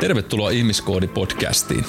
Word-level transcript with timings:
Tervetuloa 0.00 0.50
Ihmiskoodi-podcastiin. 0.50 1.84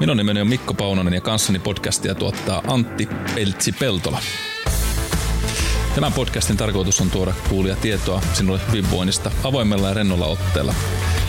Minun 0.00 0.16
nimeni 0.16 0.40
on 0.40 0.46
Mikko 0.48 0.74
Paunonen 0.74 1.14
ja 1.14 1.20
kanssani 1.20 1.58
podcastia 1.58 2.14
tuottaa 2.14 2.62
Antti 2.66 3.08
Peltsi-Peltola. 3.34 4.18
Tämän 5.94 6.12
podcastin 6.12 6.56
tarkoitus 6.56 7.00
on 7.00 7.10
tuoda 7.10 7.34
kuulia 7.48 7.76
tietoa 7.76 8.22
sinulle 8.32 8.60
hyvinvoinnista 8.68 9.30
avoimella 9.44 9.88
ja 9.88 9.94
rennolla 9.94 10.26
otteella. 10.26 10.74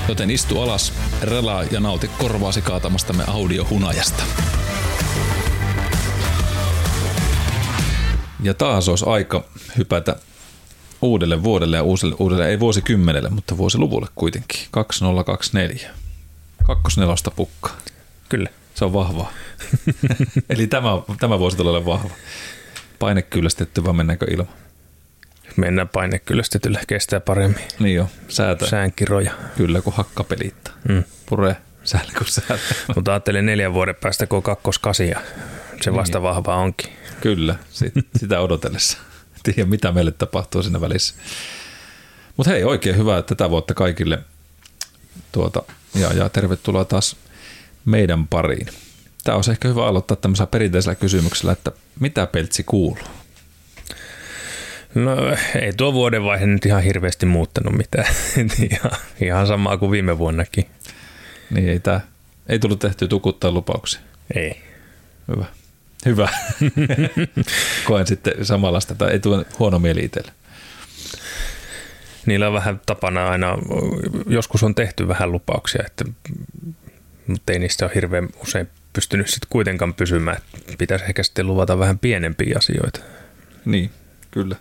Joten 0.08 0.32
istu 0.32 0.62
alas, 0.62 0.94
relaa 1.22 1.64
ja 1.64 1.80
nauti 1.80 2.08
korvaasi 2.08 2.62
kaatamastamme 2.62 3.24
audiohunajasta. 3.28 4.24
Ja 8.44 8.54
taas 8.54 8.90
olisi 8.90 9.06
aika 9.08 9.44
hypätä 9.78 10.16
uudelle 11.02 11.44
vuodelle 11.44 11.78
ja 11.78 11.84
uudelle, 11.84 12.16
uudelle 12.20 12.50
ei 12.50 12.60
vuosikymmenelle, 12.60 13.30
mutta 13.30 13.58
vuosiluvulle 13.58 14.08
kuitenkin. 14.16 14.60
2024. 14.72 15.90
Kakkosnelosta 16.64 17.32
pukka. 17.32 17.70
Kyllä. 18.30 18.50
Se 18.76 18.86
on 18.86 18.94
vahva. 18.94 19.30
Eli 20.50 20.68
tämä, 20.68 20.90
tämä 21.20 21.40
vuosi 21.40 21.58
tulee 21.58 21.86
vahva. 21.86 22.10
Paine 23.00 23.22
kyllästetty 23.22 23.84
vai 23.84 23.94
mennäänkö 23.94 24.26
ilman? 24.32 24.48
Mennään 25.56 25.88
paine 25.88 26.20
kyllästetyllä, 26.20 26.80
kestää 26.88 27.20
paremmin. 27.20 27.64
Niin 27.80 27.96
jo, 27.96 28.10
säätö. 28.28 28.68
Säänkiroja. 28.68 29.32
Kyllä, 29.58 29.82
kun 29.82 29.94
hakkapeliittaa. 29.94 30.74
Mm. 30.90 31.04
Pure, 31.26 31.56
säällä 31.84 32.12
kun. 32.18 32.28
Mutta 32.96 33.12
ajattelin 33.12 33.46
neljän 33.46 33.74
vuoden 33.74 33.96
päästä, 33.96 34.28
kun 34.28 34.38
on 34.38 34.44
kakkoskasi 34.44 35.08
ja 35.10 35.22
se 35.82 35.94
vasta 35.94 36.18
Niin. 36.18 36.24
vahva 36.24 36.56
onkin. 36.56 36.94
Kyllä, 37.22 37.56
sit, 37.72 37.94
sitä 38.20 38.40
odotellessa. 38.40 38.98
Tiedä, 39.54 39.70
mitä 39.70 39.92
meille 39.92 40.12
tapahtuu 40.12 40.64
siinä 40.64 40.82
välissä. 40.82 41.16
Mutta 42.38 42.52
hei, 42.52 42.64
oikein 42.64 42.98
hyvää 42.98 43.22
tätä 43.22 43.50
vuotta 43.50 43.74
kaikille. 43.74 44.20
Tuota, 45.32 45.64
ja, 45.96 46.14
ja 46.14 46.30
tervetuloa 46.30 46.86
taas 46.86 47.16
meidän 47.86 48.28
pariin. 48.28 48.68
Tämä 49.24 49.36
olisi 49.36 49.52
ehkä 49.52 49.68
hyvä 49.68 49.88
aloittaa 49.88 50.18
tämmöisellä 50.18 50.48
perinteisellä 50.48 50.96
kysymyksellä, 50.96 51.52
että 51.52 51.72
mitä 52.00 52.28
peltsi 52.28 52.64
kuuluu? 52.64 53.08
No 54.96 55.16
ei 55.62 55.74
tuo 55.74 55.94
vuodenvaihe 55.94 56.46
nyt 56.46 56.66
ihan 56.66 56.84
hirveästi 56.84 57.26
muuttanut 57.26 57.74
mitään. 57.74 58.14
ihan, 58.72 58.92
ihan 59.22 59.48
samaa 59.48 59.78
kuin 59.78 59.92
viime 59.92 60.18
vuonnakin. 60.18 60.66
Niin 61.52 61.70
ei, 61.70 61.80
tää, 61.80 62.02
ei 62.50 62.60
tullut 62.60 62.80
tehtyä 62.80 63.08
tukuttaa 63.08 63.52
lupauksia. 63.52 64.00
Ei. 64.36 64.62
Hyvä. 65.28 65.46
Hyvä. 66.06 66.30
Koen 67.88 68.08
sitten 68.08 68.46
samanlaista, 68.46 68.96
tai 68.96 69.12
ei 69.12 69.20
tule 69.20 69.46
huono 69.60 69.80
mieli 69.80 70.04
itselle. 70.04 70.32
Niillä 72.26 72.48
on 72.48 72.54
vähän 72.54 72.82
tapana 72.86 73.28
aina, 73.30 73.58
joskus 74.28 74.64
on 74.64 74.76
tehty 74.76 75.08
vähän 75.08 75.32
lupauksia, 75.32 75.84
että, 75.86 76.06
mutta 77.28 77.54
ei 77.54 77.60
niistä 77.60 77.86
ole 77.86 77.96
hirveän 77.96 78.30
usein 78.44 78.68
pystynyt 78.94 79.28
sitten 79.28 79.48
kuitenkaan 79.50 79.94
pysymään. 79.94 80.38
Pitäisi 80.78 81.06
ehkä 81.06 81.24
sitten 81.24 81.48
luvata 81.48 81.80
vähän 81.80 82.00
pienempiä 82.00 82.56
asioita. 82.58 83.00
Niin, 83.66 83.92
kyllä. 84.32 84.56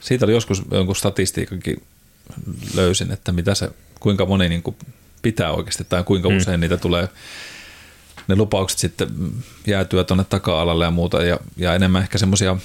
Siitä 0.00 0.24
oli 0.26 0.32
joskus 0.32 0.62
jonkun 0.70 0.96
statistiikankin 0.96 1.82
löysin, 2.74 3.12
että 3.12 3.32
mitä 3.32 3.54
se, 3.54 3.70
kuinka 4.00 4.26
moni 4.26 4.48
niin 4.48 4.62
kuin 4.62 4.76
pitää 5.22 5.52
oikeasti 5.52 5.84
tai 5.88 6.04
kuinka 6.04 6.28
Mm. 6.28 6.36
usein 6.36 6.60
niitä 6.60 6.76
tulee 6.76 7.08
ne 8.28 8.36
lupaukset 8.36 8.78
sitten 8.78 9.08
jäätyä 9.66 10.04
tuonne 10.04 10.24
taka-alalle 10.24 10.84
ja 10.84 10.90
muuta. 10.90 11.22
Ja, 11.22 11.38
ja 11.56 11.74
enemmän 11.74 12.02
ehkä 12.02 12.18
semmoisia, 12.18 12.56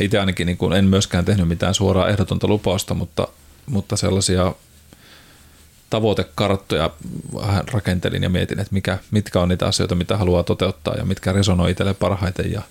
itse 0.00 0.18
ainakin 0.18 0.46
niin 0.46 0.56
kuin 0.56 0.72
en 0.72 0.84
myöskään 0.84 1.24
tehnyt 1.24 1.48
mitään 1.48 1.74
suoraa 1.74 2.08
ehdotonta 2.08 2.48
lupausta, 2.48 2.94
mutta, 2.94 3.28
mutta 3.66 3.96
sellaisia 3.96 4.54
tavoitekarttoja 5.90 6.90
vähän 7.34 7.68
rakentelin 7.68 8.22
ja 8.22 8.28
mietin, 8.28 8.60
että 8.60 8.74
mikä, 8.74 8.98
mitkä 9.10 9.40
on 9.40 9.48
niitä 9.48 9.66
asioita, 9.66 9.94
mitä 9.94 10.16
haluaa 10.16 10.42
toteuttaa 10.42 10.94
ja 10.94 11.04
mitkä 11.04 11.32
resonoi 11.32 11.70
itselle 11.70 11.94
parhaiten. 11.94 12.52
Ja 12.52 12.62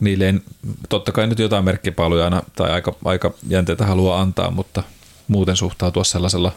niille 0.00 0.28
en, 0.28 0.42
totta 0.88 1.12
kai 1.12 1.26
nyt 1.26 1.38
jotain 1.38 1.64
merkkipaaluja 1.64 2.24
aina 2.24 2.42
tai 2.56 2.70
aika, 2.70 2.94
aika 3.04 3.32
jänteitä 3.48 3.86
haluaa 3.86 4.20
antaa, 4.20 4.50
mutta 4.50 4.82
muuten 5.28 5.56
suhtautua 5.56 6.04
sellaisella 6.04 6.52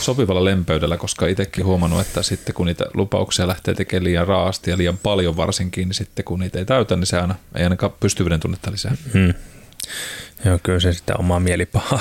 sopivalla 0.00 0.44
lempöydellä, 0.44 0.96
koska 0.96 1.26
itsekin 1.26 1.64
huomannut, 1.64 2.00
että 2.00 2.22
sitten 2.22 2.54
kun 2.54 2.66
niitä 2.66 2.84
lupauksia 2.94 3.46
lähtee 3.46 3.74
tekemään 3.74 4.04
liian 4.04 4.26
raasti 4.26 4.70
ja 4.70 4.76
liian 4.76 4.98
paljon 4.98 5.36
varsinkin, 5.36 5.88
niin 5.88 5.94
sitten 5.94 6.24
kun 6.24 6.40
niitä 6.40 6.58
ei 6.58 6.64
täytä, 6.64 6.96
niin 6.96 7.06
se 7.06 7.18
aina 7.18 7.34
ei 7.54 7.64
ainakaan 7.64 7.92
pystyvyyden 8.00 8.40
tunnetta 8.40 8.72
lisää. 8.72 8.96
Hmm. 9.14 9.34
Joo, 10.44 10.58
kyllä 10.62 10.80
se 10.80 10.92
sitä 10.92 11.14
omaa 11.16 11.40
mielipahaa 11.40 12.00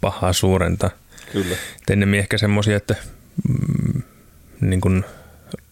pahaa 0.00 0.32
suurentaa. 0.32 0.90
Kyllä. 1.32 1.54
Et 1.54 1.90
ennemmin 1.90 2.20
ehkä 2.20 2.38
semmoisia, 2.38 2.76
että 2.76 2.94
mm, 3.48 4.02
niin 4.60 4.80
kun 4.80 5.04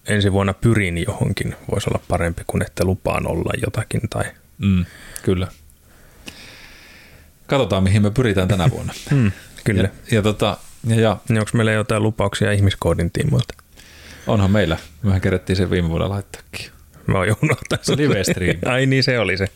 ensi 0.07 0.33
vuonna 0.33 0.55
pyrin 0.55 1.05
johonkin, 1.07 1.57
voisi 1.71 1.91
olla 1.91 2.03
parempi 2.09 2.43
kuin 2.47 2.63
että 2.63 2.85
lupaan 2.85 3.27
olla 3.27 3.53
jotakin. 3.67 4.01
Tai... 4.11 4.25
Mm, 4.59 4.85
kyllä. 5.23 5.49
Katsotaan, 7.47 7.83
mihin 7.83 8.03
me 8.03 8.11
pyritään 8.11 8.49
tänä 8.49 8.71
vuonna. 8.71 8.93
Hmm, 9.11 9.33
kyllä. 9.65 9.83
Ja, 9.83 9.89
ja, 10.11 10.23
tota, 10.23 10.57
ja, 10.87 11.01
ja 11.01 11.17
Niin 11.29 11.39
onko 11.39 11.51
meillä 11.55 11.73
jotain 11.73 12.03
lupauksia 12.03 12.53
ihmiskoodin 12.53 13.11
tiimoilta? 13.11 13.55
onhan 14.27 14.51
meillä, 14.51 14.77
mehän 15.03 15.21
kerettiin 15.21 15.57
sen 15.57 15.71
viime 15.71 15.89
vuonna 15.89 16.09
laittaakin. 16.09 16.67
Mä 17.07 17.19
oon 17.19 17.29
jo 17.29 17.37
unohtanut. 17.43 17.85
Se 17.85 17.97
live-stream. 17.97 18.59
Ai 18.73 18.87
niin, 18.87 19.05
se 19.05 19.19
oli 19.19 19.37
se. 19.37 19.49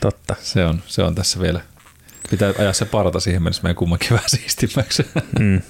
Totta. 0.00 0.36
Se 0.40 0.64
on, 0.64 0.82
se 0.86 1.02
on 1.02 1.14
tässä 1.14 1.40
vielä. 1.40 1.60
Pitää 2.30 2.52
ajaa 2.58 2.72
se 2.72 2.84
parta 2.84 3.20
siihen 3.20 3.42
mennessä 3.42 3.62
meidän 3.62 3.76
kummankin 3.76 4.10
vähän 4.10 4.28
siistimmäksi. 4.30 5.06
Mm. 5.40 5.60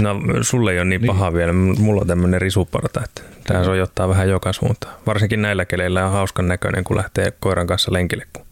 No 0.00 0.20
sulle 0.42 0.72
ei 0.72 0.78
ole 0.78 0.84
niin, 0.84 1.00
Niin. 1.00 1.06
paha 1.06 1.32
vielä. 1.32 1.52
Mulla 1.52 2.00
on 2.00 2.06
tämmöinen 2.06 2.40
risuparta, 2.40 3.00
että 3.04 3.22
tämä 3.46 3.64
sojottaa 3.64 4.08
vähän 4.08 4.28
joka 4.28 4.52
suuntaan. 4.52 4.94
Varsinkin 5.06 5.42
näillä 5.42 5.64
keleillä 5.64 6.06
on 6.06 6.12
hauskan 6.12 6.48
näköinen, 6.48 6.84
kun 6.84 6.96
lähtee 6.96 7.32
koiran 7.40 7.66
kanssa 7.66 7.92
lenkille. 7.92 8.26
Kun 8.32 8.43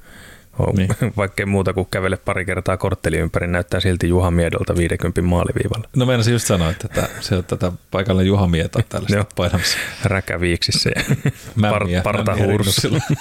Niin. 0.59 0.89
niin. 1.01 1.13
Vaikkei 1.17 1.47
muuta 1.47 1.73
kuin 1.73 1.89
kävele 1.91 2.17
pari 2.17 2.45
kertaa 2.45 2.77
kortteli 2.77 3.17
ympäri, 3.17 3.47
näyttää 3.47 3.81
silti 3.81 4.09
Juha 4.09 4.31
Miedolta 4.31 4.77
50 4.77 5.23
maaliviivalla. 5.23 5.89
No 5.97 6.07
meinasin 6.07 6.33
just 6.33 6.47
sanoa, 6.47 6.71
että 6.71 6.89
tätä, 6.89 7.09
se 7.21 7.37
on 7.37 7.45
tätä 7.45 7.73
paikallinen 7.91 8.27
Juha 8.27 8.47
Mieta 8.47 8.83
tällaista 8.89 9.25
painamassa. 9.37 9.79
Räkäviiksissä 10.05 10.91
ja 10.97 11.03
Mämmiä, 11.57 12.03
par, 12.03 12.17
parta 12.17 12.31
mämmiä 12.31 12.47
huurussa. 12.47 12.89
rinnuksilla. 12.89 13.17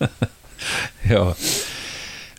Joo. 1.10 1.36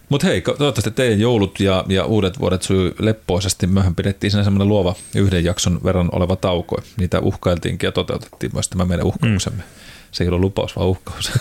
Mutta 0.10 0.28
hei, 0.28 0.42
toivottavasti 0.42 0.92
teidän 0.92 1.20
joulut 1.20 1.60
ja, 1.60 1.86
ja 1.88 2.06
uudet 2.06 2.40
vuodet 2.40 2.62
sujuu 2.62 2.92
leppoisesti. 3.00 3.68
Mehän 3.68 3.96
pidettiin 3.96 4.32
siinä 4.32 4.44
semmoinen 4.44 4.68
luova 4.68 4.96
yhden 5.16 5.44
jakson 5.44 5.80
verran 5.84 6.10
oleva 6.12 6.36
tauko. 6.36 6.78
Niitä 6.98 7.20
uhkailtiinkin 7.20 7.88
ja 7.88 7.92
toteutettiin 7.92 8.52
myös 8.54 8.70
tämä 8.70 8.86
meidän 8.86 9.06
uhkauksemme. 9.06 9.64
Se 10.12 10.24
ei 10.24 10.28
ollut 10.28 10.42
lupaus, 10.42 10.76
vaan 10.76 10.88
uhkaus. 10.88 11.32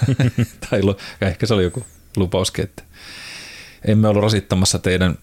tai 0.71 0.81
ehkä 1.21 1.47
se 1.47 1.55
oli 1.55 1.63
joku 1.63 1.85
lupauskin, 2.17 2.65
että 2.65 2.83
emme 3.85 4.09
ollut 4.09 4.23
rasittamassa 4.23 4.79
teidän 4.79 5.19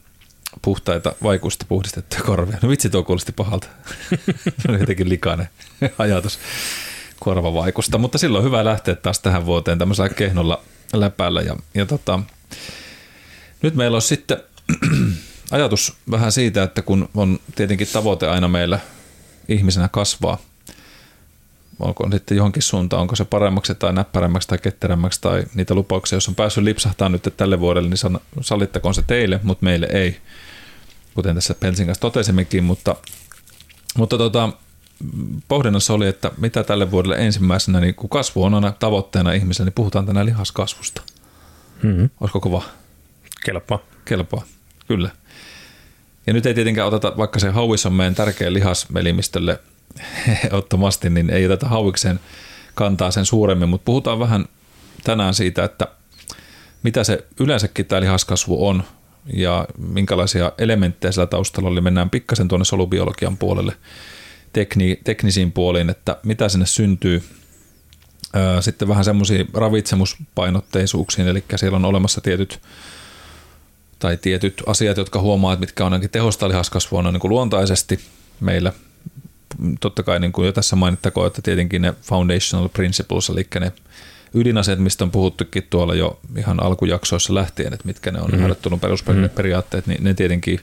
puhtaita 0.62 1.16
vaikuista 1.24 1.66
puhdistettuja 1.70 2.22
korvia. 2.24 2.58
No 2.62 2.70
vitsi, 2.70 2.90
tuo 2.90 3.04
kuulosti 3.04 3.32
pahalta. 3.32 3.68
se 4.62 4.70
oli 4.70 4.80
jotenkin 4.80 5.10
likainen 5.10 5.50
ajatus 5.98 6.40
korvavaikusta, 7.20 7.98
mutta 7.98 8.18
silloin 8.18 8.42
on 8.42 8.46
hyvä 8.46 8.66
lähteä 8.66 8.96
taas 8.96 9.20
tähän 9.20 9.46
vuoteen 9.46 9.80
tämmöisellä 9.80 10.10
kehnolla 10.10 10.62
läpällä. 10.94 11.42
Ja, 11.42 11.56
ja 11.74 11.86
tota, 11.86 12.20
nyt 13.62 13.76
meillä 13.76 13.96
on 13.96 14.02
sitten 14.02 14.38
ajatus 15.52 15.94
vähän 16.12 16.32
siitä, 16.32 16.64
että 16.64 16.82
kun 16.82 17.10
on 17.16 17.40
tietenkin 17.56 17.88
tavoite 17.94 18.28
aina 18.28 18.48
meillä 18.48 18.80
ihmisenä 19.48 19.88
kasvaa, 19.88 20.38
onko 21.79 22.09
sitten 22.12 22.38
johonkin 22.38 22.63
suuntaan, 22.63 23.01
onko 23.01 23.16
se 23.16 23.25
paremmaksi 23.25 23.75
tai 23.75 23.94
näppärämmäksi 23.94 24.47
tai 24.47 24.57
ketterämmäksi 24.57 25.22
tai 25.22 25.44
niitä 25.56 25.73
lupauksia, 25.75 26.16
jos 26.17 26.28
on 26.28 26.35
päässyt 26.35 26.63
lipsahtaa 26.63 27.09
nyt 27.09 27.34
tälle 27.38 27.59
vuodelle, 27.59 27.90
niin 27.90 28.20
sallittakoon 28.41 28.93
se 28.93 29.02
teille, 29.08 29.40
mutta 29.43 29.66
meille 29.66 29.87
ei, 29.91 30.17
kuten 31.16 31.35
tässä 31.35 31.53
Pelsin 31.53 31.85
kanssa 31.85 32.02
totesimmekin, 32.02 32.64
mutta, 32.64 32.96
mutta 33.97 34.17
tota, 34.17 34.49
pohdinnassa 35.47 35.93
oli, 35.93 36.08
että 36.08 36.31
mitä 36.37 36.64
tälle 36.64 36.91
vuodelle 36.91 37.16
ensimmäisenä, 37.16 37.79
niin 37.79 37.96
kun 37.96 38.09
kasvu 38.09 38.43
on 38.43 38.53
aina 38.53 38.72
tavoitteena 38.72 39.34
ihmisellä, 39.34 39.66
niin 39.66 39.73
puhutaan 39.73 40.05
tänään 40.05 40.25
lihaskasvusta. 40.25 41.02
Mm-hmm. 41.84 42.09
Olisiko 42.22 42.40
kova? 42.40 42.64
Kelpaa. 43.46 43.79
Kelpaa, 44.05 44.43
kyllä. 44.87 45.09
Ja 46.28 46.34
nyt 46.34 46.46
ei 46.46 46.53
tietenkään 46.53 46.87
oteta, 46.87 47.14
vaikka 47.17 47.40
se 47.40 47.49
hauis 47.49 47.85
on 47.85 47.93
meidän 47.93 48.16
tärkeä 48.16 48.53
lihasvelimistölle 48.53 49.59
ottomasti, 50.52 51.09
niin 51.09 51.30
ei 51.30 51.46
oteta 51.46 51.68
hauikseen 51.68 52.20
kantaa 52.76 53.12
sen 53.12 53.26
suuremmin, 53.26 53.70
mutta 53.70 53.86
puhutaan 53.86 54.20
vähän 54.20 54.46
tänään 55.03 55.34
siitä, 55.34 55.64
että 55.64 55.88
mitä 56.84 57.03
se 57.03 57.26
yleensäkin 57.40 57.86
tämä 57.86 58.02
lihaskasvu 58.02 58.68
on 58.68 58.84
ja 59.34 59.68
minkälaisia 59.78 60.52
elementtejä 60.58 61.12
sillä 61.12 61.26
taustalla 61.26 61.70
oli. 61.70 61.82
Mennään 61.82 62.09
pikkasen 62.09 62.47
tuonne 62.47 62.66
solubiologian 62.66 63.38
puolelle 63.38 63.76
tekni, 64.53 65.00
teknisiin 65.03 65.52
puoliin, 65.52 65.90
että 65.90 66.18
mitä 66.24 66.50
sinne 66.50 66.66
syntyy. 66.66 67.24
Sitten 68.59 68.88
vähän 68.88 69.03
semmoisia 69.03 69.46
ravitsemuspainotteisuuksiin, 69.53 71.28
eli 71.28 71.44
siellä 71.56 71.76
on 71.76 71.85
olemassa 71.85 72.22
tietyt 72.22 72.59
tai 74.00 74.18
tietyt 74.18 74.64
asiat, 74.66 74.97
jotka 74.97 75.22
huomaa, 75.22 75.53
että 75.53 75.59
mitkä 75.59 75.85
on 75.85 75.94
ainakin 75.94 76.09
tehostaa 76.09 76.50
lihaskasvua 76.50 77.02
noin 77.02 77.14
niin 77.14 77.22
kuin 77.22 77.30
luontaisesti 77.30 78.00
meillä 78.40 78.74
totta 79.79 80.03
kai 80.03 80.20
niin 80.20 80.32
kuin 80.32 80.46
jo 80.46 80.52
tässä 80.52 80.76
mainittakoon, 80.76 81.28
että 81.28 81.41
tietenkin 81.41 81.82
ne 81.82 81.94
foundational 82.02 82.70
principles, 82.70 83.29
eli 83.29 83.47
ne 83.59 83.72
ydinaseet, 84.34 84.79
mistä 84.79 85.03
on 85.03 85.11
puhuttukin 85.11 85.67
tuolla 85.70 85.96
jo 85.96 86.20
ihan 86.38 86.64
alkujaksoissa 86.64 87.34
lähtien, 87.34 87.73
että 87.73 87.88
mitkä 87.88 88.11
ne 88.11 88.22
on 88.22 88.32
mm. 88.32 88.40
harjoittunut 88.40 88.82
perusperiaatteet, 88.82 89.88
mm. 89.88 89.91
niin 89.91 90.03
ne 90.03 90.14
tietenkin 90.14 90.59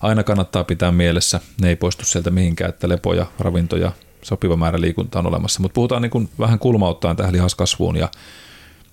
aina 0.00 0.22
kannattaa 0.22 0.64
pitää 0.64 0.92
mielessä. 0.92 1.40
Ne 1.60 1.68
ei 1.68 1.76
poistu 1.76 2.04
sieltä 2.04 2.30
mihinkään, 2.30 2.68
että 2.68 2.88
lepoja, 2.88 3.26
ravintoja, 3.38 3.92
sopiva 4.22 4.56
määrä 4.56 4.80
liikuntaa 4.80 5.20
on 5.20 5.26
olemassa. 5.26 5.60
Mutta 5.60 5.74
puhutaan 5.74 6.02
niin 6.02 6.10
kuin 6.10 6.28
vähän 6.38 6.58
kulmauttaen 6.58 7.16
tähän 7.16 7.32
lihaskasvuun 7.32 7.96
ja, 7.96 8.08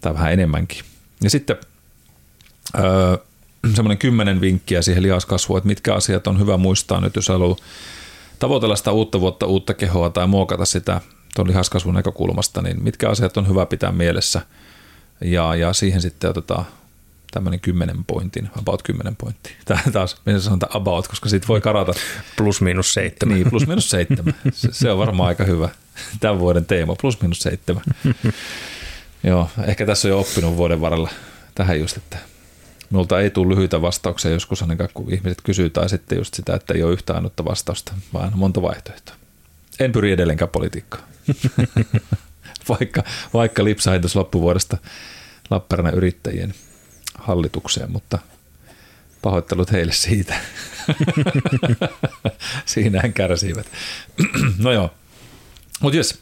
tai 0.01 0.13
vähän 0.13 0.33
enemmänkin. 0.33 0.83
Ja 1.23 1.29
sitten 1.29 1.57
öö, 2.79 3.17
semmoinen 3.75 3.97
kymmenen 3.97 4.41
vinkkiä 4.41 4.81
siihen 4.81 5.03
lihaskasvuun, 5.03 5.57
että 5.57 5.67
mitkä 5.67 5.93
asiat 5.93 6.27
on 6.27 6.39
hyvä 6.39 6.57
muistaa 6.57 7.01
nyt, 7.01 7.15
jos 7.15 7.27
haluaa 7.27 7.57
tavoitella 8.39 8.75
sitä 8.75 8.91
uutta 8.91 9.19
vuotta, 9.19 9.45
uutta 9.45 9.73
kehoa 9.73 10.09
tai 10.09 10.27
muokata 10.27 10.65
sitä 10.65 11.01
tuon 11.35 11.47
lihaskasvun 11.47 11.93
näkökulmasta, 11.93 12.61
niin 12.61 12.83
mitkä 12.83 13.09
asiat 13.09 13.37
on 13.37 13.47
hyvä 13.47 13.65
pitää 13.65 13.91
mielessä. 13.91 14.41
Ja, 15.21 15.55
ja 15.55 15.73
siihen 15.73 16.01
sitten 16.01 16.29
otetaan 16.29 16.65
tämmöinen 17.31 17.59
kymmenen 17.59 18.05
pointin, 18.05 18.49
about 18.59 18.83
kymmenen 18.83 19.15
pointtia. 19.15 19.55
Tämä 19.65 19.81
taas, 19.91 20.17
minä 20.25 20.39
sanotaan 20.39 20.77
about, 20.77 21.07
koska 21.07 21.29
siitä 21.29 21.47
voi 21.47 21.61
karata. 21.61 21.93
Plus 22.37 22.61
miinus 22.61 22.93
seitsemän. 22.93 23.35
Niin, 23.35 23.49
plus 23.49 23.67
miinus 23.67 23.89
seitsemän. 23.89 24.35
Se, 24.53 24.69
se 24.71 24.91
on 24.91 24.97
varmaan 24.97 25.27
aika 25.27 25.43
hyvä 25.43 25.69
tämän 26.19 26.39
vuoden 26.39 26.65
teema, 26.65 26.95
plus 27.01 27.21
miinus 27.21 27.39
seitsemän. 27.39 27.83
Joo, 29.23 29.49
ehkä 29.67 29.85
tässä 29.85 30.07
on 30.07 30.09
jo 30.09 30.19
oppinut 30.19 30.57
vuoden 30.57 30.81
varrella 30.81 31.09
tähän 31.55 31.79
just, 31.79 31.97
että 31.97 32.17
minulta 32.89 33.19
ei 33.19 33.29
tule 33.29 33.55
lyhyitä 33.55 33.81
vastauksia 33.81 34.31
joskus 34.31 34.61
ainakaan, 34.61 34.89
kun 34.93 35.13
ihmiset 35.13 35.41
kysyy, 35.43 35.69
tai 35.69 35.89
sitten 35.89 36.17
just 36.17 36.33
sitä, 36.33 36.55
että 36.55 36.73
ei 36.73 36.83
ole 36.83 36.93
yhtä 36.93 37.13
ainutta 37.13 37.45
vastausta, 37.45 37.93
vaan 38.13 38.31
monta 38.35 38.61
vaihtoehtoa. 38.61 39.15
En 39.79 39.91
pyri 39.91 40.11
edelleenkään 40.11 40.49
politiikkaan. 40.49 41.03
vaikka, 42.69 43.03
vaikka 43.33 43.63
lipsahin 43.63 44.01
loppuvuodesta 44.15 44.77
Lappeenrannan 45.49 45.93
yrittäjien 45.93 46.53
hallitukseen, 47.17 47.91
mutta 47.91 48.19
pahoittelut 49.21 49.71
heille 49.71 49.93
siitä. 49.93 50.35
Siinähän 52.65 53.13
kärsivät. 53.13 53.67
no 54.57 54.71
joo, 54.71 54.93
mutta 55.79 55.97
jes. 55.97 56.19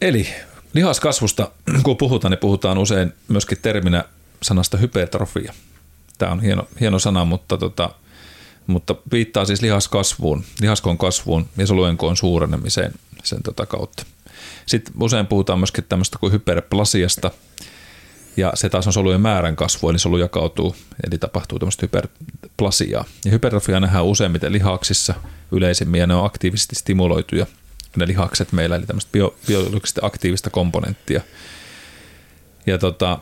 Eli 0.00 0.28
lihaskasvusta, 0.72 1.50
kun 1.82 1.96
puhutaan, 1.96 2.30
niin 2.30 2.38
puhutaan 2.38 2.78
usein 2.78 3.12
myöskin 3.28 3.58
terminä 3.62 4.04
sanasta 4.42 4.76
hypertrofia. 4.76 5.52
Tämä 6.18 6.32
on 6.32 6.40
hieno, 6.40 6.68
hieno 6.80 6.98
sana, 6.98 7.24
mutta, 7.24 7.58
tota, 7.58 7.90
mutta 8.66 8.94
viittaa 9.12 9.44
siis 9.44 9.62
lihaskasvuun, 9.62 10.44
lihaskon 10.60 10.98
kasvuun 10.98 11.48
ja 11.56 11.66
soluenkoon 11.66 12.16
suurenemiseen 12.16 12.92
sen 13.22 13.42
tota 13.42 13.66
kautta. 13.66 14.04
Sitten 14.66 14.94
usein 15.00 15.26
puhutaan 15.26 15.58
myöskin 15.58 15.84
tämmöistä 15.88 16.18
kuin 16.18 16.32
hyperplasiasta, 16.32 17.30
ja 18.36 18.52
se 18.54 18.68
taas 18.68 18.86
on 18.86 18.92
solujen 18.92 19.20
määrän 19.20 19.56
kasvu, 19.56 19.88
eli 19.88 19.98
solu 19.98 20.16
jakautuu, 20.16 20.76
eli 21.06 21.18
tapahtuu 21.18 21.58
tämmöistä 21.58 21.86
hyperplasiaa. 21.86 23.04
Ja 23.24 23.30
hypertrofia 23.30 23.80
nähdään 23.80 24.04
useimmiten 24.04 24.52
lihaksissa 24.52 25.14
yleisimmin, 25.52 26.00
ja 26.00 26.06
ne 26.06 26.14
on 26.14 26.26
aktiivisesti 26.26 26.74
stimuloituja, 26.74 27.46
ne 27.96 28.06
lihakset 28.06 28.52
meillä, 28.52 28.76
eli 28.76 28.86
tämmöistä 28.86 29.12
bio, 29.12 29.36
biologisesti 29.46 30.00
aktiivista 30.02 30.50
komponenttia. 30.50 31.20
Ja 32.66 32.78
tota, 32.78 33.18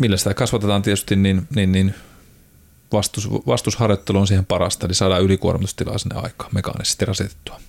millä 0.00 0.16
sitä 0.16 0.34
kasvatetaan 0.34 0.82
tietysti, 0.82 1.16
niin, 1.16 1.48
niin, 1.54 1.72
niin 1.72 1.94
vastus, 2.92 3.30
vastusharjoittelu 3.30 4.18
on 4.18 4.26
siihen 4.26 4.46
parasta, 4.46 4.86
eli 4.86 4.94
saadaan 4.94 5.22
ylikuormitustilaa 5.22 5.98
sinne 5.98 6.16
aikaan 6.16 6.50
mekaanisesti 6.54 7.04
rasitettua. 7.04 7.60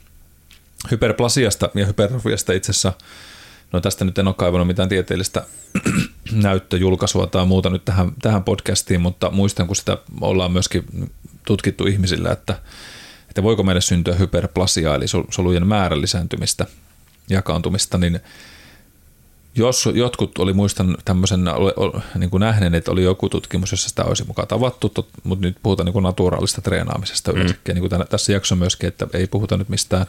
Hyperplasiasta 0.92 1.70
ja 1.76 1.86
hypertrofiasta 1.86 2.54
itse 2.54 2.72
asiassa, 2.72 2.94
no 3.72 3.82
tästä 3.82 4.06
nyt 4.06 4.18
en 4.18 4.28
ole 4.28 4.36
kaivannut 4.36 4.68
mitään 4.68 4.90
tieteellistä 4.90 5.46
näyttöjulkaisua 6.32 7.28
tai 7.28 7.46
muuta 7.46 7.70
nyt 7.70 7.86
tähän, 7.86 8.12
tähän 8.22 8.44
podcastiin, 8.44 9.02
mutta 9.02 9.32
muistan, 9.32 9.68
kun 9.68 9.76
sitä 9.76 9.98
ollaan 10.22 10.52
myöskin 10.52 11.12
tutkittu 11.46 11.88
ihmisillä, 11.88 12.32
että, 12.32 12.60
että 13.30 13.44
voiko 13.44 13.64
meille 13.64 13.82
syntyä 13.82 14.16
hyperplasiaa, 14.16 14.96
eli 14.96 15.06
solujen 15.30 15.68
määrän 15.68 16.02
lisääntymistä, 16.02 16.66
jakaantumista, 17.30 17.98
niin 17.98 18.20
jos 19.56 19.90
jotkut 19.94 20.38
oli, 20.38 20.54
muistan 20.54 20.98
tämmöisen 21.06 21.46
niin 22.18 22.30
kuin 22.30 22.42
nähneen, 22.42 22.76
että 22.76 22.92
oli 22.92 23.04
joku 23.04 23.30
tutkimus, 23.30 23.72
jossa 23.72 23.90
sitä 23.90 24.04
olisi 24.04 24.24
mukaan 24.24 24.48
tavattu, 24.48 24.94
mutta 25.24 25.46
nyt 25.46 25.58
puhutaan 25.64 25.86
niin 25.86 25.94
kuin 25.94 26.04
naturaalista 26.04 26.62
treenaamisesta 26.62 27.32
mm. 27.32 27.38
yleensäkin, 27.38 27.76
niin 27.76 27.90
kuin 27.90 28.08
tässä 28.10 28.34
jaksossa 28.34 28.56
myöskin, 28.56 28.88
että 28.88 29.08
ei 29.14 29.28
puhuta 29.28 29.58
nyt 29.58 29.70
mistään 29.70 30.06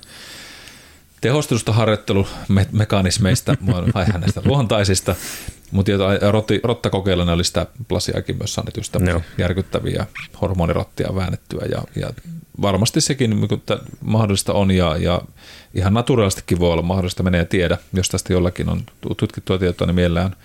tehostetusta 1.20 1.72
harjoittelumekanismeista, 1.72 3.56
vaan 3.66 3.92
näistä 4.20 4.42
luontaisista, 4.44 5.14
mutta 5.72 5.92
rotti, 6.30 6.60
rottakokeilla 6.64 7.32
oli 7.32 7.44
sitä 7.44 7.66
plasiakin 7.88 8.36
myös 8.38 8.54
saaneet 8.54 8.76
just 8.76 8.96
järkyttäviä 9.38 10.06
hormonirottia 10.40 11.14
väännettyä 11.14 11.66
ja, 11.70 11.82
ja 11.96 12.10
varmasti 12.62 13.00
sekin 13.00 13.30
niin 13.30 13.62
mahdollista 14.00 14.52
on 14.52 14.70
ja, 14.70 14.96
ja 14.96 15.22
ihan 15.74 15.94
naturaalistikin 15.94 16.58
voi 16.58 16.72
olla 16.72 16.82
mahdollista, 16.82 17.22
menee 17.22 17.44
tiedä, 17.44 17.78
jos 17.92 18.08
tästä 18.08 18.32
jollakin 18.32 18.68
on 18.68 18.82
tutkittua 19.16 19.58
tietoa, 19.58 19.86
niin 19.86 19.94
mielellään, 19.94 20.36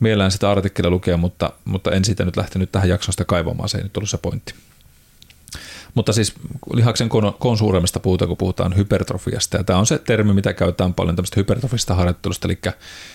mielellään 0.00 0.30
sitä 0.30 0.50
artikkelia 0.50 0.90
lukea, 0.90 1.16
mutta, 1.16 1.52
mutta 1.64 1.92
en 1.92 2.04
siitä 2.04 2.24
nyt 2.24 2.36
lähtenyt 2.36 2.72
tähän 2.72 2.88
jaksoon 2.88 3.12
sitä 3.12 3.24
kaivamaan, 3.24 3.68
se 3.68 3.78
ei 3.78 3.84
nyt 3.84 3.96
ollut 3.96 4.10
se 4.10 4.18
pointti. 4.18 4.54
Mutta 5.94 6.12
siis 6.12 6.34
lihaksen 6.74 7.08
suuremmista 7.58 8.00
puhutaan, 8.00 8.28
kun 8.28 8.36
puhutaan 8.36 8.76
hypertrofiasta. 8.76 9.56
Ja 9.56 9.64
tämä 9.64 9.78
on 9.78 9.86
se 9.86 9.98
termi, 9.98 10.32
mitä 10.32 10.52
käytetään 10.52 10.94
paljon 10.94 11.16
tämmöistä 11.16 11.40
hypertrofista 11.40 11.94
harjoittelusta, 11.94 12.48
eli 12.48 12.58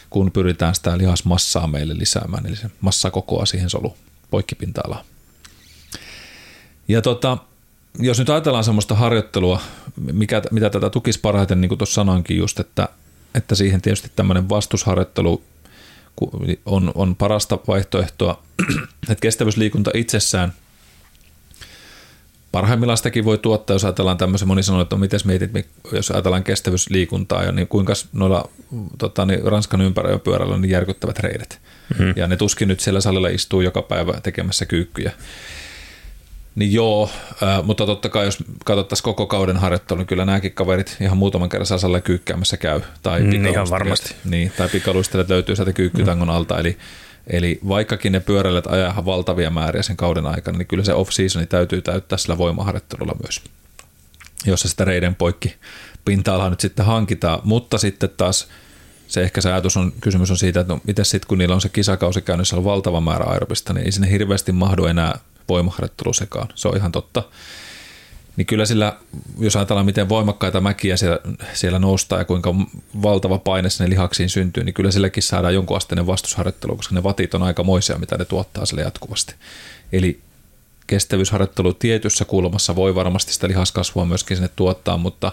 kun 0.09 0.31
pyritään 0.31 0.75
sitä 0.75 0.97
lihasmassaa 0.97 1.67
meille 1.67 1.97
lisäämään, 1.97 2.45
eli 2.45 2.55
se 2.55 2.69
massakokoa 2.81 3.45
siihen 3.45 3.69
solu 3.69 3.95
poikkipinta-alaan. 4.31 5.05
Ja 6.87 7.01
tota, 7.01 7.37
jos 7.99 8.19
nyt 8.19 8.29
ajatellaan 8.29 8.63
semmoista 8.63 8.95
harjoittelua, 8.95 9.61
mikä, 10.11 10.41
mitä 10.51 10.69
tätä 10.69 10.89
tukisi 10.89 11.19
parhaiten, 11.19 11.61
niin 11.61 11.69
kuin 11.69 11.77
tuossa 11.77 11.95
sanoinkin 11.95 12.37
just, 12.37 12.59
että, 12.59 12.89
että 13.35 13.55
siihen 13.55 13.81
tietysti 13.81 14.11
tämmöinen 14.15 14.49
vastusharjoittelu 14.49 15.43
on, 16.65 16.91
on 16.95 17.15
parasta 17.15 17.59
vaihtoehtoa, 17.67 18.43
että 19.09 19.21
kestävyysliikunta 19.21 19.91
itsessään– 19.93 20.53
parhaimmillaan 22.51 22.97
sitäkin 22.97 23.25
voi 23.25 23.37
tuottaa, 23.37 23.73
jos 23.75 23.85
ajatellaan 23.85 24.17
tämmöisen, 24.17 24.47
moni 24.47 24.63
sanoo, 24.63 24.81
että 24.81 24.95
no, 24.95 24.99
miten 24.99 25.19
mietit, 25.25 25.51
jos 25.91 26.11
ajatellaan 26.11 26.43
kestävyysliikuntaa 26.43 27.51
niin 27.51 27.67
kuinka 27.67 27.93
noilla 28.13 28.49
tota, 28.97 29.25
niin 29.25 29.43
Ranskan 29.43 29.81
ympäröipyörällä 29.81 30.55
on 30.55 30.61
niin 30.61 30.69
järkyttävät 30.69 31.19
reidet. 31.19 31.59
Mm-hmm. 31.89 32.13
Ja 32.15 32.27
ne 32.27 32.37
tuskin 32.37 32.67
nyt 32.67 32.79
siellä 32.79 33.01
salilla 33.01 33.27
istuu 33.27 33.61
joka 33.61 33.81
päivä 33.81 34.21
tekemässä 34.21 34.65
kyykkyjä. 34.65 35.11
Niin 36.55 36.73
joo, 36.73 37.09
äh, 37.43 37.63
mutta 37.63 37.85
totta 37.85 38.09
kai 38.09 38.25
jos 38.25 38.37
katsottaisiin 38.65 39.03
koko 39.03 39.25
kauden 39.25 39.57
harjoittelu, 39.57 39.97
niin 39.97 40.07
kyllä 40.07 40.25
nämäkin 40.25 40.53
kaverit 40.53 40.97
ihan 41.01 41.17
muutaman 41.17 41.49
kerran 41.49 41.65
sasalle 41.65 42.01
kyykkäämässä 42.01 42.57
käy. 42.57 42.81
Tai 43.03 43.21
mm, 43.21 43.45
ihan 43.45 43.69
varmasti. 43.69 44.15
Niin, 44.25 44.51
tai 44.57 44.69
pikaluistelijat 44.69 45.29
löytyy 45.29 45.55
sieltä 45.55 45.73
kyykkytangon 45.73 46.29
alta, 46.29 46.59
eli 46.59 46.77
Eli 47.27 47.59
vaikkakin 47.67 48.11
ne 48.11 48.19
pyöräilijät 48.19 48.67
ajaa 48.67 49.05
valtavia 49.05 49.49
määriä 49.49 49.83
sen 49.83 49.97
kauden 49.97 50.25
aikana, 50.25 50.57
niin 50.57 50.67
kyllä 50.67 50.83
se 50.83 50.93
off-seasoni 50.93 51.45
täytyy 51.45 51.81
täyttää 51.81 52.17
sillä 52.17 52.37
voimaharjoittelulla 52.37 53.15
myös, 53.23 53.41
jossa 54.45 54.67
sitä 54.67 54.85
reiden 54.85 55.15
poikki 55.15 55.55
pinta-alaa 56.05 56.49
nyt 56.49 56.59
sitten 56.59 56.85
hankitaan, 56.85 57.39
mutta 57.43 57.77
sitten 57.77 58.09
taas 58.17 58.47
se 59.07 59.21
ehkä 59.21 59.41
se 59.41 59.51
ajatus 59.51 59.77
on, 59.77 59.93
kysymys 60.01 60.31
on 60.31 60.37
siitä, 60.37 60.59
että 60.59 60.73
no 60.73 60.81
miten 60.87 61.05
sitten 61.05 61.27
kun 61.27 61.37
niillä 61.37 61.55
on 61.55 61.61
se 61.61 61.69
kisakausi 61.69 62.21
käynnissä 62.21 62.55
on 62.55 62.63
valtava 62.63 63.01
määrä 63.01 63.25
aerobista, 63.25 63.73
niin 63.73 63.85
ei 63.85 63.91
sinne 63.91 64.09
hirveästi 64.09 64.51
mahdu 64.51 64.85
enää 64.85 65.19
voimaharjoittelu 65.49 66.13
sekaan. 66.13 66.47
Se 66.55 66.67
on 66.67 66.77
ihan 66.77 66.91
totta 66.91 67.23
niin 68.37 68.45
kyllä 68.45 68.65
sillä, 68.65 68.97
jos 69.39 69.55
ajatellaan 69.55 69.85
miten 69.85 70.09
voimakkaita 70.09 70.61
mäkiä 70.61 70.97
siellä, 70.97 71.19
siellä 71.53 71.79
noustaa 71.79 72.19
ja 72.19 72.25
kuinka 72.25 72.55
valtava 73.01 73.37
paine 73.37 73.69
sinne 73.69 73.89
lihaksiin 73.89 74.29
syntyy, 74.29 74.63
niin 74.63 74.73
kyllä 74.73 74.91
silläkin 74.91 75.23
saadaan 75.23 75.53
jonkun 75.53 75.77
asteinen 75.77 76.07
vastusharjoittelu, 76.07 76.75
koska 76.75 76.95
ne 76.95 77.03
vatit 77.03 77.33
on 77.33 77.43
aika 77.43 77.63
moisia, 77.63 77.97
mitä 77.97 78.17
ne 78.17 78.25
tuottaa 78.25 78.65
sille 78.65 78.81
jatkuvasti. 78.81 79.35
Eli 79.91 80.19
kestävyysharjoittelu 80.87 81.73
tietyssä 81.73 82.25
kulmassa 82.25 82.75
voi 82.75 82.95
varmasti 82.95 83.33
sitä 83.33 83.47
lihaskasvua 83.47 84.05
myöskin 84.05 84.37
sinne 84.37 84.49
tuottaa, 84.55 84.97
mutta, 84.97 85.31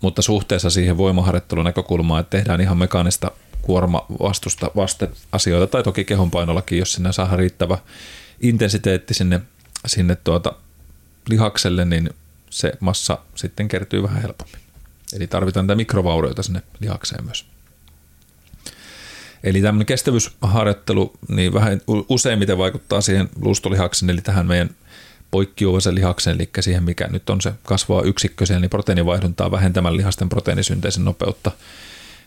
mutta 0.00 0.22
suhteessa 0.22 0.70
siihen 0.70 0.96
voimaharjoittelun 0.96 1.64
näkökulmaan, 1.64 2.20
että 2.20 2.36
tehdään 2.36 2.60
ihan 2.60 2.78
mekaanista 2.78 3.30
kuorma 3.62 4.06
vastusta 4.22 4.70
vasten 4.76 5.08
asioita, 5.32 5.66
tai 5.66 5.82
toki 5.82 6.04
kehonpainollakin, 6.04 6.78
jos 6.78 6.92
sinne 6.92 7.12
saadaan 7.12 7.38
riittävä 7.38 7.78
intensiteetti 8.40 9.14
sinne, 9.14 9.40
sinne 9.86 10.16
tuota 10.16 10.52
lihakselle, 11.28 11.84
niin 11.84 12.10
se 12.50 12.72
massa 12.80 13.18
sitten 13.34 13.68
kertyy 13.68 14.02
vähän 14.02 14.22
helpommin. 14.22 14.60
Eli 15.12 15.26
tarvitaan 15.26 15.66
tätä 15.66 15.76
mikrovaurioita 15.76 16.42
sinne 16.42 16.62
lihakseen 16.80 17.24
myös. 17.24 17.46
Eli 19.44 19.62
tämmöinen 19.62 19.86
kestävyysharjoittelu 19.86 21.12
niin 21.28 21.54
vähän 21.54 21.80
useimmiten 22.08 22.58
vaikuttaa 22.58 23.00
siihen 23.00 23.28
luustolihakseen, 23.40 24.10
eli 24.10 24.20
tähän 24.20 24.46
meidän 24.46 24.70
poikkiuvaisen 25.30 25.94
lihaksen, 25.94 26.34
eli 26.34 26.50
siihen 26.60 26.82
mikä 26.82 27.06
nyt 27.06 27.30
on 27.30 27.40
se 27.40 27.52
kasvaa 27.62 28.02
yksikkö 28.02 28.44
niin 28.60 28.70
proteiinivaihduntaa 28.70 29.50
vähentämään 29.50 29.96
lihasten 29.96 30.28
proteiinisynteesin 30.28 31.04
nopeutta. 31.04 31.50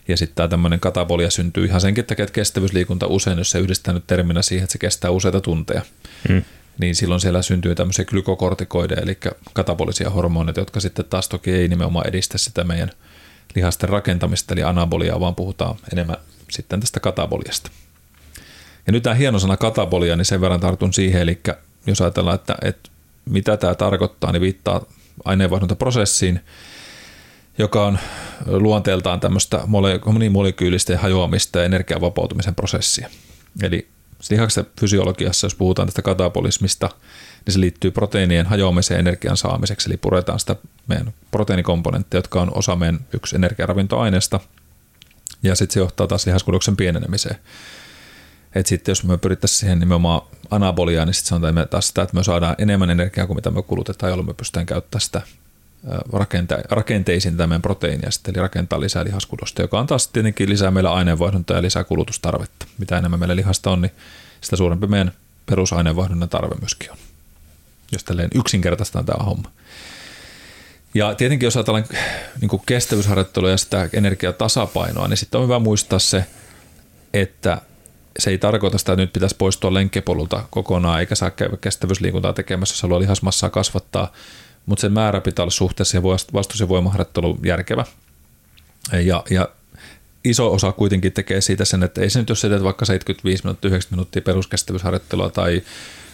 Ja 0.08 0.16
sitten 0.16 0.36
tämä 0.36 0.48
tämmöinen 0.48 0.80
katabolia 0.80 1.30
syntyy 1.30 1.64
ihan 1.64 1.80
senkin 1.80 2.04
takia, 2.04 2.22
että 2.22 2.34
kestävyysliikunta 2.34 3.06
usein, 3.06 3.38
jos 3.38 3.50
se 3.50 3.58
yhdistää 3.58 3.94
nyt 3.94 4.06
terminä 4.06 4.42
siihen, 4.42 4.64
että 4.64 4.72
se 4.72 4.78
kestää 4.78 5.10
useita 5.10 5.40
tunteja, 5.40 5.82
hmm. 6.28 6.42
Niin 6.78 6.94
silloin 6.94 7.20
siellä 7.20 7.42
syntyy 7.42 7.74
tämmöisiä 7.74 8.04
glykokortikoideja, 8.04 9.00
eli 9.00 9.18
katabolisia 9.52 10.10
hormoneita, 10.10 10.60
jotka 10.60 10.80
sitten 10.80 11.04
taas 11.04 11.28
toki 11.28 11.50
ei 11.50 11.68
nimenomaan 11.68 12.08
edistä 12.08 12.38
sitä 12.38 12.64
meidän 12.64 12.90
lihasten 13.54 13.88
rakentamista, 13.88 14.54
eli 14.54 14.62
anaboliaa, 14.62 15.20
vaan 15.20 15.34
puhutaan 15.34 15.76
enemmän 15.92 16.16
sitten 16.50 16.80
tästä 16.80 17.00
kataboliasta. 17.00 17.70
Ja 18.86 18.92
nyt 18.92 19.02
tämä 19.02 19.14
hieno 19.14 19.38
sana 19.38 19.56
katabolia, 19.56 20.16
niin 20.16 20.24
sen 20.24 20.40
verran 20.40 20.60
tartun 20.60 20.92
siihen, 20.92 21.22
eli 21.22 21.40
jos 21.86 22.00
ajatellaan, 22.00 22.34
että, 22.34 22.56
että 22.62 22.90
mitä 23.30 23.56
tämä 23.56 23.74
tarkoittaa, 23.74 24.32
niin 24.32 24.40
viittaa 24.42 24.84
aineenvaihduntaprosessiin, 25.24 26.40
joka 27.58 27.86
on 27.86 27.98
luonteeltaan 28.46 29.20
tämmöistä 29.20 29.60
monimolekyylistä 30.06 30.98
hajoamista 30.98 31.58
ja 31.58 31.64
energian 31.64 32.00
vapautumisen 32.00 32.54
prosessia. 32.54 33.08
Eli 33.62 33.88
lihaksen 34.30 34.66
fysiologiassa, 34.80 35.44
jos 35.44 35.54
puhutaan 35.54 35.88
tästä 35.88 36.02
katabolismista, 36.02 36.88
niin 37.46 37.52
se 37.52 37.60
liittyy 37.60 37.90
proteiinien 37.90 38.46
hajoamiseen 38.46 39.00
energian 39.00 39.36
saamiseksi, 39.36 39.88
eli 39.88 39.96
puretaan 39.96 40.40
sitä 40.40 40.56
meidän 40.86 41.12
proteiinikomponentteja, 41.30 42.18
jotka 42.18 42.42
on 42.42 42.50
osa 42.54 42.76
meidän 42.76 43.00
yksi 43.12 43.36
energiaravintoaineesta, 43.36 44.40
ja 45.42 45.54
sitten 45.54 45.74
se 45.74 45.80
johtaa 45.80 46.06
taas 46.06 46.26
lihaskudoksen 46.26 46.76
pienenemiseen. 46.76 47.36
Et 48.54 48.66
sitten 48.66 48.92
jos 48.92 49.04
me 49.04 49.18
pyrittäisiin 49.18 49.58
siihen 49.58 49.80
nimenomaan 49.80 50.22
anaboliaan, 50.50 51.08
niin 51.08 51.14
sitten 51.14 51.28
sanotaan 51.28 51.54
me 51.54 51.66
taas 51.66 51.88
sitä, 51.88 52.02
että 52.02 52.16
me 52.16 52.24
saadaan 52.24 52.54
enemmän 52.58 52.90
energiaa 52.90 53.26
kuin 53.26 53.36
mitä 53.36 53.50
me 53.50 53.62
kulutetaan, 53.62 54.10
jolloin 54.10 54.28
me 54.28 54.34
pystytään 54.34 54.66
käyttämään 54.66 55.00
sitä 55.00 55.22
rakente- 56.12 56.64
rakenteisiin 56.70 57.36
tämän 57.36 57.62
proteiinia, 57.62 58.10
sitten, 58.10 58.34
eli 58.34 58.42
rakentaa 58.42 58.80
lisää 58.80 59.04
lihaskudosta, 59.04 59.62
joka 59.62 59.80
on 59.80 59.86
taas 59.86 60.08
tietenkin 60.08 60.48
lisää 60.48 60.70
meillä 60.70 60.92
aineenvaihduntaa 60.92 61.56
ja 61.56 61.62
lisää 61.62 61.84
kulutustarvetta. 61.84 62.66
Mitä 62.78 62.98
enemmän 62.98 63.20
meillä 63.20 63.36
lihasta 63.36 63.70
on, 63.70 63.82
niin 63.82 63.92
sitä 64.40 64.56
suurempi 64.56 64.86
meidän 64.86 65.12
perusaineenvaihdunnan 65.46 66.28
tarve 66.28 66.54
myöskin 66.60 66.90
on. 66.90 66.98
Jos 67.92 68.04
tälleen 68.04 68.30
yksinkertaistaan 68.34 69.04
tämä 69.04 69.24
homma. 69.24 69.50
Ja 70.94 71.14
tietenkin 71.14 71.46
jos 71.46 71.56
ajatellaan 71.56 71.84
niin 72.40 72.60
kestävyysharjoittelua 72.66 73.50
ja 73.50 73.56
sitä 73.56 73.88
energiatasapainoa, 73.92 75.08
niin 75.08 75.16
sitten 75.16 75.40
on 75.40 75.44
hyvä 75.44 75.58
muistaa 75.58 75.98
se, 75.98 76.24
että 77.14 77.60
se 78.18 78.30
ei 78.30 78.38
tarkoita 78.38 78.78
sitä, 78.78 78.92
että 78.92 79.02
nyt 79.02 79.12
pitäisi 79.12 79.36
poistua 79.36 79.74
lenkkepolulta 79.74 80.44
kokonaan, 80.50 81.00
eikä 81.00 81.14
saa 81.14 81.30
käydä 81.30 81.56
kestävyysliikuntaa 81.56 82.32
tekemässä, 82.32 82.72
jos 82.72 82.82
haluaa 82.82 83.00
lihasmassaa 83.00 83.50
kasvattaa, 83.50 84.12
mutta 84.66 84.80
sen 84.80 84.92
määrä 84.92 85.20
pitää 85.20 85.42
olla 85.42 85.50
suhteessa 85.50 85.96
ja 85.96 86.02
vastus- 86.32 86.60
ja 86.60 86.68
voimaharjoittelu 86.68 87.38
järkevä. 87.44 87.84
Ja, 88.92 89.24
ja 89.30 89.48
iso 90.24 90.52
osa 90.52 90.72
kuitenkin 90.72 91.12
tekee 91.12 91.40
siitä 91.40 91.64
sen, 91.64 91.82
että 91.82 92.00
ei 92.00 92.10
se 92.10 92.18
nyt, 92.18 92.28
jos 92.28 92.40
teet 92.40 92.62
vaikka 92.62 92.84
75 92.84 93.44
minuuttia, 93.44 93.68
90 93.68 93.94
minuuttia 93.96 94.22
peruskestävyysharjoittelua 94.22 95.30
tai 95.30 95.62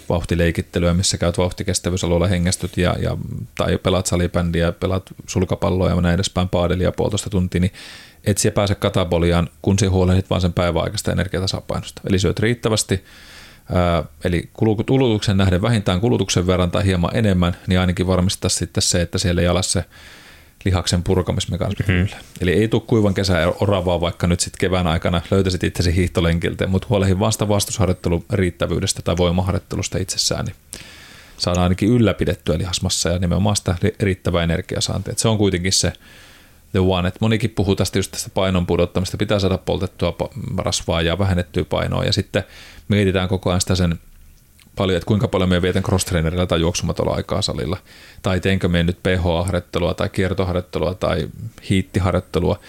vauhtileikittelyä, 0.08 0.94
missä 0.94 1.18
käyt 1.18 1.38
vauhtikestävyysalueella 1.38 2.26
hengästyt 2.26 2.76
ja, 2.76 2.96
ja, 3.00 3.16
tai 3.54 3.78
pelaat 3.78 4.06
salibändiä, 4.06 4.72
pelaat 4.72 5.02
sulkapalloa 5.26 5.88
ja 5.88 6.00
näin 6.00 6.14
edespäin 6.14 6.48
paadelia 6.48 6.92
puolitoista 6.92 7.30
tuntia, 7.30 7.60
niin 7.60 7.72
et 8.24 8.38
siellä 8.38 8.54
pääse 8.54 8.74
kataboliaan, 8.74 9.48
kun 9.62 9.78
se 9.78 9.86
huolehdit 9.86 10.30
vaan 10.30 10.40
sen 10.40 10.52
päiväaikaista 10.52 11.12
energiatasapainosta. 11.12 12.02
Eli 12.08 12.18
syöt 12.18 12.38
riittävästi, 12.38 13.04
eli 14.24 14.50
kulutuksen 14.52 15.36
nähden 15.36 15.62
vähintään 15.62 16.00
kulutuksen 16.00 16.46
verran 16.46 16.70
tai 16.70 16.84
hieman 16.84 17.16
enemmän, 17.16 17.56
niin 17.66 17.80
ainakin 17.80 18.06
varmistaa 18.06 18.48
sitten 18.48 18.82
se, 18.82 19.02
että 19.02 19.18
siellä 19.18 19.40
ei 19.40 19.48
ala 19.48 19.62
se 19.62 19.84
lihaksen 20.64 21.02
purkamismekanismi 21.02 21.84
mm-hmm. 21.88 22.18
Eli 22.40 22.52
ei 22.52 22.68
tule 22.68 22.82
kuivan 22.86 23.14
kesän 23.14 23.52
oravaa, 23.60 24.00
vaikka 24.00 24.26
nyt 24.26 24.40
sitten 24.40 24.58
kevään 24.60 24.86
aikana 24.86 25.20
löytäisit 25.30 25.64
itsesi 25.64 25.96
hiihtolenkiltä, 25.96 26.66
mutta 26.66 26.86
huolehin 26.90 27.18
vasta 27.18 27.48
vastusharjoittelun 27.48 28.24
riittävyydestä 28.32 29.02
tai 29.02 29.16
voimaharjoittelusta 29.16 29.98
itsessään, 29.98 30.44
niin 30.44 30.56
saadaan 31.36 31.62
ainakin 31.62 31.88
ylläpidettyä 31.88 32.58
lihasmassa 32.58 33.08
ja 33.08 33.18
nimenomaan 33.18 33.56
sitä 33.56 33.76
riittävää 34.00 34.42
energiasaantia. 34.42 35.12
Et 35.12 35.18
se 35.18 35.28
on 35.28 35.38
kuitenkin 35.38 35.72
se 35.72 35.92
the 36.70 36.80
one, 36.80 37.08
että 37.08 37.18
monikin 37.20 37.50
puhuu 37.50 37.76
tästä 37.76 37.98
just 37.98 38.10
tästä 38.10 38.30
painon 38.34 38.66
pudottamista, 38.66 39.16
pitää 39.16 39.38
saada 39.38 39.58
poltettua 39.58 40.16
rasvaa 40.56 41.02
ja 41.02 41.18
vähennettyä 41.18 41.64
painoa 41.64 42.04
ja 42.04 42.12
sitten 42.12 42.44
mietitään 42.88 43.28
koko 43.28 43.50
ajan 43.50 43.60
sitä 43.60 43.74
sen 43.74 43.98
paljon, 44.78 44.96
että 44.96 45.06
kuinka 45.06 45.28
paljon 45.28 45.48
me 45.48 45.62
vietän 45.62 45.82
cross 45.82 46.06
tai 46.48 46.60
juoksumatolla 46.60 47.14
aikaa 47.14 47.42
salilla, 47.42 47.76
tai 48.22 48.40
teenkö 48.40 48.68
me 48.68 48.82
nyt 48.82 48.98
pH-harjoittelua 49.02 49.94
tai 49.94 50.08
kiertoharjoittelua 50.08 50.94
tai 50.94 51.28
hiittiharjoittelua. 51.70 52.60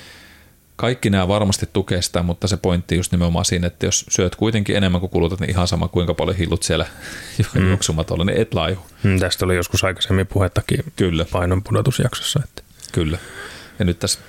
Kaikki 0.75 1.09
nämä 1.09 1.27
varmasti 1.27 1.69
tukee 1.73 2.01
sitä, 2.01 2.23
mutta 2.23 2.47
se 2.47 2.57
pointti 2.57 2.95
just 2.95 3.11
nimenomaan 3.11 3.45
siinä, 3.45 3.67
että 3.67 3.85
jos 3.85 4.05
syöt 4.09 4.35
kuitenkin 4.35 4.75
enemmän 4.75 5.01
kuin 5.01 5.09
kulutat, 5.09 5.39
niin 5.39 5.49
ihan 5.49 5.67
sama 5.67 5.87
kuinka 5.87 6.13
paljon 6.13 6.37
hillut 6.37 6.63
siellä 6.63 6.85
mm. 7.55 7.67
juoksumatolla, 7.67 8.25
niin 8.25 8.41
et 8.41 8.53
laihu. 8.53 8.81
Mm, 9.03 9.19
tästä 9.19 9.45
oli 9.45 9.55
joskus 9.55 9.83
aikaisemmin 9.83 10.27
puhettakin 10.27 10.83
Kyllä. 10.95 11.25
painon 11.31 11.63
pudotusjaksossa. 11.63 12.41
Että. 12.43 12.63
Kyllä. 12.91 13.17
Ja 13.79 13.85
nyt 13.85 13.99
tässä 13.99 14.19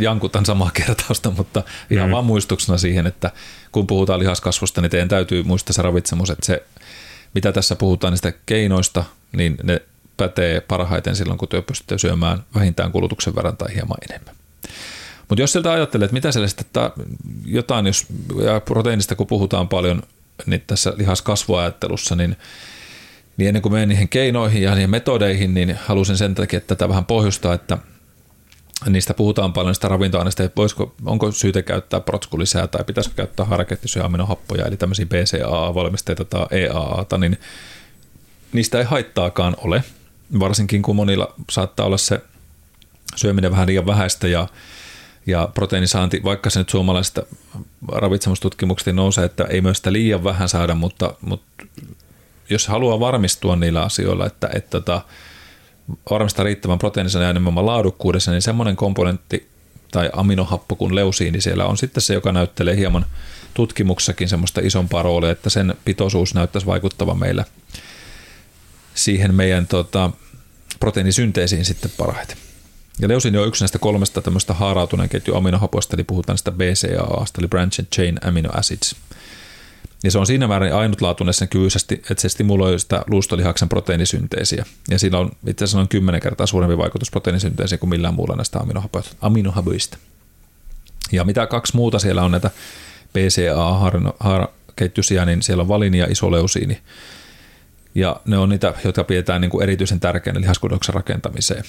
jankutan 0.00 0.46
samaa 0.46 0.70
kertausta, 0.74 1.30
mutta 1.30 1.62
ihan 1.90 2.08
mm. 2.08 2.12
vaan 2.12 2.24
muistuksena 2.24 2.78
siihen, 2.78 3.06
että 3.06 3.30
kun 3.72 3.86
puhutaan 3.86 4.20
lihaskasvusta, 4.20 4.80
niin 4.80 4.90
teidän 4.90 5.08
täytyy 5.08 5.42
muistaa 5.42 5.72
se 5.72 5.82
ravitsemus, 5.82 6.30
että 6.30 6.46
se, 6.46 6.62
mitä 7.34 7.52
tässä 7.52 7.76
puhutaan 7.76 8.12
niistä 8.12 8.32
keinoista, 8.46 9.04
niin 9.32 9.56
ne 9.62 9.82
pätee 10.16 10.60
parhaiten 10.60 11.16
silloin, 11.16 11.38
kun 11.38 11.48
työ 11.48 11.62
pystytte 11.62 11.98
syömään 11.98 12.44
vähintään 12.54 12.92
kulutuksen 12.92 13.34
verran 13.34 13.56
tai 13.56 13.74
hieman 13.74 13.98
enemmän. 14.10 14.34
Mutta 15.28 15.42
jos 15.42 15.52
sieltä 15.52 15.72
ajattelee, 15.72 16.04
että 16.04 16.14
mitä 16.14 16.32
siellä 16.32 16.48
sitten 16.48 16.90
jotain, 17.44 17.86
jos 17.86 18.06
ja 18.44 18.60
proteiinista 18.60 19.14
kun 19.14 19.26
puhutaan 19.26 19.68
paljon 19.68 20.02
niin 20.46 20.62
tässä 20.66 20.92
lihaskasvuajattelussa, 20.96 22.16
niin, 22.16 22.36
niin 23.36 23.48
ennen 23.48 23.62
kuin 23.62 23.72
menen 23.72 23.88
niihin 23.88 24.08
keinoihin 24.08 24.62
ja 24.62 24.74
niihin 24.74 24.90
metodeihin, 24.90 25.54
niin 25.54 25.78
halusin 25.86 26.16
sen 26.16 26.34
takia 26.34 26.60
tätä 26.60 26.88
vähän 26.88 27.04
pohjustaa, 27.04 27.54
että– 27.54 27.78
niistä 28.88 29.14
puhutaan 29.14 29.52
paljon 29.52 29.74
sitä 29.74 29.88
ravintoaineista, 29.88 30.42
että 30.42 30.56
voisiko, 30.56 30.94
onko 31.04 31.32
syytä 31.32 31.62
käyttää 31.62 32.00
protskulisää 32.00 32.66
tai 32.66 32.84
pitäisikö 32.84 33.16
käyttää 33.16 33.46
harakettisyä 33.46 34.04
aminohappoja, 34.04 34.66
eli 34.66 34.76
tämmöisiä 34.76 35.06
BCAA-valmisteita 35.06 36.24
tai 36.24 36.46
EAA, 36.50 37.18
niin 37.18 37.38
niistä 38.52 38.78
ei 38.78 38.84
haittaakaan 38.84 39.56
ole, 39.58 39.84
varsinkin 40.38 40.82
kun 40.82 40.96
monilla 40.96 41.34
saattaa 41.50 41.86
olla 41.86 41.98
se 41.98 42.20
syöminen 43.16 43.50
vähän 43.50 43.66
liian 43.66 43.86
vähäistä 43.86 44.28
ja, 44.28 44.48
ja 45.26 45.48
proteiinisaanti, 45.54 46.20
vaikka 46.24 46.50
se 46.50 46.58
nyt 46.58 46.68
suomalaisesta 46.68 47.22
ravitsemustutkimuksesta 47.92 48.92
nousee, 48.92 49.24
että 49.24 49.44
ei 49.44 49.60
myös 49.60 49.76
sitä 49.76 49.92
liian 49.92 50.24
vähän 50.24 50.48
saada, 50.48 50.74
mutta, 50.74 51.14
mutta 51.20 51.64
jos 52.50 52.68
haluaa 52.68 53.00
varmistua 53.00 53.56
niillä 53.56 53.82
asioilla, 53.82 54.26
että, 54.26 54.46
että, 54.46 54.58
että 54.58 54.70
tota, 54.70 55.00
varmistaa 56.10 56.44
riittävän 56.44 56.78
proteiinisen 56.78 57.22
ja 57.22 57.32
nimenomaan 57.32 57.66
laadukkuudessa, 57.66 58.30
niin 58.30 58.42
semmoinen 58.42 58.76
komponentti 58.76 59.48
tai 59.92 60.10
aminohappo 60.12 60.76
kuin 60.76 60.94
leusiini 60.94 61.40
siellä 61.40 61.66
on 61.66 61.76
sitten 61.76 62.02
se, 62.02 62.14
joka 62.14 62.32
näyttelee 62.32 62.76
hieman 62.76 63.06
tutkimuksessakin 63.54 64.28
semmoista 64.28 64.60
isompaa 64.64 65.02
roolia, 65.02 65.30
että 65.30 65.50
sen 65.50 65.74
pitoisuus 65.84 66.34
näyttäisi 66.34 66.66
vaikuttavan 66.66 67.18
meillä 67.18 67.44
siihen 68.94 69.34
meidän 69.34 69.66
tota, 69.66 70.10
proteiinisynteesiin 70.80 71.64
sitten 71.64 71.90
parhaiten. 71.96 72.36
Ja 73.00 73.08
leusiini 73.08 73.38
on 73.38 73.48
yksi 73.48 73.62
näistä 73.62 73.78
kolmesta 73.78 74.22
tämmöistä 74.22 74.54
haarautuneen 74.54 75.08
ketju 75.08 75.34
aminohapoista, 75.34 75.96
eli 75.96 76.04
puhutaan 76.04 76.38
sitä 76.38 76.52
BCAA, 76.52 77.24
eli 77.38 77.48
Branched 77.48 77.86
Chain 77.94 78.18
Amino 78.24 78.50
Acids– 78.52 78.96
ja 80.06 80.10
se 80.10 80.18
on 80.18 80.26
siinä 80.26 80.48
määrin 80.48 80.74
ainutlaatuinen 80.74 81.34
sen 81.34 81.48
kyvyisesti, 81.48 81.94
että 81.94 82.20
se 82.20 82.28
stimuloi 82.28 82.80
sitä 82.80 83.02
luustolihaksen 83.06 83.68
proteiinisynteesiä. 83.68 84.64
Ja 84.90 84.98
sillä 84.98 85.18
on 85.18 85.30
itse 85.46 85.64
asiassa 85.64 85.78
noin 85.78 85.88
10 85.88 86.20
kertaa 86.20 86.46
suurempi 86.46 86.78
vaikutus 86.78 87.10
proteiinisynteesiin 87.10 87.78
kuin 87.78 87.90
millään 87.90 88.14
muulla 88.14 88.36
näistä 88.36 88.60
aminohapoista. 89.20 89.98
Ja 91.12 91.24
mitä 91.24 91.46
kaksi 91.46 91.76
muuta 91.76 91.98
siellä 91.98 92.22
on 92.22 92.30
näitä 92.30 92.50
BCA-ketjusia, 93.12 95.24
niin 95.24 95.42
siellä 95.42 95.60
on 95.60 95.68
valini 95.68 95.98
ja 95.98 96.06
isoleusiini. 96.10 96.80
Ja 97.94 98.20
ne 98.24 98.38
on 98.38 98.48
niitä, 98.48 98.74
jotka 98.84 99.04
pidetään 99.04 99.40
niin 99.40 99.50
kuin 99.50 99.62
erityisen 99.62 100.00
tärkeänä 100.00 100.40
lihaskudoksen 100.40 100.94
rakentamiseen. 100.94 101.64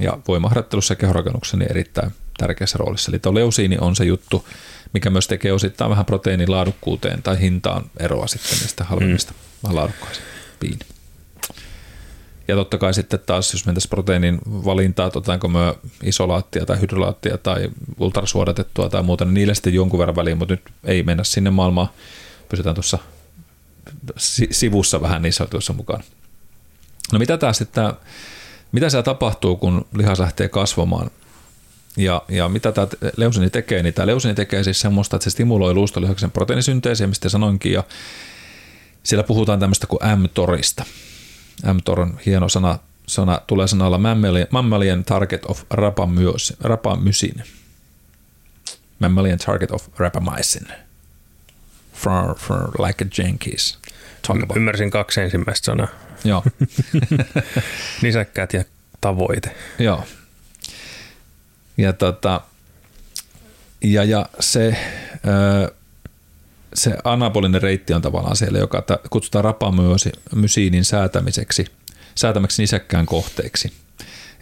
Ja 0.00 0.18
voimaharjoittelussa 0.28 0.92
ja 0.92 0.96
kehorakennuksessa 0.96 1.56
niin 1.56 1.70
erittäin 1.70 2.12
tärkeässä 2.38 2.78
roolissa. 2.78 3.10
Eli 3.10 3.18
tuo 3.18 3.34
leusiini 3.34 3.78
on 3.80 3.96
se 3.96 4.04
juttu, 4.04 4.48
mikä 4.96 5.10
myös 5.10 5.28
tekee 5.28 5.52
osittain 5.52 5.90
vähän 5.90 6.04
proteiinin 6.04 6.50
laadukkuuteen 6.50 7.22
tai 7.22 7.40
hintaan 7.40 7.90
eroa 8.00 8.26
sitten 8.26 8.58
niistä 8.58 8.84
halvemmista 8.84 9.32
mm. 9.32 9.74
laadukkaisiin 9.74 10.26
piin. 10.60 10.78
Ja 12.48 12.56
totta 12.56 12.78
kai 12.78 12.94
sitten 12.94 13.20
taas, 13.26 13.52
jos 13.52 13.66
mentäisiin 13.66 13.90
proteiinin 13.90 14.38
valintaa, 14.46 15.06
otetaanko 15.06 15.48
me 15.48 15.74
isolaattia 16.02 16.66
tai 16.66 16.80
hydrolaattia 16.80 17.38
tai 17.38 17.70
ultrasuodatettua 17.98 18.88
tai 18.88 19.02
muuta, 19.02 19.24
niin 19.24 19.34
niille 19.34 19.54
sitten 19.54 19.74
jonkun 19.74 19.98
verran 19.98 20.16
väliin, 20.16 20.38
mutta 20.38 20.54
nyt 20.54 20.62
ei 20.84 21.02
mennä 21.02 21.24
sinne 21.24 21.50
maailmaan. 21.50 21.88
Pysytään 22.48 22.74
tuossa 22.74 22.98
sivussa 24.50 25.00
vähän 25.00 25.22
niissä 25.22 25.44
jutuissa 25.44 25.72
mukaan. 25.72 26.02
No 27.12 27.18
mitä 27.18 27.38
taas 27.38 27.58
sitten, 27.58 27.92
mitä 28.72 28.90
siellä 28.90 29.02
tapahtuu, 29.02 29.56
kun 29.56 29.86
lihas 29.96 30.20
lähtee 30.20 30.48
kasvamaan? 30.48 31.10
Ja, 31.96 32.22
ja 32.28 32.48
mitä 32.48 32.72
tämä 32.72 32.86
leusini 33.16 33.50
tekee, 33.50 33.82
niin 33.82 33.94
tämä 33.94 34.06
leusini 34.06 34.34
tekee 34.34 34.64
siis 34.64 34.80
semmoista, 34.80 35.16
että 35.16 35.24
se 35.24 35.30
stimuloi 35.30 35.74
luustolihaksen 35.74 36.30
proteiinisynteesiä, 36.30 37.06
mistä 37.06 37.28
sanoinkin, 37.28 37.72
ja 37.72 37.84
siellä 39.02 39.22
puhutaan 39.24 39.60
tämmöistä 39.60 39.86
kuin 39.86 40.00
mTORista. 40.18 40.84
mTOR 41.72 42.00
on 42.00 42.18
hieno 42.26 42.48
sana, 42.48 42.78
sana 43.06 43.40
tulee 43.46 43.68
sanalla 43.68 43.98
mammalian, 43.98 44.46
mammalian 44.50 45.04
target 45.04 45.44
of 45.44 45.62
rapamycin. 46.60 47.42
Mammalian 48.98 49.38
target 49.38 49.70
of 49.70 49.88
rapamycin. 49.98 50.66
For, 51.94 52.34
for 52.38 52.86
like 52.86 53.04
a 53.04 53.08
Jenkins. 53.18 53.78
Ymmärsin 54.56 54.90
kaksi 54.90 55.20
ensimmäistä 55.20 55.64
sanaa. 55.64 55.88
Joo. 56.24 56.44
Nisäkkäät 58.02 58.52
ja 58.52 58.64
tavoite. 59.00 59.56
Joo. 59.78 60.04
Ja, 61.76 61.92
tota, 61.92 62.40
ja, 63.84 64.04
ja 64.04 64.26
se, 64.40 64.76
se 66.74 66.96
anabolinen 67.04 67.62
reitti 67.62 67.94
on 67.94 68.02
tavallaan 68.02 68.36
siellä, 68.36 68.58
joka 68.58 68.84
kutsutaan 69.10 69.44
rapamysiinin 69.44 70.84
säätämiseksi, 70.84 71.66
säätämäksi 72.14 72.62
nisäkkään 72.62 73.06
kohteeksi. 73.06 73.72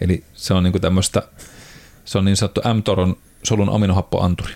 Eli 0.01 0.23
se 0.33 0.53
on 0.53 0.63
niin 0.63 0.81
tämmöistä, 0.81 1.23
se 2.05 2.17
on 2.17 2.25
niin 2.25 2.37
sanottu 2.37 2.61
mTORon 2.73 3.17
solun 3.43 3.69
aminohappoanturi. 3.69 4.53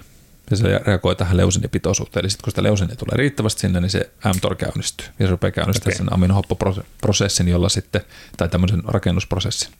Ja 0.51 0.57
se 0.57 0.77
reagoi 0.85 1.15
tähän 1.15 1.37
leusinipitoisuuteen. 1.37 2.23
Eli 2.23 2.29
sitten 2.29 2.43
kun 2.43 2.51
sitä 2.51 2.63
leusinia 2.63 2.95
tulee 2.95 3.17
riittävästi 3.17 3.61
sinne, 3.61 3.79
niin 3.79 3.89
se 3.89 4.11
mTOR 4.35 4.55
käynnistyy. 4.55 5.07
Ja 5.19 5.25
se 5.25 5.31
rupeaa 5.31 5.51
käynnistämään 5.51 5.95
okay. 5.95 6.05
sen 6.05 6.13
aminohappoprosessin, 6.13 7.47
jolla 7.47 7.69
sitten, 7.69 8.01
tai 8.37 8.49
tämmöisen 8.49 8.83
rakennusprosessin. 8.85 9.73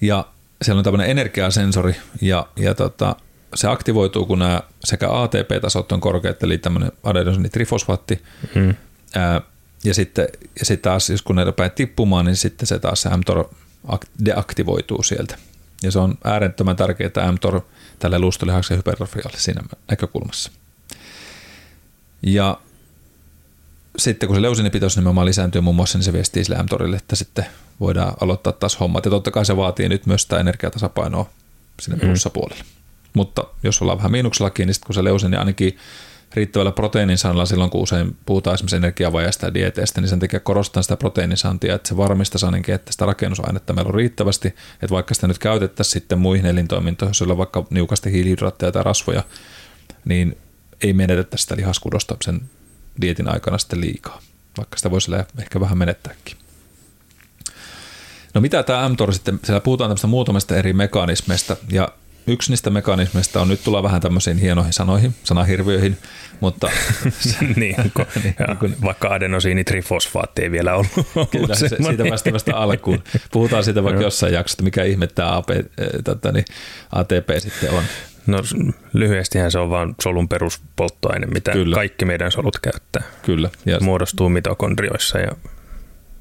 Ja 0.00 0.24
siellä 0.62 0.78
on 0.78 0.84
tämmöinen 0.84 1.10
energiasensori 1.10 1.96
ja, 2.20 2.46
ja 2.56 2.74
tota, 2.74 3.16
se 3.54 3.68
aktivoituu, 3.68 4.26
kun 4.26 4.38
nämä 4.38 4.62
sekä 4.84 5.08
ATP-tasot 5.10 5.92
on 5.92 6.00
korkeat, 6.00 6.42
eli 6.42 6.58
tämmöinen 6.58 6.92
adenosinitrifosfaatti, 7.02 8.22
mm. 8.54 8.74
ää, 9.14 9.40
ja 9.84 9.94
sitten 9.94 10.28
ja 10.58 10.64
sitten 10.64 10.90
taas, 10.90 11.10
jos 11.10 11.22
kun 11.22 11.36
ne 11.36 11.44
rupeaa 11.44 11.68
tippumaan, 11.68 12.24
niin 12.24 12.36
sitten 12.36 12.66
se 12.66 12.78
taas 12.78 13.02
se 13.02 13.16
mTOR 13.16 13.48
deaktivoituu 14.24 15.02
sieltä. 15.02 15.38
Ja 15.82 15.90
se 15.90 15.98
on 15.98 16.18
äärettömän 16.24 16.76
tärkeää 16.76 17.32
mTOR 17.32 17.60
tälle 17.98 18.18
luustolihaksen 18.18 18.76
hypertrofialle 18.76 19.38
siinä 19.38 19.62
näkökulmassa. 19.90 20.50
Ja 22.22 22.60
sitten 23.98 24.26
kun 24.26 24.36
se 24.36 24.42
leusinipitoisuus 24.42 24.96
nimenomaan 24.96 25.26
lisääntyy 25.26 25.60
muun 25.60 25.76
muassa, 25.76 25.98
niin 25.98 26.04
se 26.04 26.12
viestii 26.12 26.44
sille 26.44 26.62
mTORille, 26.62 26.96
että 26.96 27.16
sitten 27.16 27.46
voidaan 27.80 28.14
aloittaa 28.20 28.52
taas 28.52 28.80
hommat. 28.80 29.04
Ja 29.04 29.10
totta 29.10 29.30
kai 29.30 29.44
se 29.44 29.56
vaatii 29.56 29.88
nyt 29.88 30.06
myös 30.06 30.22
sitä 30.22 30.40
energiatasapainoa 30.40 31.30
sinne 31.80 31.98
mm. 32.02 32.08
plussapuolelle. 32.08 32.64
Mutta 33.14 33.44
jos 33.62 33.82
ollaan 33.82 33.98
vähän 33.98 34.12
miinuksellakin, 34.12 34.66
niin 34.66 34.74
sitten 34.74 34.86
kun 34.86 34.94
se 34.94 35.04
leusin, 35.04 35.30
niin 35.30 35.38
ainakin 35.38 35.76
riittävällä 36.34 36.72
proteiinin 36.72 37.18
saannilla 37.18 37.46
silloin, 37.46 37.70
kun 37.70 37.80
usein 37.80 38.16
puhutaan 38.26 38.54
esimerkiksi 38.54 38.76
energiavajasta 38.76 39.46
ja 39.46 39.54
dieteestä, 39.54 40.00
niin 40.00 40.08
sen 40.08 40.20
takia 40.20 40.40
korostan 40.40 40.82
sitä 40.82 40.96
proteiinisaantia, 40.96 41.74
että 41.74 41.88
se 41.88 41.96
varmistaa 41.96 42.46
ainakin, 42.46 42.74
että 42.74 42.92
sitä 42.92 43.06
rakennusainetta 43.06 43.72
meillä 43.72 43.88
on 43.88 43.94
riittävästi, 43.94 44.48
että 44.48 44.90
vaikka 44.90 45.14
sitä 45.14 45.28
nyt 45.28 45.38
käytettäisiin 45.38 45.92
sitten 45.92 46.18
muihin 46.18 46.46
elintoimintoihin, 46.46 47.10
jos 47.10 47.22
on 47.22 47.38
vaikka 47.38 47.66
niukasti 47.70 48.12
hiilihydraatteja 48.12 48.72
tai 48.72 48.82
rasvoja, 48.82 49.22
niin 50.04 50.38
ei 50.82 50.92
menetetä 50.92 51.36
sitä 51.36 51.56
lihaskudosta 51.56 52.16
sen 52.24 52.40
dietin 53.00 53.28
aikana 53.28 53.58
sitten 53.58 53.80
liikaa, 53.80 54.20
vaikka 54.56 54.76
sitä 54.76 54.90
voisi 54.90 55.10
ehkä 55.40 55.60
vähän 55.60 55.78
menettääkin. 55.78 56.36
No 58.38 58.42
mitä 58.42 58.62
tämä 58.62 58.88
mTOR 58.88 59.12
sitten, 59.12 59.40
siellä 59.44 59.60
puhutaan 59.60 59.88
tämmöistä 59.88 60.06
muutamista 60.06 60.56
eri 60.56 60.72
mekanismeista 60.72 61.56
ja 61.72 61.88
yksi 62.26 62.52
niistä 62.52 62.70
mekanismeista 62.70 63.40
on, 63.40 63.48
nyt 63.48 63.64
tulla 63.64 63.82
vähän 63.82 64.00
tämmöisiin 64.00 64.38
hienoihin 64.38 64.72
sanoihin, 64.72 65.14
sanahirviöihin, 65.24 65.96
mutta... 66.40 66.70
niin, 67.56 67.76
kun, 67.94 68.06
niin, 68.22 68.34
kun, 68.60 68.76
vaikka 68.84 69.08
adenosiinitrifosfaatti 69.08 70.42
ei 70.42 70.50
vielä 70.50 70.74
ollut, 70.74 70.92
Kyllä, 71.30 71.54
se, 71.54 71.68
siitä 71.68 72.04
päästä 72.08 72.32
vasta 72.32 72.56
alkuun. 72.56 73.02
Puhutaan 73.32 73.64
siitä 73.64 73.84
vaikka 73.84 74.02
jossain 74.02 74.32
jaksossa, 74.32 74.62
mikä 74.62 74.84
ihme 74.84 75.06
tämä 75.06 75.36
AP, 75.36 75.50
äh, 75.50 75.64
tota, 76.04 76.32
niin 76.32 76.44
ATP 76.92 77.28
sitten 77.38 77.70
on. 77.70 77.82
No 78.26 78.38
lyhyestihän 78.92 79.50
se 79.50 79.58
on 79.58 79.70
vain 79.70 79.94
solun 80.02 80.28
peruspolttoaine, 80.28 81.26
mitä 81.26 81.52
Kyllä. 81.52 81.74
kaikki 81.74 82.04
meidän 82.04 82.32
solut 82.32 82.58
käyttää. 82.58 83.02
Kyllä. 83.22 83.50
Ja 83.66 83.80
muodostuu 83.80 84.28
mitokondrioissa 84.28 85.18
ja 85.18 85.32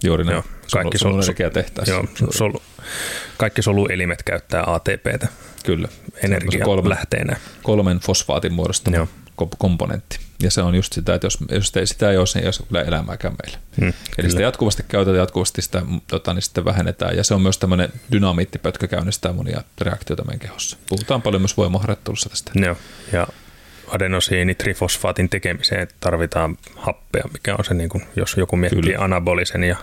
Juuri 0.03 0.23
näin. 0.23 0.35
Joo, 0.35 0.43
kaikki 0.71 0.97
solu, 0.97 1.21
solu, 1.21 1.35
joo, 1.87 2.31
solu, 2.31 2.61
kaikki 3.37 3.61
soluelimet 3.61 4.23
käyttää 4.23 4.63
ATPtä. 4.67 5.27
Kyllä. 5.65 5.87
Energia 6.23 6.65
kolmen, 6.65 6.89
lähteenä. 6.89 7.37
Kolmen 7.63 7.99
fosfaatin 7.99 8.53
muodostama 8.53 8.97
joo. 8.97 9.07
komponentti. 9.57 10.19
Ja 10.43 10.51
se 10.51 10.61
on 10.61 10.75
just 10.75 10.93
sitä, 10.93 11.15
että 11.15 11.25
jos, 11.25 11.37
jos 11.51 11.77
ei, 11.77 11.87
sitä 11.87 12.11
ei 12.11 12.17
ole, 12.17 12.25
niin 12.35 12.43
ei 12.43 12.47
ole 12.47 12.67
kyllä 12.67 12.81
elämääkään 12.81 13.35
meillä. 13.43 13.59
Hmm, 13.79 13.87
Eli 13.87 13.93
kyllä. 14.15 14.29
sitä 14.29 14.41
jatkuvasti 14.41 14.83
käytetään, 14.87 15.17
jatkuvasti 15.17 15.61
sitä 15.61 15.81
tota, 16.07 16.33
niin 16.33 16.41
sitten 16.41 16.65
vähennetään. 16.65 17.17
Ja 17.17 17.23
se 17.23 17.33
on 17.33 17.41
myös 17.41 17.57
tämmöinen 17.57 17.89
dynamiittipötkö 18.11 18.87
käynnistää 18.87 19.33
monia 19.33 19.63
reaktioita 19.81 20.23
meidän 20.23 20.39
kehossa. 20.39 20.77
Puhutaan 20.89 21.21
paljon 21.21 21.41
myös 21.41 21.57
voimaharjoittelussa 21.57 22.29
tästä. 22.29 22.51
Joo, 22.55 22.75
ja 23.13 23.27
adenosiinitrifosfaatin 23.87 25.29
tekemiseen 25.29 25.87
tarvitaan 25.99 26.57
happea, 26.75 27.23
mikä 27.33 27.55
on 27.55 27.65
se, 27.65 27.73
niin 27.73 27.89
kuin, 27.89 28.03
jos 28.15 28.37
joku 28.37 28.55
miettii 28.55 28.81
Kyllä. 28.81 29.03
anabolisen 29.03 29.63
ja, 29.63 29.75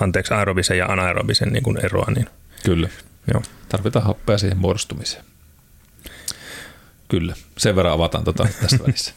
anteeksi, 0.00 0.34
aerobisen 0.34 0.78
ja 0.78 0.86
anaerobisen 0.86 1.48
niin 1.48 1.62
kuin 1.62 1.84
eroa. 1.84 2.06
Niin, 2.14 2.26
Kyllä, 2.64 2.88
Joo. 3.32 3.42
tarvitaan 3.68 4.04
happea 4.04 4.38
siihen 4.38 4.58
muodostumiseen. 4.58 5.24
Kyllä, 7.08 7.34
sen 7.58 7.76
verran 7.76 7.94
avataan 7.94 8.24
tota 8.24 8.48
tästä 8.62 8.84
välissä. 8.86 9.14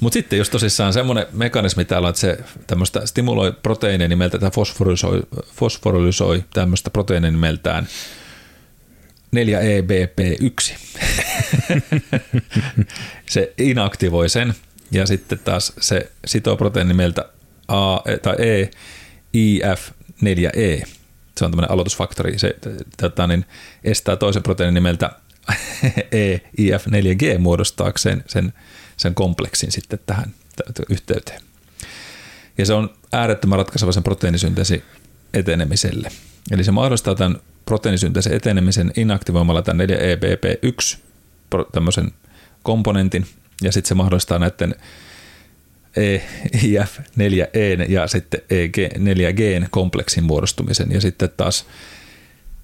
Mutta 0.00 0.14
sitten 0.14 0.38
jos 0.38 0.50
tosissaan 0.50 0.92
semmoinen 0.92 1.26
mekanismi 1.32 1.84
täällä 1.84 2.06
on, 2.06 2.10
että 2.10 2.20
se 2.20 2.38
tämmöistä 2.66 3.06
stimuloi 3.06 3.52
proteiinia 3.62 4.08
nimeltä, 4.08 4.38
tai 4.38 4.50
fosforysoi, 4.50 5.22
fosforysoi 5.56 6.44
tämmöistä 6.52 6.90
proteiinia 6.90 7.30
nimeltään 7.30 7.88
4EBP1. 9.34 10.74
se 13.30 13.52
inaktivoi 13.58 14.28
sen 14.28 14.54
ja 14.90 15.06
sitten 15.06 15.38
taas 15.38 15.72
se 15.80 16.10
sitoo 16.26 16.56
proteiini 16.56 16.88
nimeltä 16.88 17.28
A, 17.68 17.96
tai 18.22 18.36
E, 18.38 18.70
IF4E. 19.36 20.86
Se 21.38 21.44
on 21.44 21.50
tämmöinen 21.50 21.70
aloitusfaktori. 21.70 22.38
Se 22.38 22.56
tota, 23.00 23.26
niin, 23.26 23.44
estää 23.84 24.16
toisen 24.16 24.42
proteiinin 24.42 24.74
nimeltä 24.74 25.10
E, 26.12 26.36
IF4G 26.60 27.38
muodostaakseen 27.38 28.24
sen, 28.26 28.52
sen 28.96 29.14
kompleksin 29.14 29.72
sitten 29.72 29.98
tähän 30.06 30.34
yhteyteen. 30.90 31.40
Ja 32.58 32.66
se 32.66 32.74
on 32.74 32.94
äärettömän 33.12 33.58
ratkaiseva 33.58 33.92
sen 33.92 34.02
proteiinisynteesi 34.02 34.84
etenemiselle. 35.34 36.08
Eli 36.50 36.64
se 36.64 36.70
mahdollistaa 36.72 37.14
tämän 37.14 37.40
proteiinisynteesin 37.64 38.34
etenemisen 38.34 38.92
inaktivoimalla 38.96 39.62
tämän 39.62 39.88
4EBP1 39.88 40.98
tämmöisen 41.72 42.12
komponentin, 42.62 43.26
ja 43.62 43.72
sitten 43.72 43.88
se 43.88 43.94
mahdollistaa 43.94 44.38
näiden 44.38 44.74
EIF4E 45.96 47.90
ja 47.90 48.06
sitten 48.06 48.40
EG4G 48.40 49.66
kompleksin 49.70 50.24
muodostumisen, 50.24 50.92
ja 50.92 51.00
sitten 51.00 51.30
taas 51.36 51.66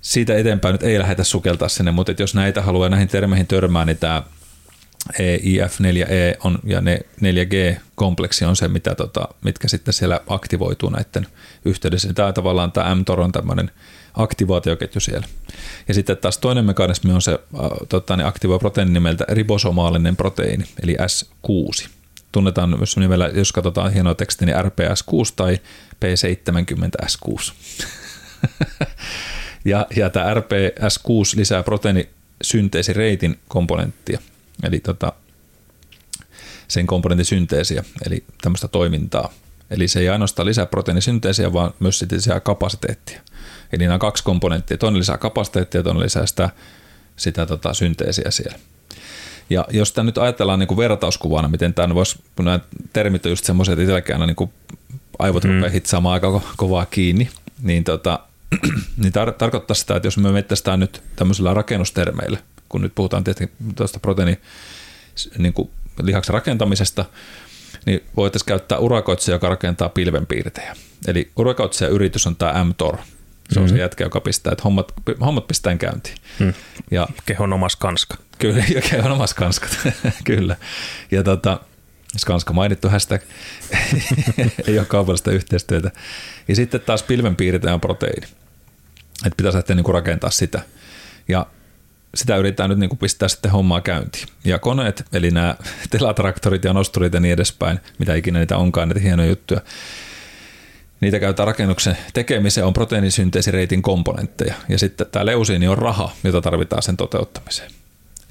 siitä 0.00 0.36
eteenpäin 0.36 0.72
nyt 0.72 0.82
ei 0.82 0.98
lähdetä 0.98 1.24
sukeltaa 1.24 1.68
sinne, 1.68 1.90
mutta 1.90 2.12
jos 2.18 2.34
näitä 2.34 2.62
haluaa 2.62 2.88
näihin 2.88 3.08
termeihin 3.08 3.46
törmää, 3.46 3.84
niin 3.84 3.98
tämä 3.98 4.22
EIF4E 5.12 6.38
on, 6.44 6.58
ja 6.64 6.80
ne 6.80 7.00
4G-kompleksi 7.20 8.44
on 8.44 8.56
se, 8.56 8.68
mitä, 8.68 8.94
tota, 8.94 9.28
mitkä 9.44 9.68
sitten 9.68 9.94
siellä 9.94 10.20
aktivoituu 10.26 10.90
näiden 10.90 11.26
yhteydessä. 11.64 12.12
Tämä 12.12 12.32
tavallaan 12.32 12.72
tämä 12.72 12.94
mTOR 12.94 13.20
on 13.20 13.32
tämmöinen 13.32 13.70
aktivaatioketju 14.14 15.00
siellä. 15.00 15.26
Ja 15.88 15.94
sitten 15.94 16.16
taas 16.16 16.38
toinen 16.38 16.64
mekanismi 16.64 17.12
on 17.12 17.22
se, 17.22 17.32
äh, 17.32 17.70
tota, 17.88 18.16
niin 18.16 18.26
aktivoi 18.26 18.58
proteiini 18.58 18.92
nimeltä 18.92 19.24
ribosomaalinen 19.28 20.16
proteiini, 20.16 20.64
eli 20.82 20.96
S6. 20.96 21.88
Tunnetaan 22.32 22.78
myös 22.78 22.96
nimellä, 22.96 23.30
jos 23.34 23.52
katsotaan 23.52 23.92
hienoa 23.92 24.14
tekstiä, 24.14 24.46
niin 24.46 24.56
RPS6 24.56 25.32
tai 25.36 25.58
P70S6. 26.04 27.52
ja, 29.64 29.86
ja 29.96 30.10
tämä 30.10 30.34
RPS6 30.34 31.36
lisää 31.36 31.62
proteiinisynteesireitin 31.62 33.38
komponenttia, 33.48 34.18
eli 34.62 34.80
tota, 34.80 35.12
sen 36.68 36.86
komponentin 36.86 37.24
synteesiä, 37.24 37.84
eli 38.06 38.24
tämmöistä 38.42 38.68
toimintaa. 38.68 39.32
Eli 39.70 39.88
se 39.88 40.00
ei 40.00 40.08
ainoastaan 40.08 40.46
lisää 40.46 40.66
proteiinisynteesiä, 40.66 41.52
vaan 41.52 41.74
myös 41.80 41.98
sitten 41.98 42.16
lisää 42.16 42.40
kapasiteettia. 42.40 43.20
Eli 43.72 43.86
nämä 43.86 43.98
kaksi 43.98 44.24
komponenttia, 44.24 44.78
toinen 44.78 44.98
lisää 44.98 45.18
kapasiteettia, 45.18 45.82
toinen 45.82 46.02
lisää 46.02 46.26
sitä, 46.26 46.50
sitä 47.16 47.46
tota, 47.46 47.74
synteesiä 47.74 48.30
siellä. 48.30 48.58
Ja 49.50 49.64
jos 49.70 49.92
tämä 49.92 50.04
nyt 50.04 50.18
ajatellaan 50.18 50.58
niin 50.58 50.66
kuin 50.66 50.78
vertauskuvana, 50.78 51.48
miten 51.48 51.74
tämä 51.74 51.94
voisi, 51.94 52.18
kun 52.36 52.44
nämä 52.44 52.60
termit 52.92 53.26
on 53.26 53.32
just 53.32 53.44
semmoisia, 53.44 53.72
että 53.72 53.82
itselläkään 53.82 54.20
niin 54.20 54.36
kuin 54.36 54.50
aivot 55.18 55.44
mm. 55.44 55.50
rupeaa 55.50 55.70
hitsaamaan 55.70 56.14
aika 56.14 56.40
kovaa 56.56 56.86
kiinni, 56.86 57.28
niin, 57.62 57.84
tota, 57.84 58.20
niin 59.02 59.12
tar- 59.12 59.32
tarkoittaa 59.32 59.74
sitä, 59.74 59.96
että 59.96 60.06
jos 60.06 60.18
me 60.18 60.32
mettästään 60.32 60.80
nyt 60.80 61.02
tämmöisellä 61.16 61.54
rakennustermeillä, 61.54 62.38
kun 62.70 62.82
nyt 62.82 62.94
puhutaan 62.94 63.24
tietenkin 63.24 63.74
tuosta 63.76 64.00
proteiini 64.00 64.38
niin 65.38 65.52
kuin 65.52 65.70
lihaksen 66.02 66.34
rakentamisesta, 66.34 67.04
niin 67.86 68.00
voitaisiin 68.16 68.46
käyttää 68.46 68.78
urakoitsija, 68.78 69.34
joka 69.34 69.48
rakentaa 69.48 69.88
pilvenpiirtejä. 69.88 70.76
Eli 71.06 71.30
urakoitsija-yritys 71.36 72.26
on 72.26 72.36
tämä 72.36 72.64
mTOR. 72.64 72.96
Se 72.96 73.60
on 73.60 73.64
mm-hmm. 73.64 73.76
se 73.76 73.82
jätkä, 73.82 74.04
joka 74.04 74.20
pistää, 74.20 74.52
että 74.52 74.62
hommat, 74.64 74.92
hommat 75.20 75.46
pistää 75.46 75.76
käyntiin. 75.76 76.16
Mm. 76.38 76.54
Ja, 76.90 77.08
kehon 77.26 77.52
omas 77.52 77.76
kanska. 77.76 78.16
Kyllä, 78.38 78.64
ja 78.74 78.82
kehon 78.82 79.12
omas 79.12 79.34
kanskat, 79.34 79.78
kyllä. 80.24 80.56
Ja 81.10 81.22
tota, 81.22 81.60
Skanska 82.18 82.52
mainittu 82.52 82.88
hashtag, 82.88 83.22
ei 84.66 84.78
ole 84.78 84.86
kaupallista 84.86 85.30
yhteistyötä. 85.30 85.90
Ja 86.48 86.56
sitten 86.56 86.80
taas 86.80 87.02
pilvenpiirtejä 87.02 87.78
proteiini. 87.78 88.26
Että 89.26 89.36
pitäisi 89.36 89.56
lähteä 89.56 89.76
niin 89.76 89.94
rakentaa 89.94 90.30
sitä. 90.30 90.62
Ja 91.28 91.46
sitä 92.14 92.36
yritetään 92.36 92.70
nyt 92.70 92.78
niin 92.78 92.88
kuin 92.90 92.98
pistää 92.98 93.28
sitten 93.28 93.50
hommaa 93.50 93.80
käyntiin. 93.80 94.26
Ja 94.44 94.58
koneet, 94.58 95.04
eli 95.12 95.30
nämä 95.30 95.56
telatraktorit 95.90 96.64
ja 96.64 96.72
nosturit 96.72 97.14
ja 97.14 97.20
niin 97.20 97.34
edespäin, 97.34 97.80
mitä 97.98 98.14
ikinä 98.14 98.38
niitä 98.38 98.56
onkaan, 98.56 98.88
näitä 98.88 99.00
hienoja 99.00 99.28
juttuja, 99.28 99.60
niitä 101.00 101.18
käytetään 101.18 101.46
rakennuksen 101.46 101.96
tekemiseen, 102.12 102.66
on 102.66 102.72
proteiinisynteesireitin 102.72 103.82
komponentteja. 103.82 104.54
Ja 104.68 104.78
sitten 104.78 105.06
tämä 105.12 105.26
leusiini 105.26 105.68
on 105.68 105.78
raha, 105.78 106.12
jota 106.24 106.40
tarvitaan 106.40 106.82
sen 106.82 106.96
toteuttamiseen. 106.96 107.70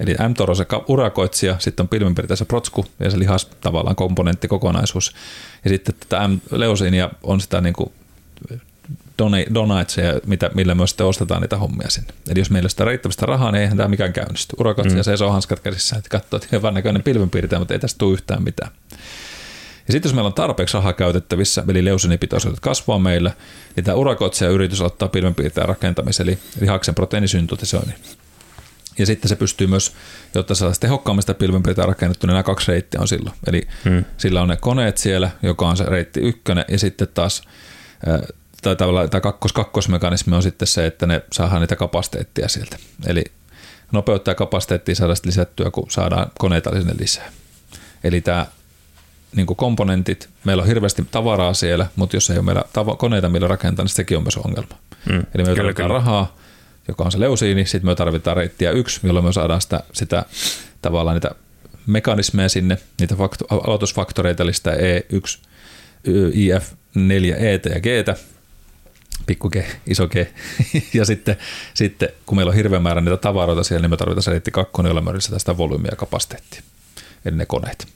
Eli 0.00 0.14
mTOR 0.28 0.50
on 0.50 0.56
se 0.56 0.66
urakoitsija, 0.88 1.56
sitten 1.58 1.84
on 1.84 1.88
pilvenpiirtäjä 1.88 2.36
se 2.36 2.44
protsku 2.44 2.86
ja 3.00 3.10
se 3.10 3.18
lihas 3.18 3.46
tavallaan 3.46 3.96
komponenttikokonaisuus. 3.96 5.14
Ja 5.64 5.70
sitten 5.70 5.94
tätä 6.00 6.30
leusiinia 6.50 7.10
on 7.22 7.40
sitä 7.40 7.60
niin 7.60 7.72
kuin 7.72 7.92
donatseja, 9.54 10.20
mitä, 10.26 10.50
millä 10.54 10.74
me 10.74 10.86
sitten 10.86 11.06
ostetaan 11.06 11.42
niitä 11.42 11.56
hommia 11.56 11.90
sinne. 11.90 12.12
Eli 12.30 12.40
jos 12.40 12.50
meillä 12.50 12.66
on 12.66 12.70
sitä 12.70 12.84
riittävästä 12.84 13.26
rahaa, 13.26 13.52
niin 13.52 13.62
eihän 13.62 13.76
tämä 13.76 13.88
mikään 13.88 14.12
käynnisty. 14.12 14.56
Urakoitsija 14.58 15.00
mm. 15.00 15.04
seisoo 15.04 15.32
hanskat 15.32 15.60
käsissä, 15.60 15.96
että 15.96 16.08
katsoo, 16.08 16.36
että 16.36 16.48
hyvän 16.52 16.74
näköinen 16.74 17.02
pilvenpiirtäjä, 17.02 17.58
mutta 17.58 17.74
ei 17.74 17.80
tästä 17.80 17.98
tule 17.98 18.12
yhtään 18.12 18.42
mitään. 18.42 18.70
Ja 19.88 19.92
sitten 19.92 20.08
jos 20.08 20.14
meillä 20.14 20.28
on 20.28 20.34
tarpeeksi 20.34 20.74
rahaa 20.74 20.92
käytettävissä, 20.92 21.64
eli 21.68 21.84
leusinipitoisuudet 21.84 22.60
kasvaa 22.60 22.98
meillä, 22.98 23.30
niin 23.76 23.84
tämä 23.84 23.94
urakoitsija 23.94 24.50
yritys 24.50 24.80
ottaa 24.80 25.08
pilvenpiirtäjän 25.08 25.68
rakentamisen, 25.68 26.28
eli 26.28 26.38
lihaksen 26.60 26.94
proteiinisynteetisoinnin. 26.94 27.96
Ja 28.98 29.06
sitten 29.06 29.28
se 29.28 29.36
pystyy 29.36 29.66
myös, 29.66 29.92
jotta 30.34 30.54
saataisiin 30.54 30.80
tehokkaammin 30.80 31.22
sitä 31.22 31.34
pilvenpiirtää 31.34 31.86
rakennettu, 31.86 32.26
niin 32.26 32.32
nämä 32.32 32.42
kaksi 32.42 32.72
reittiä 32.72 33.00
on 33.00 33.08
silloin. 33.08 33.36
Eli 33.46 33.68
hmm. 33.84 34.04
sillä 34.16 34.42
on 34.42 34.48
ne 34.48 34.56
koneet 34.56 34.98
siellä, 34.98 35.30
joka 35.42 35.68
on 35.68 35.76
se 35.76 35.84
reitti 35.84 36.20
ykkönen, 36.20 36.64
ja 36.68 36.78
sitten 36.78 37.08
taas 37.14 37.42
tai 38.62 38.76
tavallaan 38.76 39.10
tämä 39.10 39.20
kakkos-kakkosmekanismi 39.20 40.36
on 40.36 40.42
sitten 40.42 40.68
se, 40.68 40.86
että 40.86 41.06
ne 41.06 41.22
saadaan 41.32 41.60
niitä 41.60 41.76
kapasiteettia 41.76 42.48
sieltä. 42.48 42.76
Eli 43.06 43.24
nopeutta 43.92 44.30
ja 44.30 44.34
kapasiteettia 44.34 44.94
saadaan 44.94 45.16
lisättyä, 45.24 45.70
kun 45.70 45.90
saadaan 45.90 46.30
koneita 46.38 46.70
sinne 46.70 46.94
lisää. 46.98 47.32
Eli 48.04 48.20
tämä 48.20 48.46
niin 49.36 49.46
komponentit, 49.46 50.28
meillä 50.44 50.60
on 50.60 50.66
hirveästi 50.66 51.06
tavaraa 51.10 51.54
siellä, 51.54 51.86
mutta 51.96 52.16
jos 52.16 52.30
ei 52.30 52.36
ole 52.36 52.44
meillä 52.44 52.62
tava- 52.72 52.96
koneita, 52.96 53.28
millä 53.28 53.48
rakentaa, 53.48 53.84
niin 53.84 53.94
sekin 53.94 54.16
on 54.16 54.22
myös 54.22 54.36
ongelma. 54.36 54.78
Mm, 55.10 55.26
Eli 55.34 55.44
me 55.44 55.54
tarvitaan 55.54 55.90
rahaa, 55.90 56.36
joka 56.88 57.04
on 57.04 57.12
se 57.12 57.20
leusiini, 57.20 57.66
sitten 57.66 57.90
me 57.90 57.94
tarvitaan 57.94 58.36
reittiä 58.36 58.70
yksi, 58.70 59.00
jolloin 59.02 59.24
me 59.24 59.32
saadaan 59.32 59.60
sitä, 59.60 59.80
sitä 59.92 60.24
tavallaan 60.82 61.14
niitä 61.16 61.30
mekanismeja 61.86 62.48
sinne, 62.48 62.78
niitä 63.00 63.14
faktu- 63.14 63.46
aloitusfaktoreita, 63.50 64.42
eli 64.42 64.52
sitä 64.52 64.70
E1, 64.70 65.38
IF, 66.34 66.72
4, 66.94 67.36
ET 67.36 67.64
ja 67.64 67.80
G, 67.80 67.86
pikku 69.30 69.50
G, 69.50 69.56
iso 69.86 70.08
G. 70.08 70.14
ja 70.98 71.04
sitten, 71.04 71.36
sitten, 71.74 72.08
kun 72.26 72.36
meillä 72.36 72.50
on 72.50 72.56
hirveän 72.56 72.82
määrä 72.82 73.00
niitä 73.00 73.16
tavaroita 73.16 73.62
siellä, 73.62 73.82
niin 73.82 73.90
me 73.90 73.96
tarvitaan 73.96 74.22
se 74.22 74.30
reitti 74.30 74.50
kakkonen, 74.50 74.90
jolla 74.90 75.00
me 75.00 75.12
lisätään 75.12 75.40
sitä 75.40 75.56
volyymiä 75.56 75.88
ja 75.90 75.96
kapasiteettia. 75.96 76.62
Eli 77.24 77.36
ne 77.36 77.46
koneet. 77.46 77.88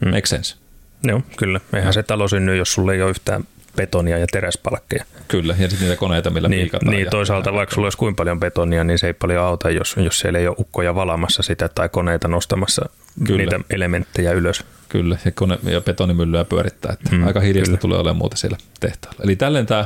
Mm. 0.00 0.10
Make 0.10 0.26
sense? 0.26 0.56
Joo, 1.02 1.22
kyllä. 1.36 1.60
Eihän 1.74 1.92
se 1.92 2.02
talo 2.02 2.28
synny, 2.28 2.56
jos 2.56 2.72
sulle 2.72 2.94
ei 2.94 3.02
ole 3.02 3.10
yhtään 3.10 3.44
betonia 3.76 4.18
ja 4.18 4.26
teräspalkkeja. 4.32 5.04
Kyllä, 5.28 5.54
ja 5.58 5.70
sitten 5.70 5.88
niitä 5.88 6.00
koneita, 6.00 6.30
millä 6.30 6.48
niin, 6.48 6.70
Niin, 6.82 7.04
ja 7.04 7.10
toisaalta 7.10 7.52
vaikka 7.52 7.74
sulla 7.74 7.86
olisi 7.86 7.98
kuinka 7.98 8.16
paljon 8.16 8.40
betonia, 8.40 8.84
niin 8.84 8.98
se 8.98 9.06
ei 9.06 9.12
paljon 9.12 9.44
auta, 9.44 9.70
jos, 9.70 9.96
jos 9.96 10.18
siellä 10.18 10.38
ei 10.38 10.48
ole 10.48 10.56
ukkoja 10.58 10.94
valamassa 10.94 11.42
sitä 11.42 11.68
tai 11.68 11.88
koneita 11.88 12.28
nostamassa 12.28 12.88
kyllä. 13.24 13.38
niitä 13.38 13.60
elementtejejä 13.70 14.32
ylös. 14.32 14.64
Kyllä, 14.88 15.18
ja, 15.24 15.30
kone, 15.32 15.58
ja 15.62 15.80
betonimyllyä 15.80 16.44
pyörittää. 16.44 16.92
Että 16.92 17.16
mm, 17.16 17.26
aika 17.26 17.40
hiljasta 17.40 17.66
kyllä. 17.66 17.80
tulee 17.80 17.98
olemaan 17.98 18.16
muuta 18.16 18.36
siellä 18.36 18.56
tehtaalla. 18.80 19.20
Eli 19.24 19.36
tälleen 19.36 19.66
tämä 19.66 19.84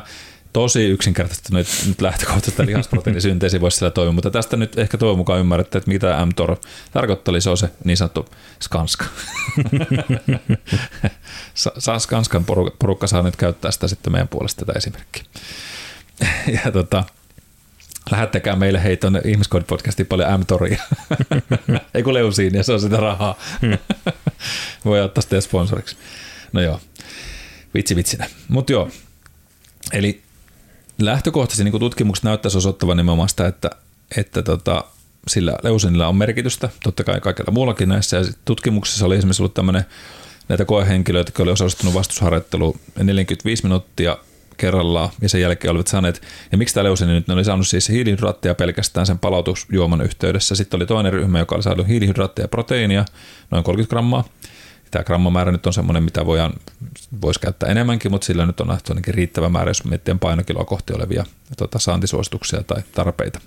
tosi 0.53 0.85
yksinkertaisesti 0.85 1.55
nyt, 1.55 1.69
nyt 1.87 2.01
lähtökohtaisesti 2.01 2.67
lihasproteiinisynteesi 2.67 3.61
voisi 3.61 3.77
siellä 3.77 3.91
toimia, 3.91 4.13
mutta 4.13 4.31
tästä 4.31 4.57
nyt 4.57 4.79
ehkä 4.79 4.99
toivon 4.99 5.19
mukaan 5.19 5.41
ymmärrätte, 5.41 5.79
että 5.79 5.91
mitä 5.91 6.27
mTOR 6.27 6.57
tarkoittaa, 6.93 7.33
eli 7.33 7.41
se 7.41 7.51
on 7.51 7.59
se 7.59 7.71
niin 7.85 7.97
sanottu 7.97 8.29
Skanska. 8.63 9.05
Skanskan 11.99 12.45
porukka 12.79 13.07
saa 13.07 13.23
nyt 13.23 13.37
käyttää 13.37 13.71
sitä 13.71 13.89
sitten 13.89 14.13
meidän 14.13 14.29
puolesta 14.29 14.65
tätä 14.65 14.79
esimerkkiä. 14.79 15.25
ja 16.65 16.73
tota, 16.73 17.05
lähettäkää 18.11 18.57
meille 18.57 18.83
hei 18.83 18.97
tuonne 18.97 19.21
ihmiskoodipodcastiin 19.25 20.07
paljon 20.07 20.41
mTORia. 20.41 20.83
Ei 21.95 22.03
kun 22.03 22.15
leusiin, 22.15 22.55
ja 22.55 22.63
se 22.63 22.73
on 22.73 22.81
sitä 22.81 22.97
rahaa. 22.97 23.39
Hmm. 23.63 23.79
Voi 24.85 25.01
ottaa 25.01 25.23
sitä 25.23 25.41
sponsoriksi. 25.41 25.97
No 26.53 26.61
joo, 26.61 26.81
vitsi 27.75 27.97
vitsinä. 27.97 28.27
Mutta 28.49 28.73
joo, 28.73 28.91
eli 29.93 30.23
lähtökohtaisesti 31.05 31.65
niin 31.65 31.81
tutkimukset 31.81 32.25
näyttäisi 32.25 32.59
osoittavan 32.59 32.97
nimenomaan 32.97 33.29
sitä, 33.29 33.47
että, 33.47 33.71
että 34.17 34.43
tota, 34.43 34.85
sillä 35.29 35.57
leusinilla 35.63 36.09
on 36.09 36.17
merkitystä, 36.17 36.69
totta 36.83 37.05
kai 37.05 37.21
kaikilla 37.21 37.53
muullakin 37.53 37.89
näissä. 37.89 38.17
Ja 38.17 38.25
tutkimuksessa 38.45 39.07
oli 39.07 39.17
esimerkiksi 39.17 39.43
ollut 39.43 39.55
tämmöinen 39.55 39.85
näitä 40.49 40.65
koehenkilöitä, 40.65 41.29
jotka 41.29 41.43
oli 41.43 41.51
osallistunut 41.51 41.95
vastusharjoitteluun 41.95 42.81
45 43.03 43.63
minuuttia 43.63 44.19
kerrallaan 44.57 45.11
ja 45.21 45.29
sen 45.29 45.41
jälkeen 45.41 45.71
olivat 45.71 45.87
saaneet, 45.87 46.23
ja 46.53 46.59
miksi 46.59 46.75
tämä 46.75 46.85
leusini 46.85 47.13
nyt, 47.13 47.29
ne 47.29 47.35
oli 47.35 47.45
saanut 47.45 47.69
siis 47.69 47.89
hiilihydraattia 47.89 48.55
pelkästään 48.55 49.07
sen 49.07 49.19
palautusjuoman 49.19 50.01
yhteydessä. 50.01 50.55
Sitten 50.55 50.79
oli 50.79 50.87
toinen 50.87 51.13
ryhmä, 51.13 51.39
joka 51.39 51.55
oli 51.55 51.63
saanut 51.63 51.89
hiilihydraattia 51.89 52.45
ja 52.45 52.49
proteiinia, 52.49 53.05
noin 53.51 53.65
30 53.65 53.91
grammaa, 53.91 54.25
Tämä 54.93 55.05
grammamäärä 55.05 55.53
nyt 55.53 55.67
on 55.67 55.73
semmoinen, 55.73 56.03
mitä 56.03 56.27
voidaan, 56.27 56.53
voisi 57.23 57.41
käyttää 57.41 57.69
enemmänkin, 57.69 58.11
mutta 58.11 58.25
sillä 58.25 58.47
nyt 58.47 58.61
on 58.61 58.69
nähty 58.69 58.93
ainakin 58.93 59.15
riittävä 59.15 59.49
määrä, 59.49 59.71
jos 59.71 59.85
miettii 59.85 60.15
painokiloa 60.21 60.65
kohti 60.65 60.93
olevia 60.93 61.25
tuota, 61.59 61.79
saantisuosituksia 61.79 62.63
tai 62.63 62.83
tarpeita. 62.93 63.41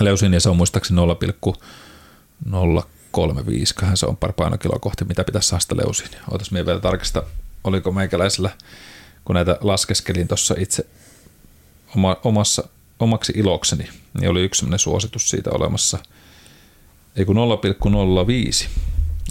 Leusinia 0.00 0.40
se 0.40 0.48
on 0.48 0.56
muistaakseni 0.56 0.96
0,035, 0.96 3.74
se 3.94 4.06
on 4.06 4.16
par 4.16 4.32
painokiloa 4.32 4.78
kohti, 4.78 5.04
mitä 5.04 5.24
pitäisi 5.24 5.48
saada 5.48 5.60
sitä 5.60 5.76
leusinia. 5.76 6.20
Ootas 6.30 6.50
minä 6.50 6.66
vielä 6.66 6.80
tarkista, 6.80 7.22
oliko 7.64 7.92
meikäläisellä, 7.92 8.50
kun 9.24 9.34
näitä 9.34 9.58
laskeskelin 9.60 10.28
tuossa 10.28 10.54
itse 10.58 10.86
oma, 11.96 12.16
omassa, 12.24 12.68
omaksi 12.98 13.32
ilokseni, 13.36 13.88
niin 14.20 14.30
oli 14.30 14.44
yksi 14.44 14.66
suositus 14.76 15.30
siitä 15.30 15.50
olemassa, 15.50 15.98
ei 17.16 17.24
kun 17.24 17.36
0,05 17.36 17.40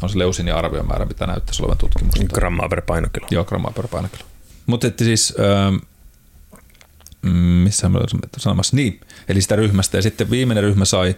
on 0.05 0.09
se 0.09 0.17
leusin 0.17 0.53
arviomäärä, 0.53 1.05
mitä 1.05 1.27
näyttäisi 1.27 1.63
olevan 1.63 1.77
tutkimusta. 1.77 2.25
Grammaa 2.33 2.69
per 2.69 2.81
painokilo. 2.81 3.27
Joo, 3.31 3.45
grammaa 3.45 3.71
per 3.71 3.87
painokilo. 3.87 4.23
Mutta 4.65 4.87
että 4.87 5.03
siis, 5.03 5.33
ähm, 5.39 5.75
missä 7.63 7.89
mä 7.89 7.97
olen 7.97 8.09
sanomassa, 8.37 8.75
niin, 8.75 9.01
eli 9.27 9.41
sitä 9.41 9.55
ryhmästä. 9.55 9.97
Ja 9.97 10.01
sitten 10.01 10.29
viimeinen 10.29 10.63
ryhmä 10.63 10.85
sai 10.85 11.15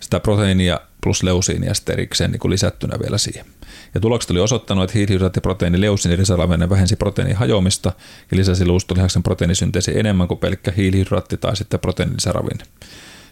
sitä 0.00 0.20
proteiinia 0.20 0.80
plus 1.02 1.22
leusiinia 1.22 1.74
sitten 1.74 1.92
erikseen 1.92 2.30
niin 2.30 2.40
kuin 2.40 2.52
lisättynä 2.52 2.98
vielä 3.02 3.18
siihen. 3.18 3.46
Ja 3.94 4.00
tulokset 4.00 4.30
oli 4.30 4.40
osoittanut, 4.40 4.84
että 4.84 4.98
hiilihydraatti, 4.98 5.40
proteiini, 5.40 5.80
leusiini 5.80 6.18
lisäravinne 6.18 6.70
vähensi 6.70 6.96
proteiinin 6.96 7.36
hajoamista 7.36 7.92
ja 8.30 8.36
lisäsi 8.36 8.66
luustolihaksen 8.66 9.22
proteiinisynteesi 9.22 9.98
enemmän 9.98 10.28
kuin 10.28 10.38
pelkkä 10.38 10.72
hiilihydraatti 10.76 11.36
tai 11.36 11.56
sitten 11.56 11.80
proteiinin 11.80 12.16
lisäravinne. 12.16 12.64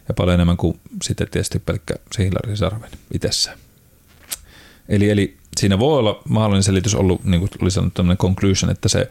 Ja 0.08 0.14
paljon 0.14 0.34
enemmän 0.34 0.56
kuin 0.56 0.80
sitten 1.02 1.30
tietysti 1.30 1.58
pelkkä 1.58 1.94
se 2.12 2.22
hiilihydraatti 2.22 2.98
itsessään. 3.14 3.58
Eli, 4.88 5.10
eli 5.10 5.36
siinä 5.56 5.78
voi 5.78 5.98
olla 5.98 6.22
mahdollinen 6.28 6.62
selitys 6.62 6.94
ollut, 6.94 7.24
niin 7.24 7.40
kuin 7.40 7.50
oli 7.62 7.70
sanottu 7.70 7.96
tämmöinen 7.96 8.18
conclusion, 8.18 8.70
että 8.70 8.88
se 8.88 9.10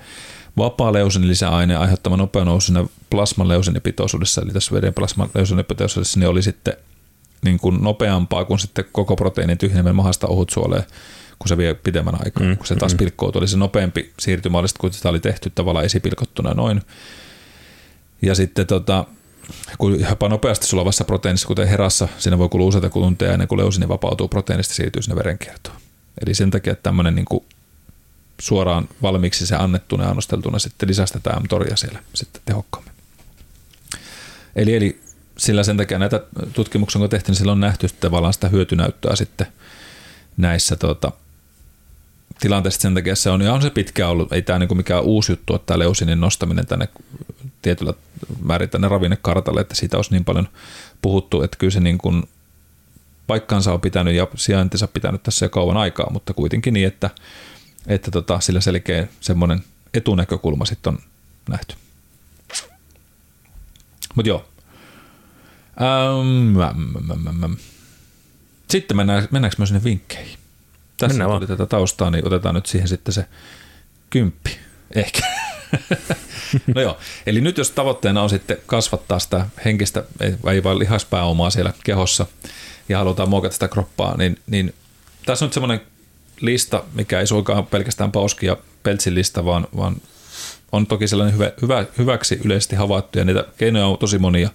vapaa 0.58 0.94
leusin 0.94 1.28
lisäaine 1.28 1.76
aiheuttama 1.76 2.18
nopea 2.18 2.46
nousu 2.46 2.66
siinä 2.66 2.86
plasman 3.10 3.48
leusinipitoisuudessa, 3.48 4.42
eli 4.42 4.54
tässä 4.54 4.76
veden 4.76 4.94
plasman 4.94 5.30
leusinipitoisuudessa, 5.36 6.20
niin 6.20 6.30
oli 6.30 6.42
sitten 6.42 6.74
niin 7.46 7.60
kuin 7.60 7.84
nopeampaa 7.84 8.46
kuin 8.46 8.60
sitten 8.60 8.86
koko 8.92 9.16
proteiinin 9.16 9.58
tyhjeneminen 9.58 9.96
mahasta 9.96 10.28
ohutsuoleen, 10.28 10.84
kun 11.40 11.48
se 11.48 11.58
vie 11.58 11.74
pidemmän 11.74 12.16
aikaa, 12.26 12.48
mm, 12.48 12.58
kun 12.58 12.68
se 12.68 12.76
taas 12.76 12.94
mm. 12.94 12.98
pilkkoutuu. 12.98 13.42
Eli 13.42 13.48
se 13.48 13.58
nopeampi 13.58 14.14
siirtymä 14.20 14.58
oli, 14.58 14.68
kun 14.80 14.94
sitä 14.94 15.10
oli 15.10 15.20
tehty 15.20 15.50
tavallaan 15.50 15.86
esipilkottuna 15.86 16.54
noin. 16.54 16.82
Ja 18.22 18.36
sitten 18.36 18.68
tota, 18.68 19.06
kun 19.78 20.00
jopa 20.00 20.30
nopeasti 20.30 20.68
sulavassa 20.68 21.04
proteiinissa, 21.04 21.48
kuten 21.48 21.68
herassa, 21.68 22.08
siinä 22.18 22.38
voi 22.38 22.50
kulua 22.50 22.68
useita 22.68 22.90
tunteja 22.90 23.34
ennen 23.34 23.48
kuin 23.48 23.60
leusini 23.60 23.88
vapautuu 23.88 24.28
proteiinista 24.28 24.74
siirtyy 24.74 25.02
sinne 25.02 25.16
verenkiertoon. 25.16 25.78
Eli 26.26 26.34
sen 26.34 26.52
takia 26.52 26.74
että 26.74 26.84
tämmöinen 26.84 27.16
niin 27.16 27.26
kuin 27.26 27.46
suoraan 28.42 28.90
valmiiksi 29.02 29.48
se 29.48 29.56
annettuna 29.56 30.04
ja 30.04 30.10
annosteltuna 30.10 30.60
sitten 30.60 30.90
lisästetään 30.90 31.44
mTORia 31.44 31.76
siellä 31.76 32.00
sitten 32.14 32.42
tehokkaammin. 32.46 32.94
Eli, 34.56 34.76
eli 34.76 35.02
sillä 35.38 35.64
sen 35.64 35.78
takia 35.78 36.00
näitä 36.00 36.22
tutkimuksia 36.54 37.02
on 37.02 37.10
tehty, 37.10 37.32
niin 37.32 37.38
sillä 37.38 37.52
on 37.52 37.60
nähty 37.60 37.88
tavallaan 38.00 38.34
sitä 38.34 38.50
hyötynäyttöä 38.50 39.16
sitten 39.16 39.48
näissä 40.38 40.76
tota, 40.76 41.12
tilanteessa 42.40 42.82
sen 42.82 42.94
takia 42.94 43.16
se 43.16 43.30
on, 43.30 43.42
ja 43.42 43.54
on 43.54 43.62
se 43.62 43.70
pitkä 43.70 44.08
ollut, 44.08 44.34
ei 44.34 44.42
tämä 44.42 44.60
niinku 44.60 44.76
mikään 44.76 45.04
uusi 45.04 45.32
juttu 45.32 45.56
että 45.56 45.66
tämä 45.66 45.80
leusinin 45.80 46.22
nostaminen 46.22 46.66
tänne 46.66 46.88
tietyllä 47.62 47.94
määrin 48.42 48.70
tänne 48.70 48.88
ravinnekartalle, 48.88 49.62
että 49.62 49.76
siitä 49.76 49.98
olisi 49.98 50.12
niin 50.12 50.26
paljon 50.26 50.48
puhuttu, 51.02 51.42
että 51.42 51.58
kyllä 51.58 51.72
se 51.72 51.80
niin 51.80 51.98
paikkansa 53.28 53.74
on 53.74 53.82
pitänyt 53.82 54.16
ja 54.16 54.28
sijaintinsa 54.36 54.88
pitänyt 54.88 55.24
tässä 55.24 55.46
jo 55.46 55.50
kauan 55.50 55.78
aikaa, 55.78 56.10
mutta 56.10 56.34
kuitenkin 56.34 56.74
niin, 56.74 56.88
että, 56.88 57.10
että 57.88 58.12
tota, 58.12 58.40
sillä 58.40 58.62
selkeä 58.62 59.08
semmoinen 59.22 59.64
etunäkökulma 59.94 60.66
sitten 60.66 60.94
on 60.94 61.00
nähty. 61.50 61.76
Mutta 64.16 64.30
joo. 64.30 64.46
Ähm, 65.82 67.54
sitten 68.70 68.98
mennään, 68.98 69.28
mennäänkö 69.32 69.56
myös 69.58 69.70
sinne 69.70 69.84
vinkkeihin? 69.84 70.47
Tässä 70.98 71.18
mennään 71.18 71.40
tuli 71.40 71.48
tätä 71.48 71.66
taustaa, 71.66 72.12
niin 72.12 72.28
otetaan 72.28 72.56
nyt 72.56 72.66
siihen 72.66 72.88
sitten 72.88 73.14
se 73.14 73.26
kymppi. 74.10 74.58
Ehkä. 74.96 75.20
no 76.76 76.82
joo, 76.82 76.98
eli 77.26 77.42
nyt 77.42 77.58
jos 77.58 77.72
tavoitteena 77.72 78.22
on 78.22 78.30
sitten 78.30 78.58
kasvattaa 78.66 79.20
sitä 79.20 79.46
henkistä, 79.66 80.04
ei 80.52 80.64
vain 80.64 80.80
lihaspääomaa 80.80 81.50
siellä 81.50 81.74
kehossa 81.84 82.26
ja 82.90 82.98
halutaan 82.98 83.30
muokata 83.30 83.54
sitä 83.54 83.68
kroppaa, 83.68 84.18
niin, 84.18 84.40
niin 84.48 84.74
tässä 85.26 85.46
on 85.46 85.48
nyt 85.48 85.54
semmoinen 85.54 85.82
lista, 86.42 86.84
mikä 86.94 87.20
ei 87.20 87.28
suinkaan 87.28 87.66
pelkästään 87.66 88.12
pauski 88.12 88.46
ja 88.46 88.58
peltsin 88.84 89.16
lista, 89.16 89.46
vaan, 89.46 89.68
vaan 89.78 89.96
on 90.72 90.88
toki 90.88 91.08
sellainen 91.08 91.34
hyvä, 91.34 91.52
hyvä, 91.62 91.86
hyväksi 91.98 92.40
yleisesti 92.46 92.76
havaittu 92.76 93.20
ja 93.20 93.26
niitä 93.26 93.46
keinoja 93.58 93.86
on 93.86 93.98
tosi 93.98 94.20
monia 94.20 94.50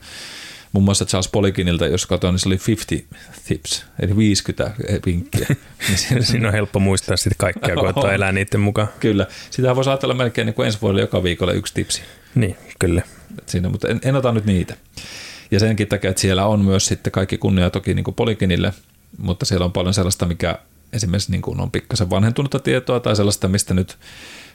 muun 0.72 0.84
muassa 0.84 1.04
Charles 1.04 1.28
Polikinilta, 1.28 1.86
jos 1.86 2.06
katsoin, 2.06 2.32
niin 2.32 2.40
se 2.40 2.48
oli 2.48 2.58
50 2.66 3.16
tips, 3.48 3.84
eli 4.00 4.16
50 4.16 4.74
vinkkiä. 5.06 5.46
niin 5.88 5.98
siinä, 5.98 6.22
siinä 6.22 6.48
on 6.48 6.54
helppo 6.54 6.78
muistaa 6.78 7.16
sitten 7.16 7.38
kaikkea, 7.38 7.74
kun 7.74 7.88
ottaa 7.88 8.12
elää 8.12 8.32
niiden 8.32 8.60
mukaan. 8.60 8.88
Kyllä. 9.00 9.26
Sitä 9.50 9.76
voisi 9.76 9.90
ajatella 9.90 10.14
melkein 10.14 10.46
niin 10.46 10.54
kuin 10.54 10.66
ensi 10.66 10.78
vuodelle 10.82 11.00
joka 11.00 11.22
viikolla 11.22 11.52
yksi 11.52 11.74
tipsi. 11.74 12.02
Niin, 12.34 12.56
kyllä. 12.78 13.02
Siinä, 13.46 13.68
mutta 13.68 13.88
en, 13.88 14.00
en 14.04 14.16
ota 14.16 14.32
nyt 14.32 14.44
niitä. 14.44 14.76
Ja 15.50 15.60
senkin 15.60 15.88
takia, 15.88 16.10
että 16.10 16.20
siellä 16.20 16.46
on 16.46 16.64
myös 16.64 16.86
sitten 16.86 17.10
kaikki 17.10 17.38
kunnia 17.38 17.70
toki 17.70 17.94
niin 17.94 18.04
kuin 18.04 18.14
Polikinille, 18.14 18.72
mutta 19.18 19.44
siellä 19.44 19.64
on 19.64 19.72
paljon 19.72 19.94
sellaista, 19.94 20.26
mikä 20.26 20.58
esimerkiksi 20.92 21.30
niin 21.30 21.42
kuin 21.42 21.60
on 21.60 21.70
pikkasen 21.70 22.10
vanhentunutta 22.10 22.58
tietoa 22.58 23.00
tai 23.00 23.16
sellaista, 23.16 23.48
mistä 23.48 23.74
nyt 23.74 23.98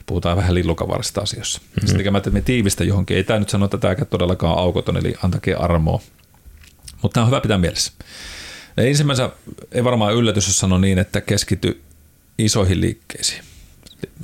puhutaan 0.08 0.36
vähän 0.36 0.54
lillukavarista 0.54 1.20
asioissa. 1.20 1.60
Mm-hmm. 1.60 1.80
Sitten 1.80 1.96
tekemättä 1.96 2.30
me 2.30 2.40
tiivistä 2.40 2.84
johonkin. 2.84 3.16
Ei 3.16 3.24
tämä 3.24 3.38
nyt 3.38 3.48
sano, 3.48 3.64
että 3.64 3.78
tämäkään 3.78 4.06
todellakaan 4.06 4.58
aukoton, 4.58 4.96
eli 4.96 5.14
antakaa 5.22 5.58
armoa. 5.58 6.00
Mutta 7.02 7.14
tämä 7.14 7.24
on 7.24 7.30
hyvä 7.30 7.40
pitää 7.40 7.58
mielessä. 7.58 7.92
Ja 8.76 8.82
ensimmäisenä 8.82 9.30
ei 9.72 9.84
varmaan 9.84 10.14
yllätys, 10.14 10.46
jos 10.46 10.56
sano 10.56 10.78
niin, 10.78 10.98
että 10.98 11.20
keskity 11.20 11.82
isoihin 12.38 12.80
liikkeisiin. 12.80 13.42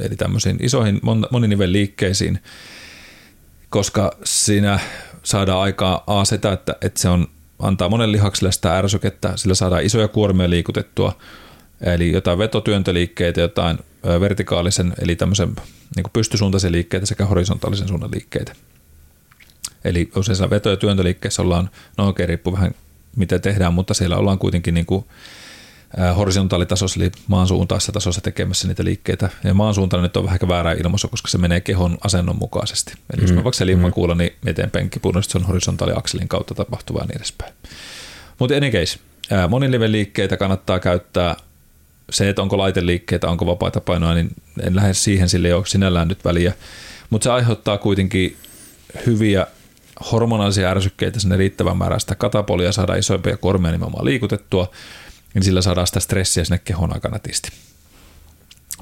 Eli 0.01 0.17
tämmöisiin 0.17 0.59
isoihin 0.63 1.01
moninivel 1.31 1.73
liikkeisiin, 1.73 2.39
koska 3.71 4.17
siinä 4.25 4.79
saadaan 5.23 5.61
aikaa 5.61 6.05
A 6.07 6.25
sitä, 6.25 6.53
että, 6.53 6.77
että 6.81 7.01
se 7.01 7.09
on, 7.09 7.27
antaa 7.59 7.89
monen 7.89 8.13
lihakselle 8.13 8.53
sitä 8.53 8.79
ärsykettä, 8.79 9.33
sillä 9.37 9.55
saadaan 9.55 9.85
isoja 9.85 10.09
kuormia 10.09 10.51
liikutettua, 10.51 11.19
eli 11.81 12.13
jotain 12.13 12.39
vetotyöntöliikkeitä, 12.39 13.41
jotain 13.41 13.79
vertikaalisen, 14.21 14.95
eli 14.99 15.17
tämmöisen 15.17 15.57
niin 15.97 16.05
pystysuuntaisen 16.13 16.73
liikkeitä 16.73 17.07
sekä 17.07 17.25
horisontaalisen 17.25 17.89
suunnan 17.89 18.11
liikkeitä. 18.11 18.53
Eli 19.85 20.11
useissa 20.17 20.51
veto- 20.51 20.71
ja 20.71 20.77
työntöliikkeissä 20.77 21.43
ollaan, 21.43 21.71
no 21.99 22.09
okei, 22.09 22.27
riippuu 22.27 22.53
vähän 22.53 22.75
mitä 23.17 23.39
tehdään, 23.39 23.75
mutta 23.75 23.95
siellä 23.95 24.17
ollaan 24.17 24.39
kuitenkin 24.39 24.75
niin 24.75 24.87
kuin 24.87 25.05
horisontaalitasossa, 26.17 27.01
eli 27.01 27.13
maan 27.27 27.49
suuntaisessa 27.49 27.93
tasossa 27.93 28.21
tekemässä 28.21 28.69
niitä 28.69 28.85
liikkeitä. 28.85 29.31
Ja 29.45 29.55
maan 29.55 29.75
suuntaan 29.75 30.03
nyt 30.03 30.17
on 30.17 30.25
vähän 30.25 30.39
väärä 30.49 30.73
ilmaisu, 30.73 31.09
koska 31.09 31.29
se 31.29 31.39
menee 31.39 31.61
kehon 31.61 31.99
asennon 32.05 32.39
mukaisesti. 32.39 32.93
Eli 32.93 33.21
mm. 33.21 33.23
jos 33.23 33.31
mä 33.31 33.45
vaikka 33.45 33.59
selin 33.59 33.93
kuulla, 33.93 34.15
niin 34.15 34.33
miten 34.45 34.71
penkki 34.71 35.01
se 35.21 35.39
on 35.39 35.45
horisontaaliakselin 35.45 36.29
kautta 36.29 36.55
tapahtuvaa 36.55 37.03
ja 37.03 37.07
niin 37.07 37.17
edespäin. 37.17 37.55
Mutta 38.39 38.55
any 38.55 38.71
case, 38.71 38.99
moniliven 39.49 39.93
liikkeitä 39.93 40.37
kannattaa 40.37 40.81
käyttää 40.81 41.37
se, 42.11 42.29
että 42.29 42.43
onko 42.43 42.59
laiteliikkeitä, 42.59 43.29
onko 43.29 43.47
vapaita 43.47 43.81
painoja, 43.81 44.15
niin 44.15 44.31
en 44.63 44.77
lähde 44.77 44.95
siihen, 44.95 45.29
sille 45.29 45.49
ei 45.49 45.55
ole 45.55 45.67
sinällään 45.67 46.09
nyt 46.09 46.25
väliä. 46.25 46.53
Mutta 47.11 47.25
se 47.25 47.31
aiheuttaa 47.31 47.79
kuitenkin 47.79 48.37
hyviä 49.07 49.47
hormonaalisia 50.13 50.71
ärsykkeitä 50.71 51.21
sinne 51.21 51.37
riittävän 51.37 51.77
määrän 51.77 52.01
sitä 52.01 52.15
katapolia, 52.15 52.73
saada 52.73 52.95
isompia 52.95 53.37
kormia 53.37 53.73
nimenomaan 53.73 54.05
liikutettua, 54.05 54.71
niin 55.35 55.43
sillä 55.43 55.63
saadaan 55.63 55.87
sitä 55.87 56.01
stressiä 56.01 56.45
sinne 56.45 56.59
kehon 56.59 56.95
aika 56.95 57.09
nätisti. 57.09 57.49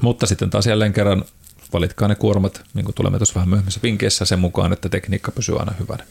Mutta 0.02 0.26
sitten 0.26 0.50
taas 0.50 0.66
jälleen 0.66 0.92
kerran 0.92 1.24
valitkaa 1.72 2.08
ne 2.08 2.14
kuormat, 2.14 2.62
niin 2.74 2.84
kuin 2.84 2.94
tulemme 2.94 3.18
tuossa 3.18 3.34
vähän 3.34 3.48
myöhemmissä 3.48 3.80
vinkeissä 3.82 4.24
sen 4.24 4.38
mukaan, 4.38 4.72
että 4.72 4.88
tekniikka 4.88 5.32
pysyy 5.32 5.58
aina 5.58 5.72
hyvänä. 5.80 6.04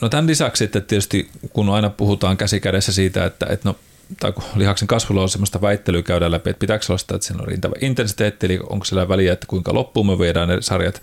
No 0.00 0.08
tämän 0.08 0.26
lisäksi 0.26 0.64
sitten 0.64 0.82
tietysti, 0.82 1.30
kun 1.52 1.68
aina 1.68 1.90
puhutaan 1.90 2.36
käsikädessä 2.36 2.92
siitä, 2.92 3.24
että, 3.24 3.46
että 3.50 3.68
no, 3.68 3.76
tai 4.20 4.32
kun 4.32 4.44
lihaksen 4.54 4.88
kasvulla 4.88 5.22
on 5.22 5.28
sellaista 5.28 5.60
väittelyä 5.60 6.02
käydä 6.02 6.30
läpi, 6.30 6.50
että 6.50 6.60
pitääkö 6.60 6.84
olla 6.88 6.98
sitä, 6.98 7.14
että 7.14 7.26
siinä 7.26 7.42
on 7.42 7.48
riittävä 7.48 7.74
intensiteetti, 7.80 8.46
eli 8.46 8.58
onko 8.70 8.84
sillä 8.84 9.08
väliä, 9.08 9.32
että 9.32 9.46
kuinka 9.46 9.74
loppuun 9.74 10.06
me 10.06 10.18
viedään 10.18 10.48
ne 10.48 10.56
sarjat, 10.60 11.02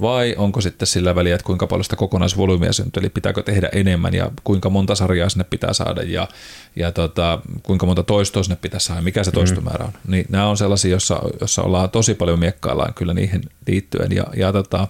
vai 0.00 0.34
onko 0.38 0.60
sitten 0.60 0.86
sillä 0.86 1.14
väliä, 1.14 1.34
että 1.34 1.44
kuinka 1.44 1.66
paljon 1.66 1.84
sitä 1.84 1.96
kokonaisvolyymiä 1.96 2.72
syntyy, 2.72 3.00
eli 3.00 3.08
pitääkö 3.08 3.42
tehdä 3.42 3.68
enemmän 3.72 4.14
ja 4.14 4.30
kuinka 4.44 4.70
monta 4.70 4.94
sarjaa 4.94 5.28
sinne 5.28 5.44
pitää 5.50 5.72
saada 5.72 6.02
ja, 6.02 6.28
ja 6.76 6.92
tota, 6.92 7.40
kuinka 7.62 7.86
monta 7.86 8.02
toistoa 8.02 8.42
sinne 8.42 8.56
pitää 8.56 8.80
saada, 8.80 9.02
mikä 9.02 9.24
se 9.24 9.30
mm. 9.30 9.34
toistomäärä 9.34 9.84
on. 9.84 9.92
Niin 10.08 10.26
nämä 10.28 10.46
on 10.46 10.56
sellaisia, 10.56 10.90
jossa, 10.90 11.20
jossa 11.40 11.62
ollaan 11.62 11.90
tosi 11.90 12.14
paljon 12.14 12.38
miekkaillaan 12.38 12.94
kyllä 12.94 13.14
niihin 13.14 13.42
liittyen 13.66 14.12
ja, 14.12 14.24
ja 14.36 14.52
tota, 14.52 14.88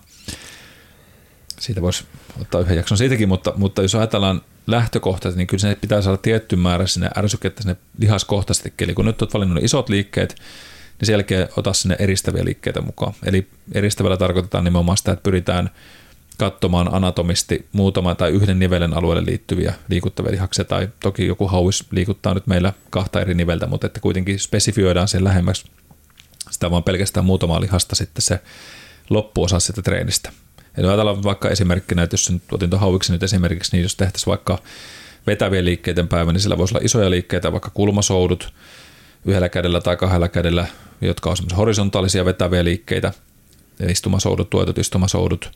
siitä 1.62 1.82
voisi 1.82 2.04
ottaa 2.40 2.60
yhden 2.60 2.76
jakson 2.76 2.98
siitäkin, 2.98 3.28
mutta, 3.28 3.52
mutta 3.56 3.82
jos 3.82 3.94
ajatellaan 3.94 4.40
lähtökohtaisesti, 4.66 5.38
niin 5.38 5.46
kyllä 5.46 5.60
se 5.60 5.74
pitää 5.80 6.02
saada 6.02 6.16
tietty 6.16 6.56
määrä 6.56 6.86
sinne 6.86 7.10
ärsykettä 7.16 7.62
sinne 7.62 7.76
lihaskohtaisesti. 7.98 8.72
Eli 8.80 8.94
kun 8.94 9.04
nyt 9.04 9.22
olet 9.22 9.34
valinnut 9.34 9.64
isot 9.64 9.88
liikkeet, 9.88 10.34
niin 11.00 11.06
sen 11.06 11.12
jälkeen 11.12 11.48
ota 11.56 11.72
sinne 11.72 11.96
eristäviä 11.98 12.44
liikkeitä 12.44 12.80
mukaan. 12.80 13.12
Eli 13.24 13.48
eristävällä 13.72 14.16
tarkoitetaan 14.16 14.64
nimenomaan 14.64 14.98
sitä, 14.98 15.12
että 15.12 15.22
pyritään 15.22 15.70
katsomaan 16.38 16.94
anatomisti 16.94 17.68
muutama 17.72 18.14
tai 18.14 18.30
yhden 18.30 18.58
nivelen 18.58 18.94
alueelle 18.94 19.26
liittyviä 19.26 19.74
liikuttavia 19.88 20.32
lihaksia, 20.32 20.64
tai 20.64 20.88
toki 21.00 21.26
joku 21.26 21.48
hauis 21.48 21.84
liikuttaa 21.90 22.34
nyt 22.34 22.46
meillä 22.46 22.72
kahta 22.90 23.20
eri 23.20 23.34
niveltä, 23.34 23.66
mutta 23.66 23.86
että 23.86 24.00
kuitenkin 24.00 24.38
spesifioidaan 24.38 25.08
sen 25.08 25.24
lähemmäksi 25.24 25.64
sitä 26.50 26.70
vaan 26.70 26.82
pelkästään 26.82 27.26
muutamaa 27.26 27.60
lihasta 27.60 27.94
sitten 27.94 28.22
se 28.22 28.40
loppuosa 29.10 29.60
sitä 29.60 29.82
treenistä. 29.82 30.32
Eli 30.76 30.86
ajatellaan 30.86 31.22
vaikka 31.22 31.48
esimerkkinä, 31.50 32.02
että 32.02 32.14
jos 32.14 32.30
nyt 32.30 32.42
otin 32.52 32.70
tuon 32.70 32.80
hauiksi 32.80 33.12
nyt 33.12 33.22
esimerkiksi, 33.22 33.76
niin 33.76 33.82
jos 33.82 33.96
tehtäisiin 33.96 34.30
vaikka 34.30 34.58
vetävien 35.26 35.64
liikkeiden 35.64 36.08
päivä, 36.08 36.32
niin 36.32 36.40
sillä 36.40 36.58
voisi 36.58 36.74
olla 36.74 36.84
isoja 36.84 37.10
liikkeitä, 37.10 37.52
vaikka 37.52 37.70
kulmasoudut 37.74 38.52
yhdellä 39.24 39.48
kädellä 39.48 39.80
tai 39.80 39.96
kahdella 39.96 40.28
kädellä, 40.28 40.66
jotka 41.00 41.30
on 41.30 41.36
semmoisia 41.36 41.56
horisontaalisia 41.56 42.24
vetäviä 42.24 42.64
liikkeitä, 42.64 43.12
istumasoudut, 43.88 44.50
tuetut 44.50 44.78
istumasoudut, 44.78 45.50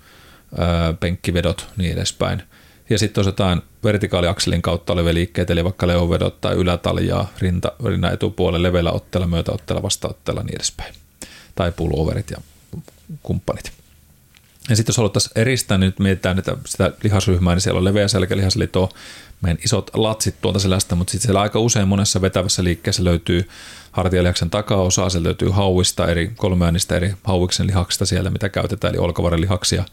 penkkivedot, 1.01 1.67
niin 1.77 1.93
edespäin. 1.93 2.43
Ja 2.91 2.99
sitten 2.99 3.19
olisi 3.19 3.29
jotain 3.29 3.63
vertikaaliakselin 3.85 4.63
kautta 4.63 4.93
olevia 4.93 5.15
liikkeitä, 5.15 5.53
eli 5.53 5.65
vaikka 5.65 5.87
leovedot 5.87 6.41
tai 6.41 6.55
ylätaljaa, 6.55 7.33
rinta, 7.39 7.73
rinnan 7.85 8.13
etupuolelle, 8.13 8.69
leveillä 8.69 8.93
ottella, 8.93 9.27
myötäottella, 9.27 9.83
vastaottella, 9.83 10.43
niin 10.43 10.57
edespäin. 10.57 10.95
Tai 11.55 11.73
pulloverit 11.73 12.31
ja 12.31 12.37
kumppanit. 13.23 13.76
Ja 14.69 14.77
sitten 14.77 14.91
jos 14.91 14.97
haluttaisiin 14.97 15.33
eristää, 15.35 15.79
niin 15.79 15.87
nyt 15.87 15.99
mietitään 15.99 16.43
sitä 16.67 16.93
lihasryhmää, 17.03 17.55
niin 17.55 17.61
siellä 17.61 17.79
on 17.79 17.85
leveä 17.85 18.09
selkälihas, 18.09 18.57
eli 18.57 18.67
tuo 18.67 18.89
meidän 19.43 19.59
isot 19.65 19.91
latsit 19.95 20.41
tuolta 20.41 20.59
selästä, 20.59 20.95
mutta 20.95 21.11
sitten 21.11 21.27
siellä 21.27 21.41
aika 21.41 21.59
usein 21.59 21.89
monessa 21.89 22.21
vetävässä 22.21 22.65
liikkeessä 22.65 23.05
löytyy 23.05 23.49
hartialihaksen 23.93 24.51
takaosa, 24.51 25.09
se 25.09 25.23
löytyy 25.23 25.49
hauista, 25.49 26.07
eri 26.07 26.33
kolmeäänistä 26.37 26.97
eri 26.97 27.15
hauiksen 27.25 27.67
lihaksista 27.67 28.07
siellä, 28.07 28.31
mitä 28.31 28.49
käytetään, 28.49 28.95
eli 28.95 28.99
olkavarelihaksia 28.99 29.85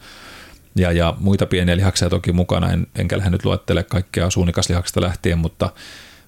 ja, 0.76 0.92
ja 0.92 1.14
muita 1.20 1.46
pieniä 1.46 1.76
lihaksia 1.76 2.10
toki 2.10 2.32
mukana, 2.32 2.72
en, 2.72 2.86
enkä 2.94 3.18
lähde 3.18 3.30
nyt 3.30 3.44
luettele 3.44 3.82
kaikkea 3.82 4.30
suunikaslihaksista 4.30 5.00
lähtien, 5.00 5.38
mutta 5.38 5.70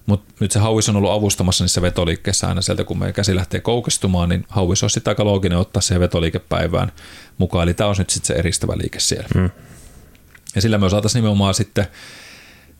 mutta 0.07 0.33
nyt 0.39 0.51
se 0.51 0.59
hauis 0.59 0.89
on 0.89 0.95
ollut 0.95 1.11
avustamassa 1.11 1.63
niissä 1.63 1.81
vetoliikkeessä 1.81 2.47
aina 2.47 2.61
sieltä, 2.61 2.83
kun 2.83 2.99
meidän 2.99 3.13
käsi 3.13 3.35
lähtee 3.35 3.59
koukistumaan, 3.59 4.29
niin 4.29 4.45
hauis 4.49 4.83
on 4.83 4.89
sitten 4.89 5.11
aika 5.11 5.25
looginen 5.25 5.57
ottaa 5.57 5.81
siihen 5.81 6.01
vetoliikepäivään 6.01 6.91
mukaan. 7.37 7.63
Eli 7.63 7.73
tämä 7.73 7.89
on 7.89 7.95
nyt 7.97 8.09
sitten 8.09 8.27
se 8.27 8.33
eristävä 8.33 8.73
liike 8.77 8.99
siellä. 8.99 9.27
Mm. 9.35 9.49
Ja 10.55 10.61
sillä 10.61 10.77
me 10.77 10.89
saataisiin 10.89 11.21
nimenomaan 11.21 11.53
sitten, 11.53 11.87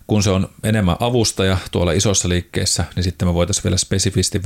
kun 0.08 0.24
se 0.24 0.30
on 0.30 0.50
enemmän 0.64 0.98
avustaja 1.00 1.58
tuolla 1.72 1.92
isossa 1.92 2.30
liikkeessä, 2.30 2.86
niin 2.96 3.04
sitten 3.04 3.28
me 3.28 3.34
voitaisiin 3.34 3.64
vielä 3.64 3.78
spesifisti 3.78 4.42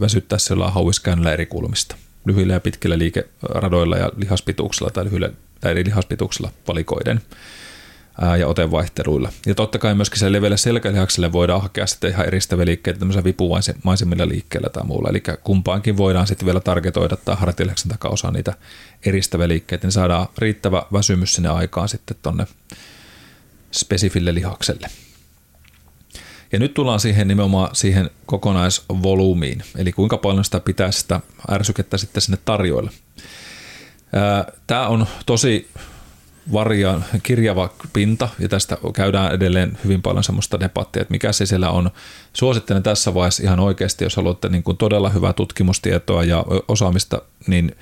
väsyttää 0.00 0.38
sillä 0.38 0.70
hauiskäännöllä 0.70 1.32
eri 1.32 1.46
kulmista. 1.46 1.96
lyhyillä 2.24 2.52
ja 2.52 2.60
pitkillä 2.60 2.98
liikeradoilla 2.98 3.96
ja 3.96 4.10
lihaspituuksilla 4.16 4.90
tai 4.90 5.04
lyhyillä 5.04 5.30
tai 5.60 5.70
eri 5.70 5.84
lihaspituuksilla 5.84 6.50
valikoiden 6.68 7.20
ja 8.38 8.46
otevaihteluilla. 8.48 9.32
Ja 9.46 9.54
totta 9.54 9.78
kai 9.78 9.94
myöskin 9.94 10.18
se 10.18 10.32
leveälle 10.32 10.56
selkälihakselle 10.56 11.32
voidaan 11.32 11.62
hakea 11.62 11.86
sitten 11.86 12.10
ihan 12.10 12.26
eristäviä 12.26 12.66
liikkeitä 12.66 12.98
tämmöisellä 12.98 13.24
vipumaisemmilla 13.24 14.28
liikkeellä 14.28 14.68
tai 14.68 14.84
muulla. 14.84 15.08
Eli 15.08 15.22
kumpaankin 15.44 15.96
voidaan 15.96 16.26
sitten 16.26 16.46
vielä 16.46 16.60
targetoida 16.60 17.16
tai 17.16 17.36
hartilihaksen 17.38 17.88
takaosa 17.88 18.30
niitä 18.30 18.54
eristäviä 19.06 19.48
liikkeitä, 19.48 19.86
niin 19.86 19.92
saadaan 19.92 20.26
riittävä 20.38 20.82
väsymys 20.92 21.34
sinne 21.34 21.48
aikaan 21.48 21.88
sitten 21.88 22.16
tonne 22.22 22.46
spesifille 23.72 24.34
lihakselle. 24.34 24.88
Ja 26.52 26.58
nyt 26.58 26.74
tullaan 26.74 27.00
siihen 27.00 27.28
nimenomaan 27.28 27.74
siihen 27.74 28.10
kokonaisvolyymiin, 28.26 29.62
eli 29.76 29.92
kuinka 29.92 30.18
paljon 30.18 30.44
sitä 30.44 30.60
pitää 30.60 30.90
sitä 30.90 31.20
ärsykettä 31.50 31.98
sitten 31.98 32.22
sinne 32.22 32.38
tarjoilla. 32.44 32.90
Tämä 34.66 34.88
on 34.88 35.06
tosi 35.26 35.68
varia, 36.52 37.00
kirjava 37.22 37.70
pinta, 37.92 38.28
ja 38.38 38.48
tästä 38.48 38.78
käydään 38.94 39.34
edelleen 39.34 39.78
hyvin 39.84 40.02
paljon 40.02 40.24
semmoista 40.24 40.60
debattia, 40.60 41.02
että 41.02 41.12
mikä 41.12 41.32
se 41.32 41.46
siellä 41.46 41.70
on. 41.70 41.90
Suosittelen 42.32 42.82
tässä 42.82 43.14
vaiheessa 43.14 43.42
ihan 43.42 43.60
oikeasti, 43.60 44.04
jos 44.04 44.16
haluatte 44.16 44.48
niin 44.48 44.62
kuin 44.62 44.76
todella 44.76 45.10
hyvää 45.10 45.32
tutkimustietoa 45.32 46.24
ja 46.24 46.44
osaamista, 46.68 47.22
niin 47.46 47.76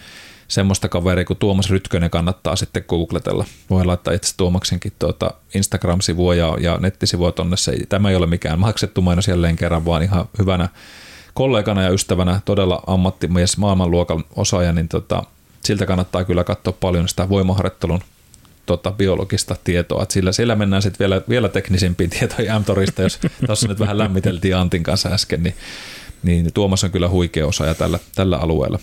semmoista 0.48 0.88
kaveria 0.88 1.24
kuin 1.24 1.36
Tuomas 1.38 1.70
Rytkönen 1.70 2.10
kannattaa 2.10 2.56
sitten 2.56 2.84
googletella. 2.88 3.44
Voi 3.70 3.84
laittaa 3.84 4.14
itse 4.14 4.36
Tuomaksenkin 4.36 4.92
tuota 4.98 5.30
Instagram-sivua 5.54 6.34
ja, 6.34 6.56
ja 6.60 6.78
nettisivua 6.80 7.32
tonne. 7.32 7.56
Se, 7.56 7.72
tämä 7.88 8.10
ei 8.10 8.16
ole 8.16 8.26
mikään 8.26 8.58
maksettu 8.58 9.02
mainos 9.02 9.28
jälleen 9.28 9.56
kerran, 9.56 9.84
vaan 9.84 10.02
ihan 10.02 10.28
hyvänä 10.38 10.68
kollegana 11.34 11.82
ja 11.82 11.90
ystävänä, 11.90 12.40
todella 12.44 12.82
ammattimies, 12.86 13.56
maailmanluokan 13.56 14.24
osaaja, 14.36 14.72
niin 14.72 14.88
tota, 14.88 15.22
siltä 15.64 15.86
kannattaa 15.86 16.24
kyllä 16.24 16.44
katsoa 16.44 16.72
paljon 16.80 17.08
sitä 17.08 17.28
voimaharjoittelun 17.28 18.00
tota, 18.70 18.92
biologista 18.92 19.56
tietoa. 19.64 20.02
Et 20.02 20.10
sillä, 20.10 20.32
sillä 20.32 20.56
mennään 20.56 20.82
sitten 20.82 20.98
vielä, 20.98 21.22
vielä 21.28 21.48
teknisempiin 21.48 22.10
tietoihin 22.18 22.54
M-torista, 22.60 23.02
jos 23.02 23.18
tuossa 23.46 23.68
nyt 23.68 23.78
vähän 23.78 23.98
lämmiteltiin 23.98 24.56
Antin 24.56 24.82
kanssa 24.82 25.08
äsken, 25.08 25.42
niin, 25.42 25.54
niin 26.22 26.52
Tuomas 26.52 26.84
on 26.84 26.90
kyllä 26.90 27.08
huikea 27.08 27.46
osaaja 27.46 27.74
tällä, 27.74 27.98
tällä 28.14 28.38
alueella. 28.38 28.78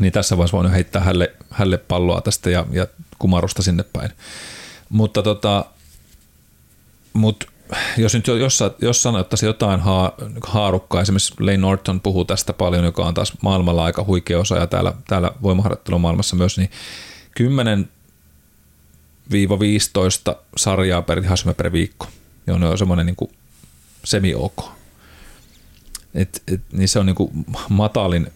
Niin 0.00 0.12
tässä 0.12 0.36
vaiheessa 0.36 0.56
voin 0.56 0.70
heittää 0.70 1.02
hälle, 1.02 1.32
hälle 1.50 1.78
palloa 1.78 2.20
tästä 2.20 2.50
ja, 2.50 2.66
ja 2.72 2.86
kumarusta 3.18 3.62
sinne 3.62 3.84
päin. 3.92 4.10
Mutta 4.88 5.22
tota, 5.22 5.64
mut 7.12 7.44
jos 7.96 8.14
nyt 8.14 8.26
jos, 8.26 8.60
jos 8.82 9.02
sanottaisiin 9.02 9.46
jotain 9.46 9.80
haa, 9.80 10.12
haarukkaa, 10.46 11.00
esimerkiksi 11.00 11.34
Lane 11.40 11.56
Norton 11.56 12.00
puhuu 12.00 12.24
tästä 12.24 12.52
paljon, 12.52 12.84
joka 12.84 13.04
on 13.04 13.14
taas 13.14 13.32
maailmalla 13.42 13.84
aika 13.84 14.04
huikea 14.04 14.38
osaaja 14.38 14.66
täällä, 14.66 14.92
täällä 15.08 15.30
voimaharjoittelumaailmassa 15.42 16.36
myös, 16.36 16.58
niin 16.58 16.70
10 17.36 17.88
15 19.30 20.36
sarjaa 20.56 21.02
per 21.02 21.20
lihasryhmä 21.20 21.54
per 21.54 21.72
viikko. 21.72 22.06
Ja 22.46 22.54
on 22.54 22.78
semmoinen 22.78 23.06
niin 23.06 23.16
kuin 23.16 23.30
semi-ok. 24.04 24.64
Et, 26.14 26.42
et, 26.52 26.60
niin 26.72 26.88
se 26.88 26.98
on 26.98 27.06
niin 27.06 27.16
kuin 27.16 27.30
matalin 27.68 28.26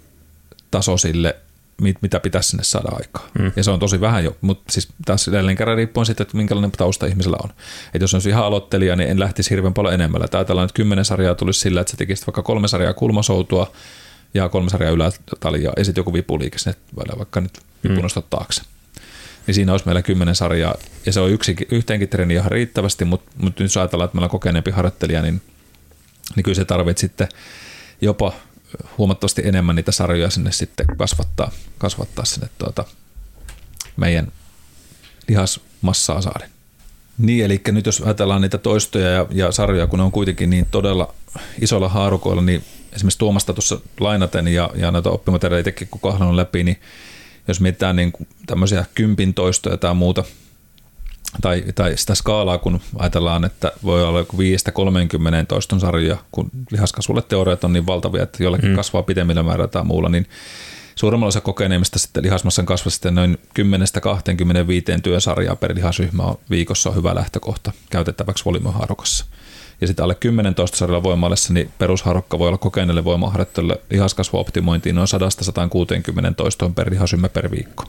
taso 0.70 0.96
sille, 0.96 1.36
mit, 1.80 1.96
mitä 2.02 2.20
pitäisi 2.20 2.48
sinne 2.48 2.64
saada 2.64 2.88
aikaa. 2.92 3.28
Mm. 3.38 3.52
Ja 3.56 3.64
se 3.64 3.70
on 3.70 3.80
tosi 3.80 4.00
vähän 4.00 4.24
jo, 4.24 4.36
mutta 4.40 4.72
siis 4.72 4.88
tässä 5.04 5.30
edelleen 5.30 5.56
kerran 5.56 5.76
riippuen 5.76 6.06
sitten, 6.06 6.24
että 6.24 6.36
minkälainen 6.36 6.70
tausta 6.70 7.06
ihmisellä 7.06 7.36
on. 7.44 7.50
Et 7.94 8.00
jos 8.00 8.14
on 8.14 8.20
ihan 8.28 8.44
aloittelija, 8.44 8.96
niin 8.96 9.10
en 9.10 9.20
lähtisi 9.20 9.50
hirveän 9.50 9.74
paljon 9.74 9.94
enemmän. 9.94 10.20
Tai 10.20 10.38
ajatellaan, 10.38 10.64
että 10.64 10.76
kymmenen 10.76 11.04
sarjaa 11.04 11.34
tulisi 11.34 11.60
sillä, 11.60 11.80
että 11.80 11.90
sä 11.90 11.96
tekisit 11.96 12.26
vaikka 12.26 12.42
kolme 12.42 12.68
sarjaa 12.68 12.94
kulmasoutua 12.94 13.72
ja 14.34 14.48
kolme 14.48 14.70
sarjaa 14.70 14.92
ylätalia 14.92 15.72
ja 15.76 15.84
sitten 15.84 16.00
joku 16.00 16.12
vipuliike 16.12 16.58
sinne 16.58 16.76
vaikka 17.18 17.40
nyt 17.40 17.58
vipunostot 17.88 18.24
mm. 18.24 18.30
taakse 18.30 18.62
niin 19.46 19.54
siinä 19.54 19.72
olisi 19.72 19.86
meillä 19.86 20.02
kymmenen 20.02 20.34
sarjaa, 20.34 20.74
ja 21.06 21.12
se 21.12 21.20
on 21.20 21.30
yksi, 21.30 21.56
yhteenkin 21.70 22.08
treeni 22.08 22.34
ihan 22.34 22.52
riittävästi, 22.52 23.04
mutta, 23.04 23.30
mutta 23.36 23.62
nyt 23.62 23.70
jos 23.70 23.76
ajatellaan, 23.76 24.06
että 24.06 24.16
meillä 24.16 24.26
on 24.26 24.30
kokeneempi 24.30 24.70
harjoittelija, 24.70 25.22
niin, 25.22 25.42
niin 26.36 26.44
kyllä 26.44 26.56
se 26.56 26.64
tarvitsee 26.64 27.08
sitten 27.08 27.28
jopa 28.00 28.32
huomattavasti 28.98 29.42
enemmän 29.44 29.76
niitä 29.76 29.92
sarjoja 29.92 30.30
sinne 30.30 30.52
sitten 30.52 30.86
kasvattaa, 30.96 31.50
kasvattaa 31.78 32.24
sinne 32.24 32.48
tuota 32.58 32.84
meidän 33.96 34.32
lihasmassaa 35.28 36.20
saaden. 36.20 36.50
Niin, 37.18 37.44
eli 37.44 37.60
nyt 37.66 37.86
jos 37.86 38.00
ajatellaan 38.00 38.40
niitä 38.40 38.58
toistoja 38.58 39.10
ja, 39.10 39.26
ja 39.30 39.52
sarjoja, 39.52 39.86
kun 39.86 39.98
ne 39.98 40.04
on 40.04 40.12
kuitenkin 40.12 40.50
niin 40.50 40.66
todella 40.70 41.14
isolla 41.60 41.88
haarukoilla, 41.88 42.42
niin 42.42 42.64
esimerkiksi 42.92 43.18
Tuomasta 43.18 43.52
tuossa 43.52 43.80
lainaten 44.00 44.48
ja, 44.48 44.70
ja 44.74 44.90
näitä 44.90 45.10
oppimateriaaleja 45.10 45.86
kun 45.90 46.00
kahlannut 46.00 46.36
läpi, 46.36 46.64
niin 46.64 46.80
jos 47.48 47.60
mietitään 47.60 47.96
niin 47.96 48.12
kuin 48.12 48.28
tämmöisiä 48.46 48.84
kympin 48.94 49.34
toistoja 49.34 49.76
tai 49.76 49.94
muuta, 49.94 50.24
tai, 51.40 51.64
tai 51.74 51.96
sitä 51.96 52.14
skaalaa, 52.14 52.58
kun 52.58 52.80
ajatellaan, 52.98 53.44
että 53.44 53.72
voi 53.82 54.04
olla 54.04 54.18
joku 54.18 54.36
5-30 54.36 54.40
toiston 55.48 55.80
sarjoja, 55.80 56.16
kun 56.32 56.50
lihaskasvulle 56.70 57.22
teoriat 57.22 57.64
on 57.64 57.72
niin 57.72 57.86
valtavia, 57.86 58.22
että 58.22 58.42
jollakin 58.42 58.70
mm. 58.70 58.76
kasvaa 58.76 59.02
pitemmillä 59.02 59.42
määrä 59.42 59.68
tai 59.68 59.84
muulla, 59.84 60.08
niin 60.08 60.26
suurimmalla 60.94 61.28
osa 61.28 61.40
kokeneemmista 61.40 61.98
sitten 61.98 62.22
lihasmassan 62.22 62.66
kasvasta 62.66 63.10
noin 63.10 63.38
10-25 64.96 65.00
työsarjaa 65.02 65.56
per 65.56 65.74
lihasryhmä 65.74 66.22
on 66.22 66.38
viikossa 66.50 66.90
on 66.90 66.96
hyvä 66.96 67.14
lähtökohta 67.14 67.72
käytettäväksi 67.90 68.44
volyymihaarukassa. 68.44 69.24
Ja 69.80 69.86
sitten 69.86 70.02
alle 70.02 70.14
10 70.14 70.54
toistosarjalla 70.54 71.02
voimallessa, 71.02 71.52
niin 71.52 71.70
perusharukka 71.78 72.38
voi 72.38 72.48
olla 72.48 72.58
kokeneelle 72.58 73.04
voimaharjoittelulle 73.04 73.80
lihaskasvuoptimointiin 73.90 74.94
noin 74.94 75.08
100-160 76.30 76.34
toistoon 76.34 76.74
per 76.74 76.90
lihasryhmä 76.90 77.28
per 77.28 77.50
viikko. 77.50 77.84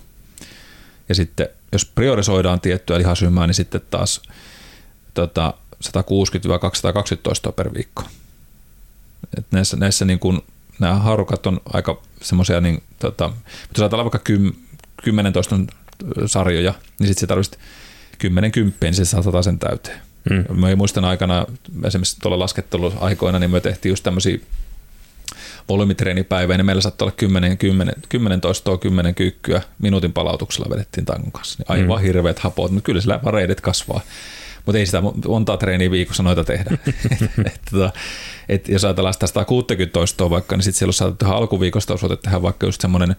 Ja 1.10 1.15
sitten 1.15 1.48
jos 1.71 1.86
priorisoidaan 1.86 2.62
tiettyä 2.62 2.98
lihasryhmää, 2.98 3.48
niin 3.48 3.56
sitten 3.56 3.82
taas 3.89 4.21
tota, 5.13 5.54
160-220 5.86 5.89
toistoa 7.24 7.52
per 7.52 7.74
viikko. 7.74 8.04
Et 9.38 9.45
näissä, 9.52 9.78
näissä 9.78 10.06
niin 10.06 10.19
kun, 10.19 10.43
nämä 10.80 10.95
harukat 10.95 11.45
on 11.45 11.62
aika 11.74 12.02
semmoisia, 12.21 12.62
niin, 12.62 12.84
tota, 13.00 13.28
mutta 13.28 13.45
jos 13.76 13.82
ajatellaan 13.82 14.12
vaikka 14.12 14.34
10 15.04 15.34
toiston 15.34 15.67
sarjoja, 16.26 16.74
niin 17.00 17.08
sitten 17.08 17.19
se 17.19 17.28
tarvitsisi 17.28 17.60
10 18.17 18.52
kymppeen, 18.52 18.91
niin 18.91 19.06
se 19.06 19.10
saattaa 19.10 19.41
sen 19.41 19.60
täyteen. 19.60 20.02
Mm. 20.30 20.60
Mä 20.60 20.76
muistan 20.76 21.06
aikana, 21.06 21.46
esimerkiksi 21.84 22.18
tuolla 22.22 22.40
lasketteluaikoina, 22.40 23.40
niin 23.40 23.52
me 23.52 23.60
tehtiin 23.60 23.92
just 23.92 24.04
tämmöisiä 24.04 24.38
volyymitreenipäivää, 25.70 26.58
niin 26.58 26.66
meillä 26.66 26.82
saattoi 26.82 27.06
olla 27.06 27.16
10, 27.18 27.58
10, 27.58 27.96
10 28.10 28.42
toistoa, 28.42 28.78
10 28.78 29.16
kyykkyä, 29.16 29.62
minuutin 29.80 30.14
palautuksella 30.14 30.70
vedettiin 30.70 31.06
tankun 31.06 31.32
kanssa. 31.32 31.58
Niin 31.60 31.82
aivan 31.82 32.00
mm. 32.00 32.04
hirveät 32.04 32.40
hapot, 32.40 32.72
mutta 32.72 32.86
kyllä 32.86 33.02
sillä 33.02 33.20
reidet 33.32 33.62
kasvaa. 33.62 34.02
Mutta 34.66 34.80
ei 34.80 34.86
sitä 34.86 35.02
montaa 35.28 35.58
treeniä 35.58 35.92
viikossa 35.92 36.24
noita 36.24 36.44
tehdä. 36.44 36.72
et, 37.12 37.46
et, 37.46 37.62
tota, 37.72 37.92
et, 38.50 38.70
jos 38.70 38.86
ajatellaan 38.86 39.14
sitä 39.14 39.28
160 39.28 39.94
toistoa 39.94 40.30
vaikka, 40.30 40.56
niin 40.56 40.64
sitten 40.64 40.80
siellä 40.80 40.90
on 40.90 40.94
saatu 40.94 41.26
alkuviikosta 41.26 41.94
osoite 41.94 42.16
tehdä 42.16 42.42
vaikka 42.42 42.66
just 42.66 42.82
semmoinen 42.82 43.16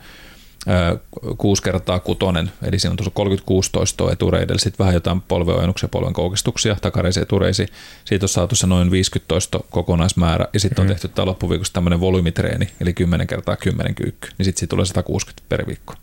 6 1.39 1.63
kertaa 1.63 1.99
kutonen, 1.99 2.53
eli 2.63 2.79
siinä 2.79 2.91
on 2.91 2.97
tuossa 2.97 3.11
36 3.11 3.71
toistoa 3.73 4.13
etureidellä, 4.13 4.59
sitten 4.59 4.79
vähän 4.79 4.95
jotain 4.95 5.21
polveojennuksia, 5.21 5.89
polven 5.89 6.13
koukistuksia, 6.13 6.77
takareisi, 6.83 7.21
etureisi. 7.21 7.67
Siitä 8.05 8.25
on 8.25 8.29
saatu 8.29 8.55
se 8.55 8.67
noin 8.67 8.91
50 8.91 9.29
toisto 9.29 9.67
kokonaismäärä, 9.71 10.47
ja 10.53 10.61
sitten 10.61 10.83
on 10.83 10.87
mhm. 10.87 10.93
tehty 10.93 11.09
tämä 11.09 11.27
loppuviikossa 11.27 11.73
tämmöinen 11.73 12.01
volyymitreeni, 12.01 12.69
eli 12.81 12.93
10 12.93 13.27
kertaa 13.27 13.57
10 13.57 13.95
kyykky, 13.95 14.29
niin 14.39 14.45
sitten 14.45 14.61
siitä 14.61 14.71
tulee 14.71 14.87
160 14.87 15.43
per 15.49 15.67
viikko. 15.67 15.95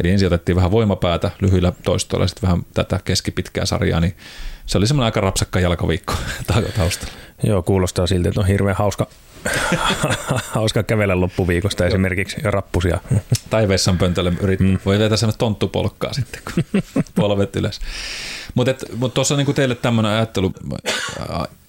Eli 0.00 0.10
ensin 0.10 0.26
otettiin 0.26 0.56
vähän 0.56 0.70
voimapäätä 0.70 1.30
lyhyillä 1.40 1.72
toistoilla, 1.82 2.26
sitten 2.26 2.48
vähän 2.48 2.62
tätä 2.74 3.00
keskipitkää 3.04 3.66
sarjaa, 3.66 4.00
niin 4.00 4.14
se 4.66 4.78
oli 4.78 4.86
semmoinen 4.86 5.06
aika 5.06 5.20
rapsakka 5.20 5.60
jalkaviikko 5.60 6.14
taustalla. 6.76 7.14
Joo, 7.42 7.62
kuulostaa 7.62 8.06
siltä, 8.06 8.28
että 8.28 8.40
on 8.40 8.46
hirveän 8.46 8.76
hauska 8.76 9.06
Hauska 10.54 10.82
kävellä 10.82 11.20
loppuviikosta 11.20 11.86
esimerkiksi 11.86 12.36
ja 12.44 12.50
rappusia. 12.50 13.00
Tai 13.50 13.68
vessanpöntölle 13.68 14.32
yrittää. 14.40 14.68
Mm. 14.68 14.78
Voi 14.84 14.98
vetää 14.98 15.16
semmoista 15.16 15.38
tonttupolkkaa 15.38 16.12
sitten, 16.12 16.40
kun 16.54 16.82
polvet 17.14 17.56
ylös. 17.56 17.80
Mutta 18.54 18.86
mut 18.96 19.14
tuossa 19.14 19.36
niinku 19.36 19.52
teille 19.52 19.74
tämmöinen 19.74 20.12
ajattelu, 20.12 20.52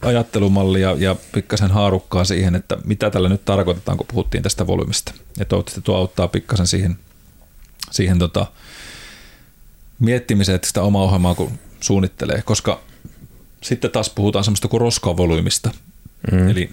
ajattelumalli 0.02 0.82
ja, 0.82 0.96
ja 1.00 1.16
pikkasen 1.34 1.72
haarukkaa 1.72 2.24
siihen, 2.24 2.56
että 2.56 2.78
mitä 2.86 3.10
tällä 3.10 3.30
nyt 3.30 3.46
tarkoitetaan, 3.46 3.98
kun 3.98 4.08
puhuttiin 4.08 4.44
tästä 4.44 4.68
volyymista. 4.68 5.14
Ja 5.40 5.46
toivottavasti 5.46 5.82
tuo 5.82 5.98
auttaa 5.98 6.28
pikkasen 6.28 6.68
siihen, 6.68 6.98
siihen 7.92 8.20
tota, 8.20 8.46
miettimiseen, 10.00 10.56
että 10.56 10.68
sitä 10.68 10.82
omaa 10.82 11.04
ohjelmaa 11.04 11.36
kun 11.36 11.60
suunnittelee, 11.80 12.42
koska 12.46 12.82
sitten 13.66 13.92
taas 13.92 14.10
puhutaan 14.10 14.44
semmoista 14.44 14.68
kuin 14.68 14.82
roskavolyymista. 14.82 15.72
Mm. 16.32 16.50
Eli 16.50 16.70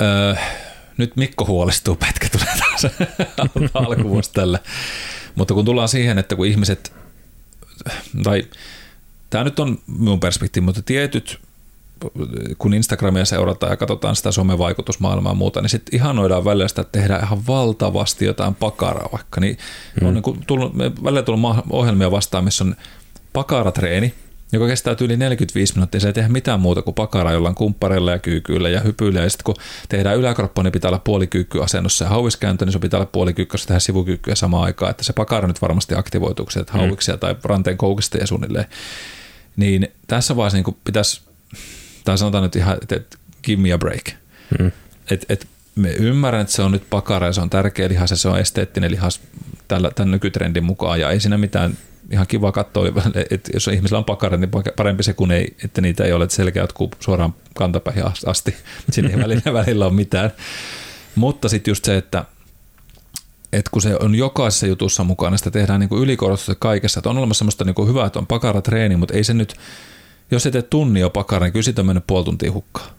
Öö, 0.00 0.34
nyt 0.96 1.16
Mikko 1.16 1.44
huolestuu, 1.44 1.96
pätkä 2.06 2.28
tulee 2.28 2.56
taas 2.58 2.86
alkuvuosi 3.74 4.32
tällä. 4.32 4.58
Mutta 5.34 5.54
kun 5.54 5.64
tullaan 5.64 5.88
siihen, 5.88 6.18
että 6.18 6.36
kun 6.36 6.46
ihmiset, 6.46 6.92
tai 8.22 8.44
tämä 9.30 9.44
nyt 9.44 9.58
on 9.58 9.78
minun 9.98 10.20
perspektiivi, 10.20 10.64
mutta 10.64 10.82
tietyt 10.82 11.40
kun 12.58 12.74
Instagramia 12.74 13.24
seurataan 13.24 13.72
ja 13.72 13.76
katsotaan 13.76 14.16
sitä 14.16 14.32
somevaikutusmaailmaa 14.32 15.30
ja 15.30 15.34
muuta, 15.34 15.60
niin 15.60 15.70
sitten 15.70 15.94
ihanoidaan 15.94 16.44
välillä 16.44 16.68
sitä, 16.68 16.80
että 16.80 16.98
tehdään 16.98 17.24
ihan 17.24 17.46
valtavasti 17.46 18.24
jotain 18.24 18.54
pakaraa 18.54 19.08
vaikka. 19.12 19.40
Niin 19.40 19.58
mm. 20.00 20.08
on 20.08 20.14
niin 20.14 20.22
kuin 20.22 20.40
tullut, 20.46 20.78
välillä 20.78 21.22
tullut 21.22 21.56
ohjelmia 21.70 22.10
vastaan, 22.10 22.44
missä 22.44 22.64
on 22.64 22.76
pakaratreeni, 23.32 24.14
joka 24.52 24.66
kestää 24.66 24.96
yli 25.00 25.16
45 25.16 25.74
minuuttia. 25.74 26.00
Se 26.00 26.06
ei 26.06 26.12
tehdä 26.12 26.28
mitään 26.28 26.60
muuta 26.60 26.82
kuin 26.82 26.94
pakaraa 26.94 27.32
jollain 27.32 27.54
kumppareilla 27.54 28.10
ja 28.10 28.18
kyykyillä 28.18 28.68
ja 28.68 28.80
hypyillä. 28.80 29.20
Ja 29.20 29.30
sitten 29.30 29.44
kun 29.44 29.54
tehdään 29.88 30.16
yläkroppa, 30.16 30.62
niin 30.62 30.72
pitää 30.72 30.88
olla 30.88 30.98
puolikyykky-asennossa 30.98 32.04
ja 32.04 32.08
hauiskääntö, 32.08 32.64
niin 32.64 32.72
se 32.72 32.78
pitää 32.78 32.98
olla 32.98 33.10
puolikyykkyssä 33.12 33.66
tehdä 33.66 33.80
sivukyykkyä 33.80 34.34
samaan 34.34 34.64
aikaan. 34.64 34.90
Että 34.90 35.04
se 35.04 35.12
pakara 35.12 35.48
nyt 35.48 35.62
varmasti 35.62 35.94
aktivoituu, 35.94 36.48
että 36.60 36.72
mm. 36.72 36.78
hauiksia 36.78 37.14
mm. 37.14 37.20
tai 37.20 37.36
ranteen 37.44 37.76
koukista 37.76 38.18
ja 38.18 38.26
suunnilleen. 38.26 38.66
Niin 39.56 39.88
tässä 40.06 40.36
vaiheessa 40.36 40.58
niin 40.58 40.76
pitäisi, 40.84 41.20
tai 42.04 42.18
sanotaan 42.18 42.42
nyt 42.42 42.56
ihan, 42.56 42.78
että 42.82 43.18
give 43.42 43.62
me 43.62 43.72
a 43.72 43.78
break. 43.78 44.04
Mm. 44.58 44.72
Et, 45.10 45.26
et 45.28 45.46
me 45.74 45.90
ymmärrän, 45.90 46.40
että 46.42 46.52
se 46.52 46.62
on 46.62 46.72
nyt 46.72 46.90
pakara 46.90 47.26
ja 47.26 47.32
se 47.32 47.40
on 47.40 47.50
tärkeä 47.50 47.88
lihas 47.88 48.10
ja 48.10 48.16
se 48.16 48.28
on 48.28 48.38
esteettinen 48.38 48.90
lihas 48.90 49.20
tällä, 49.68 49.90
tämän 49.94 50.10
nykytrendin 50.10 50.64
mukaan 50.64 51.00
ja 51.00 51.10
ei 51.10 51.20
siinä 51.20 51.38
mitään 51.38 51.78
ihan 52.10 52.26
kiva 52.26 52.52
katsoa, 52.52 52.86
että 53.30 53.50
jos 53.54 53.68
ihmisellä 53.68 53.98
on 53.98 54.04
pakkarit, 54.04 54.40
niin 54.40 54.50
parempi 54.76 55.02
se 55.02 55.12
kuin 55.12 55.30
ei, 55.30 55.56
että 55.64 55.80
niitä 55.80 56.04
ei 56.04 56.12
ole, 56.12 56.24
että 56.24 56.36
selkeä 56.36 56.62
jatkuu 56.62 56.90
suoraan 57.00 57.34
kantapäihin 57.54 58.04
asti. 58.26 58.56
Siinä 58.90 59.08
ei 59.08 59.18
välillä, 59.18 59.52
välillä 59.60 59.86
ole 59.86 59.94
mitään. 59.94 60.30
Mutta 61.14 61.48
sitten 61.48 61.70
just 61.70 61.84
se, 61.84 61.96
että, 61.96 62.24
että 63.52 63.70
kun 63.70 63.82
se 63.82 63.96
on 64.00 64.14
jokaisessa 64.14 64.66
jutussa 64.66 65.04
mukana, 65.04 65.36
sitä 65.36 65.50
tehdään 65.50 65.80
niin 65.80 66.02
ylikorostusta 66.02 66.54
kaikessa. 66.54 67.00
Että 67.00 67.10
on 67.10 67.18
olemassa 67.18 67.38
semmoista 67.38 67.64
niin 67.64 67.74
kuin 67.74 67.88
hyvää, 67.88 68.06
että 68.06 68.18
on 68.18 68.26
pakaratreeni, 68.26 68.96
mutta 68.96 69.14
ei 69.14 69.24
se 69.24 69.34
nyt, 69.34 69.54
jos 70.30 70.46
et 70.46 70.52
tee 70.52 70.62
tunni 70.62 71.00
jo 71.00 71.10
pakara, 71.10 71.46
niin 71.46 71.52
kyllä 71.52 71.62
siitä 71.62 71.82
on 71.82 71.86
mennyt 71.86 72.06
puoli 72.06 72.24
tuntia 72.24 72.52
hukkaan. 72.52 72.90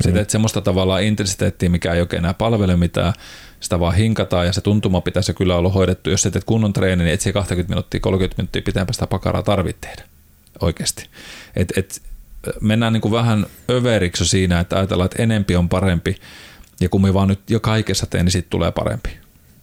Sitten 0.00 0.22
mm. 0.22 0.28
semmoista 0.28 0.60
tavallaan 0.60 1.02
intensiteettiä, 1.02 1.68
mikä 1.68 1.92
ei 1.92 2.00
oikein 2.00 2.18
enää 2.18 2.34
palvele 2.34 2.76
mitään, 2.76 3.12
sitä 3.60 3.80
vaan 3.80 3.94
hinkataan 3.94 4.46
ja 4.46 4.52
se 4.52 4.60
tuntuma 4.60 5.00
pitäisi 5.00 5.34
kyllä 5.34 5.56
olla 5.56 5.68
hoidettu. 5.68 6.10
Jos 6.10 6.26
et 6.26 6.32
teet 6.32 6.44
kunnon 6.44 6.72
treeni, 6.72 7.04
niin 7.04 7.14
et 7.14 7.20
se 7.20 7.32
20 7.32 7.72
minuuttia, 7.74 8.00
30 8.00 8.42
minuuttia 8.42 8.62
pitempää 8.62 8.92
sitä 8.92 9.06
pakaraa 9.06 9.42
tarvitse 9.42 9.80
tehdä 9.80 10.04
oikeasti. 10.60 11.06
Et, 11.56 11.72
et, 11.76 12.02
mennään 12.60 12.92
niin 12.92 13.00
kuin 13.00 13.12
vähän 13.12 13.46
överiksi 13.70 14.26
siinä, 14.26 14.60
että 14.60 14.76
ajatellaan, 14.76 15.06
että 15.06 15.22
enempi 15.22 15.56
on 15.56 15.68
parempi 15.68 16.16
ja 16.80 16.88
kun 16.88 17.02
me 17.02 17.14
vaan 17.14 17.28
nyt 17.28 17.50
jo 17.50 17.60
kaikessa 17.60 18.06
teen, 18.06 18.24
niin 18.24 18.32
sitten 18.32 18.50
tulee 18.50 18.72
parempi 18.72 19.10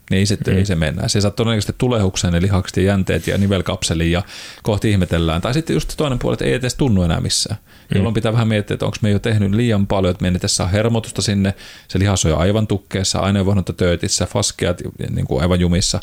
niin 0.10 0.28
se, 0.28 0.38
mm. 0.48 0.58
ei 0.58 0.66
se 0.66 0.76
mennä. 0.76 1.08
Se 1.08 1.22
saa 1.22 1.32
todennäköisesti 1.32 1.76
tulehuksen, 1.78 2.36
eli 2.36 2.42
lihakset 2.42 2.78
ja 2.78 2.84
jänteet 2.84 3.28
ja 3.28 3.38
nivelkapselin 3.38 4.12
ja 4.12 4.24
kohti 4.64 4.92
ihmetellään. 4.92 5.42
Tai 5.42 5.54
sitten 5.54 5.74
just 5.74 5.94
toinen 5.98 6.20
puoli, 6.20 6.34
että 6.34 6.46
ei 6.46 6.54
edes 6.54 6.76
tunnu 6.76 7.04
enää 7.04 7.22
missään. 7.22 7.60
Mm. 7.60 7.98
Jolloin 7.98 8.14
pitää 8.14 8.34
vähän 8.34 8.48
miettiä, 8.48 8.74
että 8.74 8.86
onko 8.86 8.98
me 9.02 9.10
jo 9.10 9.20
tehnyt 9.20 9.52
liian 9.52 9.88
paljon, 9.88 10.12
että 10.12 10.22
me 10.22 10.28
ei 10.44 10.50
saa 10.50 10.68
hermotusta 10.68 11.22
sinne. 11.22 11.54
Se 11.88 12.00
lihas 12.00 12.26
on 12.26 12.32
jo 12.32 12.38
aivan 12.38 12.68
tukkeessa, 12.68 13.20
aineenvaihdunta 13.20 13.74
töötissä, 13.74 14.26
faskeat 14.26 14.82
niin 15.10 15.28
kuin 15.28 15.42
aivan 15.42 15.60
jumissa. 15.60 16.00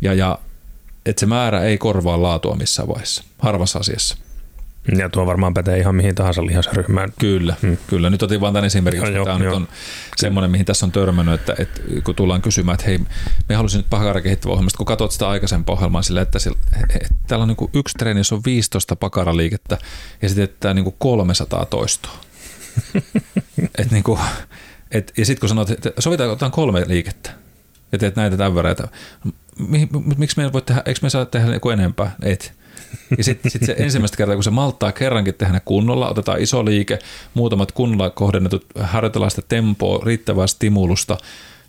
Ja, 0.00 0.14
ja 0.14 0.38
että 1.06 1.20
se 1.20 1.26
määrä 1.26 1.60
ei 1.62 1.78
korvaa 1.78 2.22
laatua 2.22 2.56
missään 2.56 2.88
vaiheessa, 2.88 3.24
harvassa 3.38 3.78
asiassa. 3.78 4.16
Ja 4.98 5.08
tuo 5.08 5.26
varmaan 5.26 5.54
pätee 5.54 5.78
ihan 5.78 5.94
mihin 5.94 6.14
tahansa 6.14 6.46
lihasryhmään. 6.46 7.12
Kyllä, 7.18 7.56
hmm. 7.62 7.76
kyllä. 7.86 8.10
Nyt 8.10 8.22
otin 8.22 8.40
vain 8.40 8.54
tämän 8.54 8.66
esimerkin, 8.66 9.00
koska 9.00 9.24
tämä 9.24 9.38
nyt 9.38 9.52
on 9.52 9.68
semmoinen, 10.16 10.50
mihin 10.50 10.66
tässä 10.66 10.86
on 10.86 10.92
törmännyt, 10.92 11.34
että, 11.34 11.54
että 11.58 11.80
kun 12.04 12.14
tullaan 12.14 12.42
kysymään, 12.42 12.74
että 12.74 12.86
hei, 12.86 12.98
me 13.48 13.54
haluaisin 13.54 13.78
nyt 13.78 13.90
pakara 13.90 14.20
kehittävä 14.20 14.52
ohjelmasta, 14.52 14.76
kun 14.76 14.86
katsot 14.86 15.12
sitä 15.12 15.28
aikaisempaa 15.28 15.72
ohjelmaa 15.72 16.02
sillä, 16.02 16.20
että, 16.20 16.38
sillä, 16.38 16.58
että 16.90 17.08
täällä 17.26 17.42
on 17.42 17.48
niin 17.48 17.70
yksi 17.74 17.94
treeni, 17.98 18.20
jossa 18.20 18.34
on 18.34 18.42
15 18.44 18.96
pakaraliikettä 18.96 19.78
ja 20.22 20.28
sitten 20.28 20.48
teettää 20.48 20.74
niin 20.74 20.94
300 20.98 21.64
toistoa. 21.64 22.18
et 23.78 23.90
niin 23.90 24.04
kuin, 24.04 24.20
et, 24.90 25.12
ja 25.16 25.26
sitten 25.26 25.40
kun 25.40 25.48
sanot, 25.48 25.70
että 25.70 25.92
sovitaan, 25.98 26.30
otetaan 26.30 26.52
kolme 26.52 26.84
liikettä 26.86 27.30
ja 27.92 27.98
teet 27.98 28.16
näitä 28.16 28.36
tämän 28.36 28.54
verran, 28.54 28.72
että 28.72 28.88
miksi 30.16 30.36
me 30.36 30.44
ei 30.44 30.52
voi 30.52 30.62
tehdä, 30.62 30.82
eikö 30.86 31.00
me 31.02 31.10
saa 31.10 31.26
tehdä 31.26 31.46
niin 31.46 31.72
enempää? 31.72 32.16
Et. 32.22 32.58
Ja 33.18 33.24
sitten 33.24 33.50
sit 33.50 33.64
se 33.64 33.74
ensimmäistä 33.78 34.16
kertaa, 34.16 34.36
kun 34.36 34.44
se 34.44 34.50
malttaa 34.50 34.92
kerrankin 34.92 35.34
tehdä 35.34 35.60
kunnolla, 35.64 36.08
otetaan 36.10 36.40
iso 36.40 36.64
liike, 36.64 36.98
muutamat 37.34 37.72
kunnolla 37.72 38.10
kohdennetut, 38.10 38.66
harjoitellaan 38.80 39.30
sitä 39.30 39.42
tempoa, 39.48 40.04
riittävää 40.04 40.46
stimulusta, 40.46 41.18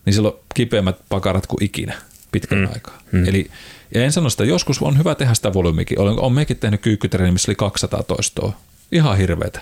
niin 0.05 0.13
silloin 0.13 0.35
kipeämmät 0.53 0.95
pakarat 1.09 1.47
kuin 1.47 1.63
ikinä 1.63 1.93
pitkän 2.31 2.59
mm. 2.59 2.69
aikaa. 2.73 3.01
Mm. 3.11 3.27
Eli, 3.27 3.51
ja 3.95 4.03
en 4.03 4.11
sano 4.11 4.29
sitä, 4.29 4.45
joskus 4.45 4.81
on 4.81 4.97
hyvä 4.97 5.15
tehdä 5.15 5.33
sitä 5.33 5.53
volyymikin. 5.53 5.99
Olen, 5.99 6.19
olen 6.19 6.33
mekin 6.33 6.57
tehnyt 6.57 6.81
kyykkytreeni, 6.81 7.31
missä 7.31 7.51
oli 7.51 7.55
200 7.55 8.03
toistoa. 8.03 8.53
Ihan 8.91 9.17
hirveätä. 9.17 9.61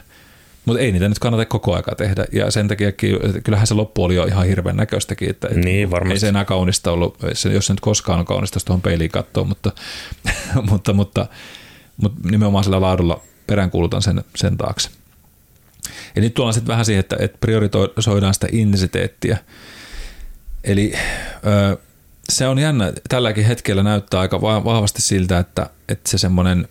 Mutta 0.68 0.82
ei 0.82 0.92
niitä 0.92 1.10
nyt 1.10 1.20
kannata 1.20 1.46
koko 1.46 1.76
aika 1.76 1.96
tehdä. 1.96 2.26
Ja 2.32 2.52
sen 2.52 2.68
takia 2.68 2.92
kyllähän 3.44 3.68
se 3.68 3.74
loppu 3.74 4.04
oli 4.04 4.16
jo 4.16 4.26
ihan 4.26 4.46
hirveän 4.46 4.78
näköistäkin. 4.78 5.30
Että 5.30 5.48
niin, 5.48 5.92
varmasti. 5.92 6.14
Ei 6.14 6.20
se 6.20 6.28
enää 6.28 6.46
kaunista 6.46 6.92
ollut, 6.92 7.18
jos 7.54 7.66
se 7.66 7.74
nyt 7.74 7.80
koskaan 7.80 8.20
on 8.20 8.26
kaunista, 8.26 8.60
tuohon 8.66 8.82
peiliin 8.82 9.12
katsoo, 9.12 9.44
mutta, 9.52 9.72
mutta, 10.70 10.94
mutta, 10.94 11.28
mutta 11.98 12.30
nimenomaan 12.30 12.64
sillä 12.64 12.82
laadulla 12.82 13.22
peräänkuulutan 13.48 14.02
sen, 14.02 14.24
sen 14.36 14.58
taakse. 14.58 14.90
Ja 16.16 16.22
nyt 16.22 16.34
tullaan 16.34 16.54
sitten 16.54 16.68
vähän 16.68 16.86
siihen, 16.86 17.00
että, 17.00 17.16
että 17.20 17.38
priorisoidaan 17.42 18.34
sitä 18.34 18.48
intensiteettiä. 18.52 19.38
Eli 20.64 20.94
ö, 21.46 21.78
se 22.30 22.48
on 22.48 22.60
jännä. 22.60 22.94
Tälläkin 23.10 23.46
hetkellä 23.46 23.84
näyttää 23.84 24.20
aika 24.20 24.42
vahvasti 24.42 25.02
siltä, 25.02 25.40
että, 25.40 25.70
että 25.90 26.10
se 26.10 26.18
semmoinen 26.18 26.68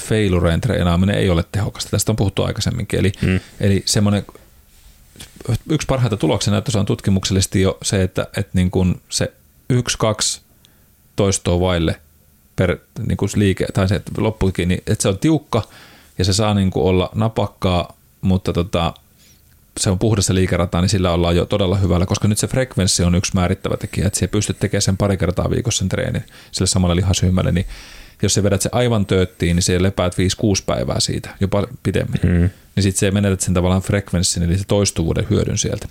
failureen 0.00 0.60
treenaaminen 0.60 1.16
ei 1.16 1.30
ole 1.30 1.44
tehokasta. 1.52 1.90
Tästä 1.90 2.12
on 2.12 2.16
puhuttu 2.16 2.42
aikaisemminkin. 2.42 3.00
Eli, 3.00 3.12
mm. 3.22 3.40
eli 3.60 3.82
semmoinen, 3.86 4.24
yksi 5.70 5.86
parhaita 5.86 6.16
tuloksia 6.16 6.50
näyttössä 6.50 6.80
on 6.80 6.86
tutkimuksellisesti 6.86 7.60
jo 7.60 7.78
se, 7.82 8.02
että, 8.02 8.26
että 8.36 8.50
niin 8.52 8.70
kuin 8.70 9.00
se 9.08 9.32
yksi, 9.68 9.98
kaksi 9.98 10.40
toistoa 11.16 11.60
vaille 11.60 12.00
per 12.56 12.78
niin 13.06 13.16
kuin 13.16 13.30
liike, 13.34 13.66
tai 13.74 13.88
se 13.88 14.02
loppukin, 14.16 14.68
niin 14.68 14.82
että 14.86 15.02
se 15.02 15.08
on 15.08 15.18
tiukka 15.18 15.62
ja 16.18 16.24
se 16.24 16.32
saa 16.32 16.54
niin 16.54 16.70
kuin 16.70 16.84
olla 16.84 17.10
napakkaa, 17.14 17.96
mutta 18.20 18.52
tota, 18.52 18.94
se 19.80 19.90
on 19.90 19.98
puhdasta 19.98 20.34
liikerataa, 20.34 20.80
niin 20.80 20.88
sillä 20.88 21.12
ollaan 21.12 21.36
jo 21.36 21.46
todella 21.46 21.76
hyvällä, 21.76 22.06
koska 22.06 22.28
nyt 22.28 22.38
se 22.38 22.46
frekvenssi 22.46 23.02
on 23.02 23.14
yksi 23.14 23.32
määrittävä 23.34 23.76
tekijä, 23.76 24.06
että 24.06 24.18
se 24.18 24.26
pystyt 24.26 24.58
tekemään 24.58 24.82
sen 24.82 24.96
pari 24.96 25.16
kertaa 25.16 25.50
viikossa 25.50 25.78
sen 25.78 25.88
treenin 25.88 26.24
sille 26.52 26.66
samalle 26.66 26.96
lihasryhmälle, 26.96 27.52
niin 27.52 27.66
jos 28.22 28.34
se 28.34 28.42
vedät 28.42 28.62
se 28.62 28.68
aivan 28.72 29.06
tööttiin, 29.06 29.56
niin 29.56 29.62
se 29.62 29.82
lepäät 29.82 30.14
5-6 30.14 30.18
päivää 30.66 31.00
siitä, 31.00 31.30
jopa 31.40 31.66
pidemmin. 31.82 32.20
Mm. 32.22 32.50
Niin 32.76 32.82
sitten 32.82 33.00
se 33.00 33.10
menetät 33.10 33.40
sen 33.40 33.54
tavallaan 33.54 33.82
frekvenssin, 33.82 34.42
eli 34.42 34.58
se 34.58 34.64
toistuvuuden 34.68 35.26
hyödyn 35.30 35.58
sieltä. 35.58 35.88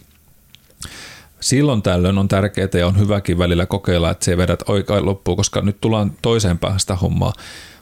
Silloin 1.40 1.82
tällöin 1.82 2.18
on 2.18 2.28
tärkeää 2.28 2.70
ja 2.74 2.88
on 2.88 3.00
hyväkin 3.00 3.38
välillä 3.38 3.66
kokeilla, 3.66 4.12
että 4.12 4.26
se 4.26 4.38
vedät 4.38 4.60
oikein 4.68 5.06
loppuun, 5.06 5.38
koska 5.38 5.62
nyt 5.62 5.82
tullaan 5.82 6.12
toiseen 6.22 6.60
päähän 6.60 6.80
sitä 6.80 6.96
hommaa. 6.96 7.34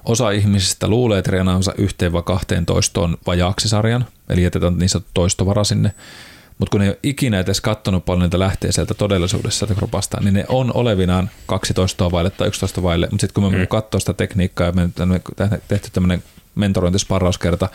Osa 0.05 0.31
ihmisistä 0.31 0.87
luulee 0.87 1.21
treenaansa 1.21 1.73
yhteen 1.77 2.13
vai 2.13 2.23
kahteen 2.25 2.65
toistoon 2.65 3.17
vajaaksi 3.27 3.69
sarjan, 3.69 4.05
eli 4.29 4.43
jätetään 4.43 4.77
niin 4.77 4.89
sanottu 4.89 5.11
toistovara 5.13 5.63
sinne. 5.63 5.93
Mutta 6.57 6.71
kun 6.71 6.79
ne 6.79 6.85
ei 6.85 6.89
ole 6.89 6.99
ikinä 7.03 7.39
edes 7.39 7.61
katsonut 7.61 8.05
paljon 8.05 8.21
niitä 8.23 8.39
lähtee 8.39 8.71
sieltä 8.71 8.93
todellisuudessa 8.93 9.59
sieltä 9.59 9.79
kropasta, 9.79 10.17
niin 10.21 10.33
ne 10.33 10.45
on 10.49 10.71
olevinaan 10.73 11.29
12 11.45 12.11
vaille 12.11 12.29
tai 12.29 12.47
11 12.47 12.83
vaille. 12.83 13.07
Mutta 13.11 13.21
sitten 13.21 13.43
kun 13.43 13.51
me 13.51 13.59
mm. 13.59 13.67
katsoo 13.67 13.99
sitä 13.99 14.13
tekniikkaa 14.13 14.67
ja 14.67 14.71
me 14.71 14.89
tehty 15.67 15.89
tämmöinen 15.93 16.23
mentorointisparrauskerta, 16.55 17.69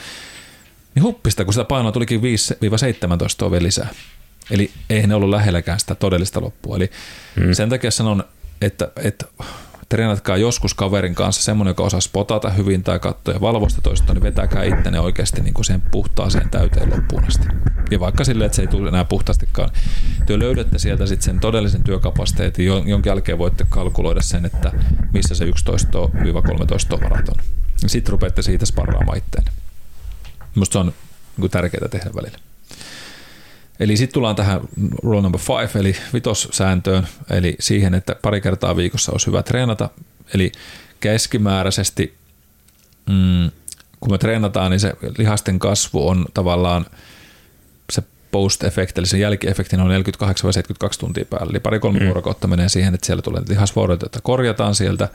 niin 0.94 1.02
huppista, 1.02 1.44
kun 1.44 1.54
sitä 1.54 1.64
painoa 1.64 1.92
tulikin 1.92 2.20
5-17 2.20 3.50
vielä 3.50 3.62
lisää. 3.62 3.88
Eli 4.50 4.70
eihän 4.90 5.08
ne 5.08 5.14
ollut 5.14 5.30
lähelläkään 5.30 5.80
sitä 5.80 5.94
todellista 5.94 6.40
loppua. 6.40 6.76
Eli 6.76 6.90
mm. 7.36 7.52
sen 7.52 7.68
takia 7.68 7.90
sanon, 7.90 8.24
että, 8.60 8.90
että 8.96 9.26
treenatkaa 9.88 10.36
joskus 10.36 10.74
kaverin 10.74 11.14
kanssa 11.14 11.42
semmoinen, 11.42 11.70
joka 11.70 11.82
osaa 11.82 12.00
spotata 12.00 12.50
hyvin 12.50 12.82
tai 12.82 12.98
katsoa 12.98 13.34
ja 13.34 13.40
valvosta 13.40 13.80
toista, 13.80 14.14
niin 14.14 14.22
vetäkää 14.22 14.64
ittenne 14.64 15.00
oikeasti 15.00 15.40
niin 15.40 15.54
kuin 15.54 15.64
sen 15.64 15.82
puhtaaseen 15.90 16.50
täyteen 16.50 16.90
loppuun 16.90 17.24
asti. 17.24 17.46
Ja 17.90 18.00
vaikka 18.00 18.24
sille, 18.24 18.44
että 18.44 18.56
se 18.56 18.62
ei 18.62 18.68
tule 18.68 18.88
enää 18.88 19.04
puhtaastikaan, 19.04 19.70
työ 20.26 20.38
löydätte 20.38 20.78
sieltä 20.78 21.06
sitten 21.06 21.24
sen 21.24 21.40
todellisen 21.40 21.84
työkapasiteetin, 21.84 22.66
jonkin 22.66 23.10
jälkeen 23.10 23.38
voitte 23.38 23.66
kalkuloida 23.70 24.22
sen, 24.22 24.44
että 24.44 24.72
missä 25.12 25.34
se 25.34 25.44
11-13 25.44 25.50
varat 27.02 27.28
on. 27.28 27.44
Sitten 27.86 28.12
rupeatte 28.12 28.42
siitä 28.42 28.66
sparraamaan 28.66 29.18
itteen. 29.18 29.44
Minusta 30.54 30.72
se 30.72 30.78
on 30.78 30.92
niin 31.36 31.50
tärkeää 31.50 31.88
tehdä 31.88 32.10
välillä. 32.14 32.47
Eli 33.80 33.96
sitten 33.96 34.14
tullaan 34.14 34.36
tähän 34.36 34.60
rule 35.02 35.22
number 35.22 35.40
five, 35.40 35.80
eli 35.80 35.96
vitossääntöön, 36.14 37.08
eli 37.30 37.56
siihen, 37.60 37.94
että 37.94 38.16
pari 38.22 38.40
kertaa 38.40 38.76
viikossa 38.76 39.12
olisi 39.12 39.26
hyvä 39.26 39.42
treenata. 39.42 39.90
Eli 40.34 40.52
keskimääräisesti, 41.00 42.14
mm, 43.06 43.50
kun 44.00 44.10
me 44.10 44.18
treenataan, 44.18 44.70
niin 44.70 44.80
se 44.80 44.92
lihasten 45.18 45.58
kasvu 45.58 46.08
on 46.08 46.26
tavallaan 46.34 46.86
se 47.92 48.02
post-efekti, 48.30 48.98
eli 49.00 49.06
se 49.06 49.18
jälkiefekti 49.18 49.76
on 49.76 49.90
48-72 49.90 50.98
tuntia 50.98 51.24
päällä. 51.24 51.50
Eli 51.50 51.60
pari-kolme 51.60 51.98
mm. 51.98 52.04
vuorokautta 52.04 52.46
menee 52.46 52.68
siihen, 52.68 52.94
että 52.94 53.06
siellä 53.06 53.22
tulee 53.22 53.42
lihasvuoroja, 53.48 53.98
joita 54.02 54.20
korjataan 54.22 54.74
sieltä. 54.74 55.08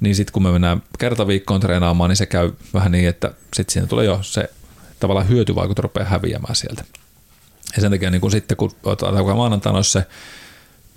Niin 0.00 0.14
sitten 0.14 0.32
kun 0.32 0.42
me 0.42 0.52
mennään 0.52 0.82
kerta 0.98 1.26
viikkoon 1.26 1.60
treenaamaan, 1.60 2.10
niin 2.10 2.16
se 2.16 2.26
käy 2.26 2.52
vähän 2.74 2.92
niin, 2.92 3.08
että 3.08 3.30
sitten 3.54 3.72
siinä 3.72 3.86
tulee 3.86 4.04
jo 4.04 4.18
se 4.22 4.50
tavallaan 5.00 5.28
hyötyvaikut 5.28 5.78
rupeaa 5.78 6.08
häviämään 6.08 6.56
sieltä. 6.56 6.84
Ja 7.76 7.80
sen 7.82 7.90
takia 7.90 8.10
niin 8.10 8.20
kun 8.20 8.30
sitten, 8.30 8.56
kun 8.56 8.72
maanantaina 9.36 9.76
olisi 9.76 9.90
se 9.90 10.06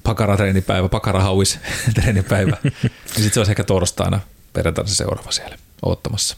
pakaratreenipäivä, 0.04 0.90
pakarahauis 0.90 1.60
treenipäivä, 2.02 2.58
niin 2.64 2.74
sitten 3.06 3.34
se 3.34 3.40
olisi 3.40 3.52
ehkä 3.52 3.64
torstaina 3.64 4.20
perjantaina 4.54 4.90
se 4.90 4.96
seuraava 4.96 5.32
siellä 5.32 5.58
odottamassa. 5.82 6.38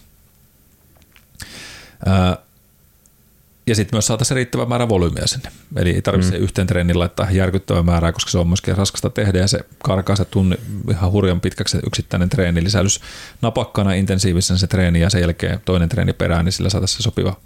Ja 3.68 3.76
sitten 3.76 3.96
myös 3.96 4.08
saataisiin 4.08 4.36
riittävä 4.36 4.66
määrä 4.66 4.90
volyymiä 4.90 5.28
sinne. 5.28 5.52
Eli 5.76 5.92
ei 5.92 6.02
tarvitse 6.02 6.38
mm. 6.38 6.44
yhteen 6.44 6.68
treeniin 6.68 7.00
laittaa 7.00 7.32
järkyttävää 7.32 7.84
määrää, 7.84 8.12
koska 8.12 8.32
se 8.32 8.38
on 8.38 8.48
myöskin 8.48 8.78
raskasta 8.78 9.10
tehdä 9.10 9.40
ja 9.40 9.48
se 9.48 9.60
karkaa 9.84 10.16
se 10.16 10.26
tunni 10.26 10.56
ihan 10.90 11.12
hurjan 11.12 11.42
pitkäksi 11.42 11.78
yksittäinen 11.88 12.30
treeni. 12.30 12.60
Eli 12.60 12.70
säilys 12.70 13.02
napakkana 13.42 13.94
intensiivisen 13.94 14.58
se 14.58 14.68
treeni 14.68 15.00
ja 15.00 15.10
sen 15.10 15.22
jälkeen 15.22 15.62
toinen 15.66 15.90
treeni 15.90 16.14
perään, 16.14 16.46
niin 16.46 16.54
sillä 16.54 16.70
saataisiin 16.70 16.98
se 16.98 17.04
sopiva 17.04 17.40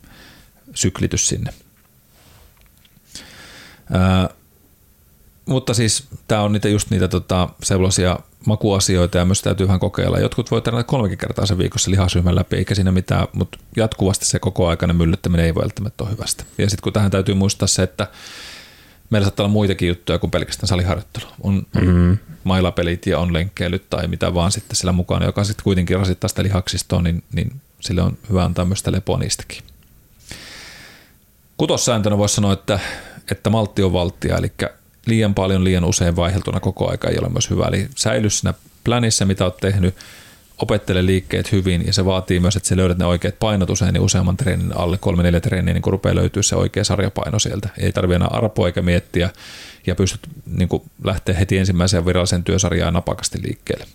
syklitys 0.75 1.27
sinne. 1.27 1.53
Mutta 5.45 5.73
siis 5.73 6.07
tämä 6.27 6.41
on 6.41 6.53
niitä 6.53 6.69
just 6.69 6.89
niitä 6.89 7.07
tota, 7.07 7.49
sellaisia 7.63 8.19
makuasioita 8.45 9.17
ja 9.17 9.25
myös 9.25 9.41
täytyy 9.41 9.67
vähän 9.67 9.79
kokeilla. 9.79 10.19
Jotkut 10.19 10.51
voi 10.51 10.61
tehdä 10.61 10.83
kolmekin 10.83 11.17
kertaa 11.17 11.45
sen 11.45 11.57
viikossa 11.57 11.91
lihasryhmän 11.91 12.35
läpi, 12.35 12.55
eikä 12.55 12.75
siinä 12.75 12.91
mitään, 12.91 13.27
mutta 13.33 13.57
jatkuvasti 13.75 14.25
se 14.25 14.39
koko 14.39 14.67
aikainen 14.67 14.95
myllyttäminen 14.95 15.45
ei 15.45 15.55
välttämättä 15.55 16.03
ole 16.03 16.11
hyvästä. 16.11 16.43
Ja 16.57 16.69
sitten 16.69 16.83
kun 16.83 16.93
tähän 16.93 17.11
täytyy 17.11 17.35
muistaa 17.35 17.67
se, 17.67 17.83
että 17.83 18.07
meillä 19.09 19.25
saattaa 19.25 19.43
olla 19.43 19.53
muitakin 19.53 19.87
juttuja 19.87 20.19
kuin 20.19 20.31
pelkästään 20.31 20.67
saliharjoittelu. 20.67 21.25
On, 21.41 21.65
mm-hmm. 21.73 22.17
mailapelit 22.43 23.05
ja 23.05 23.19
on 23.19 23.33
lenkkeilyt 23.33 23.89
tai 23.89 24.07
mitä 24.07 24.33
vaan 24.33 24.51
sitten 24.51 24.75
sillä 24.75 24.91
mukana, 24.91 25.25
joka 25.25 25.43
sitten 25.43 25.63
kuitenkin 25.63 25.97
rasittaa 25.97 26.27
sitä 26.27 26.43
lihaksistoa, 26.43 27.01
niin, 27.01 27.23
niin 27.33 27.61
sille 27.79 28.01
on 28.01 28.17
hyvä 28.29 28.43
antaa 28.43 28.65
myös 28.65 28.79
sitä 28.79 28.91
lepoa 28.91 29.17
niistäkin. 29.17 29.63
Kutossääntönä 31.57 32.17
voisi 32.17 32.35
sanoa, 32.35 32.53
että, 32.53 32.79
että 33.32 33.49
maltti 33.49 33.84
on 33.84 33.93
valttia, 33.93 34.38
eli 34.38 34.51
liian 35.05 35.36
paljon, 35.36 35.63
liian 35.63 35.86
usein 35.86 36.15
vaihdeltuna 36.15 36.59
koko 36.59 36.91
aika 36.91 37.09
ei 37.09 37.17
ole 37.19 37.29
myös 37.29 37.49
hyvä. 37.49 37.65
Eli 37.67 37.88
säily 37.95 38.29
siinä 38.29 38.53
planissa, 38.84 39.25
mitä 39.25 39.43
olet 39.43 39.57
tehnyt, 39.57 39.95
opettele 40.57 41.05
liikkeet 41.05 41.51
hyvin 41.51 41.86
ja 41.88 41.93
se 41.93 42.05
vaatii 42.05 42.39
myös, 42.39 42.55
että 42.55 42.69
sä 42.69 42.77
löydät 42.77 42.97
ne 42.97 43.05
oikeat 43.05 43.39
painot 43.39 43.69
usein 43.69 43.93
niin 43.93 44.01
useamman 44.01 44.38
treenin 44.38 44.77
alle, 44.77 44.97
kolme 44.97 45.23
neljä 45.23 45.39
treeniä, 45.39 45.73
niin 45.73 45.82
kun 45.82 45.93
rupeaa 45.93 46.15
löytyä 46.15 46.43
se 46.43 46.55
oikea 46.55 46.84
sarjapaino 46.84 47.39
sieltä. 47.39 47.69
Ei 47.77 47.91
tarvitse 47.91 48.15
enää 48.15 48.27
arpoa 48.27 48.67
eikä 48.67 48.82
miettiä 48.82 49.29
ja 49.88 49.95
pystyt 49.95 50.21
niin 50.45 50.69
lähteä 51.03 51.36
heti 51.36 51.57
ensimmäiseen 51.57 52.05
viralliseen 52.05 52.43
työsarjaan 52.43 52.93
napakasti 52.93 53.39
liikkeelle. 53.43 53.86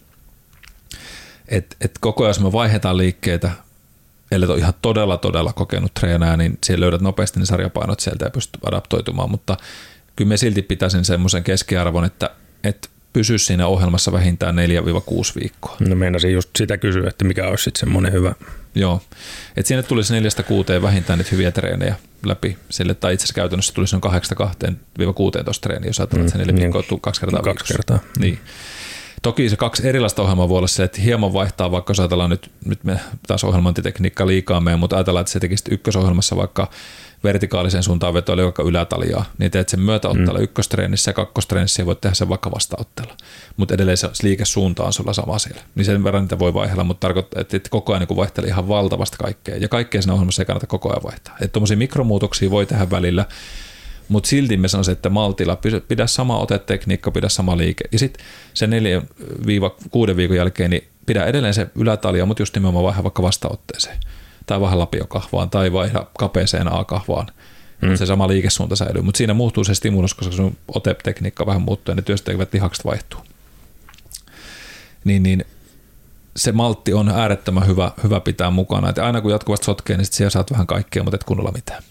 Et, 1.48 1.76
et 1.80 1.98
koko 2.00 2.24
ajan, 2.24 2.30
jos 2.30 2.40
me 2.40 2.52
vaihdetaan 2.52 2.96
liikkeitä, 2.96 3.50
eli 4.30 4.46
on 4.46 4.58
ihan 4.58 4.74
todella, 4.82 5.16
todella 5.16 5.52
kokenut 5.52 5.94
treenaaja, 5.94 6.36
niin 6.36 6.58
siellä 6.64 6.82
löydät 6.82 7.00
nopeasti 7.00 7.40
ne 7.40 7.46
sarjapainot 7.46 8.00
sieltä 8.00 8.24
ja 8.24 8.30
pystyt 8.30 8.64
adaptoitumaan, 8.64 9.30
mutta 9.30 9.56
kyllä 10.16 10.28
me 10.28 10.36
silti 10.36 10.62
pitäisin 10.62 11.04
semmoisen 11.04 11.44
keskiarvon, 11.44 12.04
että, 12.04 12.30
että 12.64 12.88
pysy 13.12 13.38
siinä 13.38 13.66
ohjelmassa 13.66 14.12
vähintään 14.12 14.56
4-6 14.56 14.60
viikkoa. 15.40 15.76
No 15.80 15.96
meinasin 15.96 16.32
just 16.32 16.50
sitä 16.58 16.78
kysyä, 16.78 17.08
että 17.08 17.24
mikä 17.24 17.48
olisi 17.48 17.64
sitten 17.64 17.80
semmoinen 17.80 18.12
hyvä. 18.12 18.34
Joo, 18.74 19.02
että 19.56 19.68
sinne 19.68 19.82
tulisi 19.82 20.14
neljästä 20.14 20.42
kuuteen 20.42 20.82
vähintään 20.82 21.18
niitä 21.18 21.30
hyviä 21.32 21.50
treenejä 21.50 21.94
läpi 22.24 22.58
sille, 22.70 22.94
tai 22.94 23.14
itse 23.14 23.24
asiassa 23.24 23.34
käytännössä 23.34 23.74
tulisi 23.74 23.96
noin 23.96 24.14
8-16 24.14 25.60
treeniä, 25.60 25.88
jos 25.88 26.00
ajatellaan, 26.00 26.26
että 26.26 26.32
se 26.32 26.38
neljä 26.38 26.52
mm, 26.52 26.60
viikkoa 26.60 26.82
niin, 26.90 27.00
kaksi 27.00 27.20
kertaa 27.20 27.42
kaksi 27.42 27.72
kertaa. 27.74 27.98
Niin. 28.18 28.38
Toki 29.22 29.48
se 29.48 29.56
kaksi 29.56 29.88
erilaista 29.88 30.22
ohjelmaa 30.22 30.48
voi 30.48 30.58
olla 30.58 30.66
se, 30.66 30.84
että 30.84 31.00
hieman 31.00 31.32
vaihtaa, 31.32 31.70
vaikka 31.70 31.90
jos 31.90 32.00
ajatellaan 32.00 32.30
nyt, 32.30 32.50
nyt 32.64 32.84
me 32.84 33.00
taas 33.26 33.44
ohjelmointitekniikka 33.44 34.26
liikaa 34.26 34.60
meidän, 34.60 34.80
mutta 34.80 34.96
ajatellaan, 34.96 35.20
että 35.20 35.32
se 35.32 35.40
tekisi 35.40 35.64
ykkösohjelmassa 35.70 36.36
vaikka 36.36 36.70
vertikaaliseen 37.24 37.82
suuntaan 37.82 38.14
vetoille 38.14 38.44
vaikka 38.44 38.62
ylätaljaa, 38.62 39.24
niin 39.38 39.50
teet 39.50 39.68
sen 39.68 39.80
myötäotteella 39.80 40.38
mm. 40.38 40.44
ykköstreenissä 40.44 41.08
ja 41.08 41.12
kakkostreenissä 41.12 41.82
ja 41.82 41.86
voit 41.86 42.00
tehdä 42.00 42.14
sen 42.14 42.28
vaikka 42.28 42.50
vastaotteella. 42.50 43.16
Mutta 43.56 43.74
edelleen 43.74 43.96
se 43.96 44.08
liikesuunta 44.22 44.84
on 44.84 44.92
sulla 44.92 45.12
sama 45.12 45.38
siellä. 45.38 45.60
Niin 45.74 45.84
sen 45.84 46.04
verran 46.04 46.22
niitä 46.22 46.38
voi 46.38 46.54
vaihdella, 46.54 46.84
mutta 46.84 47.00
tarkoittaa, 47.00 47.40
että 47.40 47.70
koko 47.70 47.92
ajan 47.92 48.06
niin 48.08 48.16
vaihtelee 48.16 48.50
ihan 48.50 48.68
valtavasti 48.68 49.16
kaikkea. 49.16 49.56
Ja 49.56 49.68
kaikkea 49.68 50.02
siinä 50.02 50.14
ohjelmassa 50.14 50.42
ei 50.42 50.46
kannata 50.46 50.66
koko 50.66 50.90
ajan 50.90 51.02
vaihtaa. 51.02 51.36
Että 51.40 51.52
tuommoisia 51.52 51.76
mikromuutoksia 51.76 52.50
voi 52.50 52.66
tehdä 52.66 52.90
välillä, 52.90 53.24
mutta 54.08 54.28
silti 54.28 54.56
me 54.56 54.68
sanoisin, 54.68 54.92
että 54.92 55.10
maltilla 55.10 55.58
pidä 55.88 56.06
sama 56.06 56.38
otetekniikka, 56.38 57.10
pidä 57.10 57.28
sama 57.28 57.56
liike. 57.56 57.84
Ja 57.92 57.98
sitten 57.98 58.26
sen 58.54 58.70
4-6 60.12 60.16
viikon 60.16 60.36
jälkeen 60.36 60.70
niin 60.70 60.88
pidä 61.06 61.24
edelleen 61.24 61.54
se 61.54 61.66
ylätalja, 61.74 62.26
mutta 62.26 62.42
just 62.42 62.54
nimenomaan 62.54 62.84
vaiha 62.84 63.02
vaikka 63.02 63.22
vastaotteeseen 63.22 63.98
tai 64.46 64.60
vähän 64.60 64.78
lapiokahvaan 64.78 65.50
tai 65.50 65.72
vaihda 65.72 66.06
kapeeseen 66.18 66.72
A-kahvaan. 66.72 67.26
Mm. 67.82 67.96
Se 67.96 68.06
sama 68.06 68.28
liikesuunta 68.28 68.76
säilyy, 68.76 69.02
mutta 69.02 69.18
siinä 69.18 69.34
muuttuu 69.34 69.64
se 69.64 69.74
stimulus, 69.74 70.14
koska 70.14 70.34
sun 70.34 70.56
otetekniikka 70.68 71.46
vähän 71.46 71.62
muuttuu 71.62 71.92
ja 71.92 71.96
ne 71.96 72.02
työstekevät 72.02 72.52
lihakset 72.52 72.84
vaihtuu. 72.84 73.20
Niin, 75.04 75.22
niin 75.22 75.44
se 76.36 76.52
maltti 76.52 76.92
on 76.92 77.08
äärettömän 77.08 77.66
hyvä, 77.66 77.92
hyvä 78.02 78.20
pitää 78.20 78.50
mukana. 78.50 78.88
Et 78.88 78.98
aina 78.98 79.20
kun 79.20 79.30
jatkuvasti 79.30 79.64
sotkee, 79.64 79.96
niin 79.96 80.04
sit 80.04 80.14
siellä 80.14 80.30
saat 80.30 80.50
vähän 80.50 80.66
kaikkea, 80.66 81.02
mutta 81.02 81.14
et 81.14 81.24
kunnolla 81.24 81.52
mitään. 81.52 81.82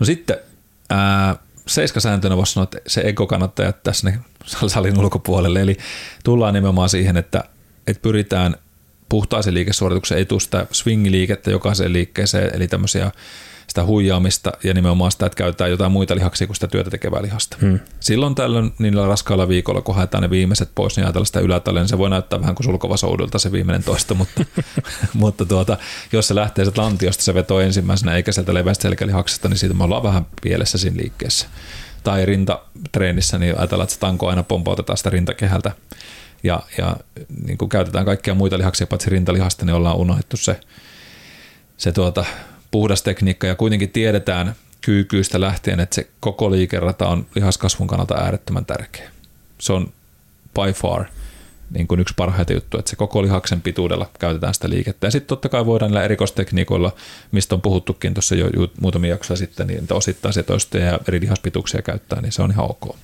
No 0.00 0.06
sitten 0.06 0.36
ää, 0.90 1.36
seiskasääntönä 1.66 2.36
voisi 2.36 2.52
sanoa, 2.52 2.64
että 2.64 2.78
se 2.86 3.00
ego 3.00 3.26
kannattaa 3.26 3.66
jättää 3.66 3.92
sinne 3.92 4.18
salin 4.66 4.98
ulkopuolelle. 4.98 5.60
Eli 5.60 5.76
tullaan 6.24 6.54
nimenomaan 6.54 6.88
siihen, 6.88 7.16
että, 7.16 7.44
että 7.86 8.02
pyritään– 8.02 8.56
puhtaaseen 9.10 9.54
liikesuoritukseen 9.54 10.18
ei 10.18 10.24
tule 10.24 10.40
sitä 10.40 10.66
swing-liikettä 10.72 11.50
jokaiseen 11.50 11.92
liikkeeseen, 11.92 12.56
eli 12.56 12.68
tämmöisiä 12.68 13.10
sitä 13.70 13.84
huijaamista 13.84 14.52
ja 14.64 14.74
nimenomaan 14.74 15.12
sitä, 15.12 15.26
että 15.26 15.36
käytetään 15.36 15.70
jotain 15.70 15.92
muita 15.92 16.14
lihaksia 16.14 16.46
kuin 16.46 16.56
sitä 16.56 16.66
työtä 16.66 16.90
tekevää 16.90 17.22
lihasta. 17.22 17.56
Hmm. 17.60 17.78
Silloin 18.00 18.34
tällöin 18.34 18.72
niillä 18.78 19.06
raskailla 19.06 19.48
viikolla, 19.48 19.80
kun 19.80 19.94
haetaan 19.94 20.22
ne 20.22 20.30
viimeiset 20.30 20.70
pois, 20.74 20.96
niin 20.96 21.04
ajatellaan 21.04 21.26
sitä 21.26 21.40
ylätalle, 21.40 21.80
niin 21.80 21.88
se 21.88 21.98
voi 21.98 22.10
näyttää 22.10 22.40
vähän 22.40 22.54
kuin 22.54 22.64
sulkovasoudulta 22.64 23.38
se 23.38 23.52
viimeinen 23.52 23.82
toista, 23.82 24.14
mutta, 24.14 24.44
mutta 25.14 25.46
tuota, 25.46 25.76
jos 26.12 26.28
se 26.28 26.34
lähtee 26.34 26.64
sieltä 26.64 26.82
lantiosta, 26.82 27.22
se 27.22 27.34
vetoo 27.34 27.60
ensimmäisenä 27.60 28.14
eikä 28.14 28.32
sieltä 28.32 28.54
leveästä 28.54 28.82
selkälihaksesta, 28.82 29.48
niin 29.48 29.58
siitä 29.58 29.74
me 29.74 29.84
ollaan 29.84 30.02
vähän 30.02 30.26
pielessä 30.42 30.78
siinä 30.78 30.96
liikkeessä. 30.96 31.46
Tai 32.04 32.26
rintatreenissä, 32.26 33.38
niin 33.38 33.58
ajatellaan, 33.58 33.84
että 33.84 33.94
se 33.94 34.00
tanko 34.00 34.28
aina 34.28 34.42
pompautetaan 34.42 34.96
sitä 34.96 35.10
rintakehältä 35.10 35.72
ja, 36.42 36.62
ja 36.78 36.96
niin 37.46 37.58
kuin 37.58 37.68
käytetään 37.68 38.04
kaikkia 38.04 38.34
muita 38.34 38.58
lihaksia 38.58 38.86
paitsi 38.86 39.10
rintalihasta, 39.10 39.66
niin 39.66 39.74
ollaan 39.74 39.96
unohdettu 39.96 40.36
se, 40.36 40.60
se 41.76 41.92
tuota, 41.92 42.24
puhdas 42.70 43.02
tekniikka 43.02 43.46
ja 43.46 43.54
kuitenkin 43.54 43.90
tiedetään 43.90 44.54
kyykyystä 44.80 45.40
lähtien, 45.40 45.80
että 45.80 45.94
se 45.94 46.08
koko 46.20 46.50
liikerata 46.50 47.08
on 47.08 47.26
lihaskasvun 47.34 47.86
kannalta 47.86 48.14
äärettömän 48.14 48.66
tärkeä. 48.66 49.10
Se 49.58 49.72
on 49.72 49.92
by 50.54 50.72
far 50.72 51.04
niin 51.70 51.86
kuin 51.86 52.00
yksi 52.00 52.14
parhaita 52.16 52.52
juttuja, 52.52 52.78
että 52.78 52.90
se 52.90 52.96
koko 52.96 53.22
lihaksen 53.22 53.60
pituudella 53.60 54.10
käytetään 54.18 54.54
sitä 54.54 54.70
liikettä. 54.70 55.06
Ja 55.06 55.10
sitten 55.10 55.28
totta 55.28 55.48
kai 55.48 55.66
voidaan 55.66 55.90
näillä 55.90 56.04
erikoistekniikoilla, 56.04 56.92
mistä 57.32 57.54
on 57.54 57.60
puhuttukin 57.60 58.14
tuossa 58.14 58.34
jo 58.34 58.46
muutamia 58.80 59.10
jaksoja 59.10 59.36
sitten, 59.36 59.66
niin 59.66 59.86
osittaisia 59.90 60.42
toistoja 60.42 60.84
ja 60.84 61.00
eri 61.08 61.20
lihaspituuksia 61.20 61.82
käyttää, 61.82 62.20
niin 62.20 62.32
se 62.32 62.42
on 62.42 62.50
ihan 62.50 62.70
ok. 62.70 62.96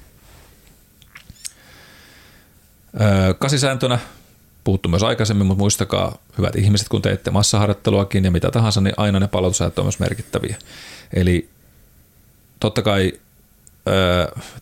Kasisääntönä 3.38 3.98
puhuttu 4.66 4.88
myös 4.88 5.02
aikaisemmin, 5.02 5.46
mutta 5.46 5.60
muistakaa, 5.60 6.18
hyvät 6.38 6.56
ihmiset, 6.56 6.88
kun 6.88 7.02
teette 7.02 7.30
massaharjoitteluakin 7.30 8.24
ja 8.24 8.30
mitä 8.30 8.50
tahansa, 8.50 8.80
niin 8.80 8.94
aina 8.96 9.20
ne 9.20 9.28
palautusajat 9.28 9.78
on 9.78 9.84
myös 9.84 9.98
merkittäviä. 9.98 10.56
Eli 11.12 11.48
totta 12.60 12.82
kai, 12.82 13.12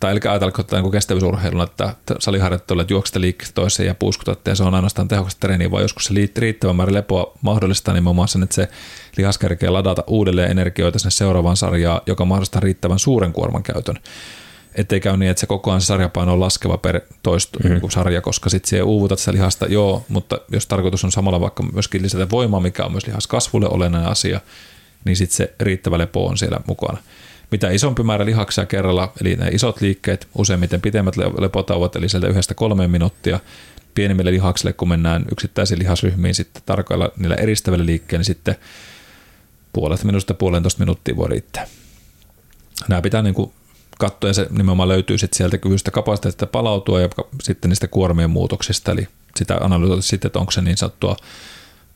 tai 0.00 0.12
älkää 0.12 0.32
ajatelko 0.32 0.61
että 0.61 0.80
niin 0.80 0.92
kestävyysurheiluna, 0.92 1.64
että 1.64 1.94
saliharjoittelu, 2.18 2.80
että 2.80 2.92
juoksette 2.92 3.20
liikkeestä 3.20 3.55
toiseen 3.55 3.86
ja 3.86 3.94
puuskutatte 3.94 4.50
ja 4.50 4.55
se 4.55 4.62
on 4.62 4.74
ainoastaan 4.74 5.09
tehokasta 5.09 5.40
treeniä, 5.40 5.70
vaan 5.70 5.82
joskus 5.82 6.05
se 6.05 6.14
riittävän 6.36 6.76
määrä 6.76 6.92
lepoa 6.92 7.32
mahdollistaa 7.42 7.94
nimenomaan 7.94 8.28
sen, 8.28 8.42
että 8.42 8.55
se 8.55 8.68
lihas 9.16 9.38
kerkee 9.38 9.70
ladata 9.70 10.05
uudelleen 10.07 10.50
energioita 10.50 10.98
sinne 10.98 11.11
seuraavaan 11.11 11.57
sarjaan, 11.57 12.00
joka 12.07 12.24
mahdollistaa 12.24 12.61
riittävän 12.61 12.98
suuren 12.98 13.32
kuorman 13.32 13.62
käytön 13.62 13.98
ettei 14.75 15.01
käy 15.01 15.16
niin, 15.16 15.31
että 15.31 15.41
se 15.41 15.47
koko 15.47 15.70
ajan 15.70 15.81
se 15.81 15.87
sarjapaino 15.87 16.33
on 16.33 16.41
laskeva 16.41 16.79
per 16.79 17.01
toistu 17.22 17.59
mm. 17.59 17.70
niin 17.70 17.91
sarja, 17.91 18.20
koska 18.20 18.51
sitten 18.51 18.70
se 18.70 18.83
uuvutat 18.83 19.18
sitä 19.18 19.33
lihasta, 19.33 19.66
joo, 19.66 20.05
mutta 20.09 20.41
jos 20.53 20.66
tarkoitus 20.66 21.05
on 21.05 21.12
samalla 21.12 21.41
vaikka 21.41 21.62
myöskin 21.62 22.03
lisätä 22.03 22.31
voimaa, 22.31 22.61
mikä 22.61 22.85
on 22.85 22.93
myös 22.93 23.07
lihaskasvulle 23.07 23.68
olennainen 23.68 24.11
asia, 24.11 24.41
niin 25.05 25.16
sitten 25.16 25.37
se 25.37 25.55
riittävä 25.61 25.99
lepo 25.99 26.27
on 26.27 26.39
siellä 26.39 26.61
mukana. 26.66 26.99
Mitä 27.51 27.70
isompi 27.70 28.03
määrä 28.03 28.25
lihaksia 28.25 28.66
kerralla, 28.66 29.12
eli 29.20 29.37
ne 29.37 29.49
isot 29.49 29.81
liikkeet, 29.81 30.29
useimmiten 30.35 30.81
pitemmät 30.81 31.16
lepotauot, 31.16 31.97
eli 31.97 32.09
sieltä 32.09 32.27
yhdestä 32.27 32.55
kolmeen 32.55 32.91
minuuttia, 32.91 33.41
pienimmille 33.95 34.33
lihaksille, 34.33 34.72
kun 34.72 34.89
mennään 34.89 35.25
yksittäisiin 35.33 35.79
lihasryhmiin 35.79 36.35
sitten 36.35 36.62
tarkoilla 36.66 37.11
niillä 37.16 37.35
eristävillä 37.35 37.87
liikkeillä, 37.87 38.20
niin 38.20 38.25
sitten 38.25 38.57
puolet 39.72 40.05
minuutista 40.05 40.35
puolentoista 40.35 40.81
minuuttia 40.81 41.16
voi 41.16 41.29
riittää. 41.29 41.66
Nämä 42.89 43.03
pitää 43.03 43.22
niin 43.22 43.35
kuin 43.35 43.53
katto 43.99 44.26
ja 44.26 44.32
se 44.32 44.47
nimenomaan 44.51 44.88
löytyy 44.88 45.18
sitten 45.18 45.36
sieltä 45.36 45.59
kyvystä 45.59 45.90
kapasiteetista 45.90 46.47
palautua 46.47 47.01
ja 47.01 47.09
sitten 47.42 47.68
niistä 47.68 47.88
kuormien 47.88 48.30
muutoksista, 48.30 48.92
eli 48.92 49.09
sitä 49.36 49.57
analysoida 49.61 50.03
sitten, 50.03 50.28
että 50.28 50.38
onko 50.38 50.53
se 50.53 50.61
niin 50.62 50.76
sanottua 50.76 51.16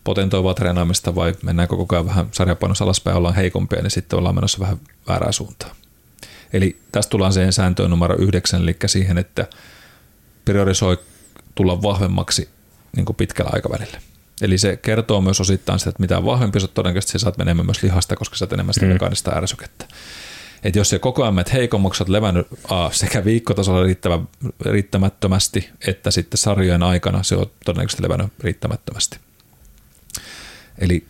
potentoivaa 0.05 0.55
treenaamista 0.55 1.15
vai 1.15 1.35
mennäänkö 1.43 1.77
koko 1.77 1.97
ajan 1.97 2.07
vähän 2.07 2.29
sarjapainossa 2.33 2.85
alaspäin, 2.85 3.17
ollaan 3.17 3.35
heikompia, 3.35 3.83
niin 3.83 3.91
sitten 3.91 4.19
ollaan 4.19 4.35
menossa 4.35 4.59
vähän 4.59 4.81
väärää 5.09 5.33
suuntaan. 5.33 5.77
Eli 6.53 6.79
tästä 6.93 7.11
tullaan 7.11 7.33
siihen 7.33 7.53
sääntöön 7.53 7.91
numero 7.91 8.17
yhdeksän, 8.17 8.63
eli 8.63 8.77
siihen, 8.87 9.19
että 9.19 9.47
priorisoi 10.45 10.99
tulla 11.55 11.83
vahvemmaksi 11.83 12.49
niin 12.97 13.05
kuin 13.05 13.17
pitkällä 13.17 13.51
aikavälillä. 13.55 14.01
Eli 14.41 14.59
se 14.59 14.77
kertoo 14.77 15.21
myös 15.21 15.41
osittain 15.41 15.79
sitä, 15.79 15.91
että 15.91 16.03
mitä 16.03 16.25
vahvempi 16.25 16.61
sä 16.61 16.69
todennäköisesti 16.69 17.19
saat 17.19 17.39
menemään 17.39 17.67
myös 17.67 17.83
lihasta, 17.83 18.17
koska 18.17 18.37
sä 18.37 18.47
enemmän 18.53 18.75
sitä 18.75 18.87
mm. 18.87 18.93
mekaanista 18.93 19.31
ärsykettä. 19.31 19.87
Et 20.63 20.77
jos 20.77 20.89
se 20.89 20.99
koko 20.99 21.23
ajan 21.23 21.35
menet 21.35 21.53
heikommaksi, 21.53 22.03
olet 22.03 22.09
levännyt 22.09 22.47
a, 22.69 22.91
sekä 22.91 23.25
viikkotasolla 23.25 23.83
riittävä, 23.83 24.19
riittämättömästi, 24.61 25.69
että 25.87 26.11
sitten 26.11 26.39
sarjojen 26.39 26.83
aikana 26.83 27.23
se 27.23 27.37
on 27.37 27.47
todennäköisesti 27.65 28.03
levännyt 28.03 28.33
riittämättömästi. 28.41 29.19
Eli 30.79 31.05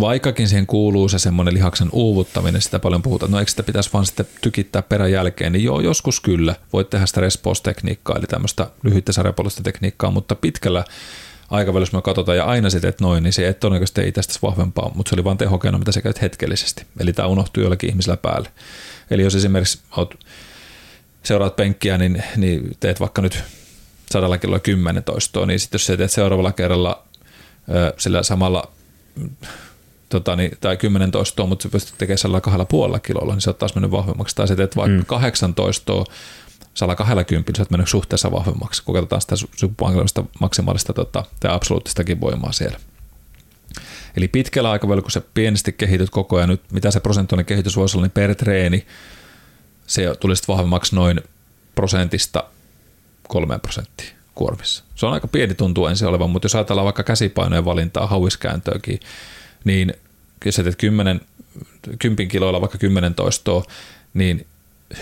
vaikkakin 0.00 0.48
siihen 0.48 0.66
kuuluu 0.66 1.08
se 1.08 1.18
semmoinen 1.18 1.54
lihaksen 1.54 1.88
uuvuttaminen, 1.92 2.62
sitä 2.62 2.78
paljon 2.78 3.02
puhutaan, 3.02 3.32
no 3.32 3.38
eikö 3.38 3.50
sitä 3.50 3.62
pitäisi 3.62 3.90
vaan 3.92 4.06
sitten 4.06 4.26
tykittää 4.40 4.82
perän 4.82 5.12
jälkeen, 5.12 5.52
niin 5.52 5.64
joo, 5.64 5.80
joskus 5.80 6.20
kyllä, 6.20 6.54
voit 6.72 6.90
tehdä 6.90 7.06
sitä 7.06 7.20
response-tekniikkaa, 7.20 8.16
eli 8.16 8.26
tämmöistä 8.26 8.70
lyhyttä 8.82 9.12
sarjapallosta 9.12 9.62
tekniikkaa, 9.62 10.10
mutta 10.10 10.34
pitkällä 10.34 10.84
aikavälillä, 11.50 11.82
jos 11.82 11.92
me 11.92 12.02
katsotaan 12.02 12.38
ja 12.38 12.44
aina 12.44 12.70
sitten, 12.70 12.88
että 12.88 13.04
noin, 13.04 13.22
niin 13.22 13.32
se 13.32 13.48
et 13.48 13.60
todennäköisesti 13.60 14.00
ei 14.00 14.12
tästä 14.12 14.38
vahvempaa, 14.42 14.90
mutta 14.94 15.10
se 15.10 15.14
oli 15.14 15.24
vain 15.24 15.38
tehokeino, 15.38 15.78
mitä 15.78 15.92
sä 15.92 16.02
käyt 16.02 16.22
hetkellisesti. 16.22 16.86
Eli 17.00 17.12
tämä 17.12 17.28
unohtuu 17.28 17.62
jollakin 17.62 17.90
ihmisellä 17.90 18.16
päälle. 18.16 18.48
Eli 19.10 19.22
jos 19.22 19.34
esimerkiksi 19.34 19.78
oot, 19.96 20.14
seuraat 21.22 21.56
penkkiä, 21.56 21.98
niin, 21.98 22.22
niin 22.36 22.76
teet 22.80 23.00
vaikka 23.00 23.22
nyt 23.22 23.42
sadalla 24.10 24.38
kiloa 24.38 24.58
kymmenen 24.58 25.04
toistoa, 25.04 25.46
niin 25.46 25.60
sitten 25.60 25.78
jos 25.78 25.86
sä 25.86 25.96
teet 25.96 26.10
seuraavalla 26.10 26.52
kerralla 26.52 27.04
sillä 27.98 28.22
samalla 28.22 28.72
tota, 30.08 30.36
niin, 30.36 30.50
tai 30.60 30.76
10 30.76 31.10
toistoa, 31.10 31.46
mutta 31.46 31.62
sä 31.62 31.68
pystyt 31.68 31.94
tekemään 31.98 32.18
sellailla 32.18 32.40
kahdella 32.40 32.64
puolella 32.64 32.98
kilolla, 32.98 33.34
niin 33.34 33.40
sä 33.40 33.50
oot 33.50 33.58
taas 33.58 33.74
mennyt 33.74 33.90
vahvemmaksi. 33.90 34.36
Tai 34.36 34.48
sä 34.48 34.56
teet 34.56 34.76
vaikka 34.76 34.98
mm. 34.98 35.06
18 35.06 35.92
120, 36.80 37.52
sä 37.56 37.62
oot 37.62 37.70
mennyt 37.70 37.88
suhteessa 37.88 38.32
vahvemmaksi, 38.32 38.82
kun 38.84 38.94
katsotaan 38.94 39.20
sitä 39.20 39.34
submankilista 39.56 40.24
maksimaalista 40.40 40.92
tota, 40.92 41.24
tai 41.40 41.54
absoluuttistakin 41.54 42.20
voimaa 42.20 42.52
siellä. 42.52 42.78
Eli 44.16 44.28
pitkällä 44.28 44.70
aikavälillä, 44.70 45.02
kun 45.02 45.10
sä 45.10 45.22
pienesti 45.34 45.72
kehityt 45.72 46.10
koko 46.10 46.36
ajan, 46.36 46.48
nyt 46.48 46.62
mitä 46.72 46.90
se 46.90 47.00
prosentuaalinen 47.00 47.46
kehitys 47.46 47.76
voisi 47.76 47.96
olla, 47.96 48.04
niin 48.04 48.12
per 48.12 48.34
treeni 48.34 48.86
se 49.86 50.14
tulisi 50.20 50.42
vahvemmaksi 50.48 50.94
noin 50.94 51.20
prosentista 51.74 52.44
kolmeen 53.28 53.60
prosenttiin 53.60 54.10
kuormissa. 54.34 54.84
Se 54.94 55.06
on 55.06 55.12
aika 55.12 55.28
pieni 55.28 55.54
tuntuu 55.54 55.86
ensin 55.86 56.08
olevan, 56.08 56.30
mutta 56.30 56.46
jos 56.46 56.54
ajatellaan 56.54 56.84
vaikka 56.84 57.02
käsipainojen 57.02 57.64
valintaa, 57.64 58.06
hauiskääntöäkin, 58.06 59.00
niin 59.64 59.94
jos 60.44 60.54
sä 60.54 60.62
teet 60.62 60.76
10, 60.76 61.20
10 61.98 62.28
kiloilla 62.28 62.60
vaikka 62.60 62.78
10 62.78 63.14
toistoa, 63.14 63.64
niin 64.14 64.46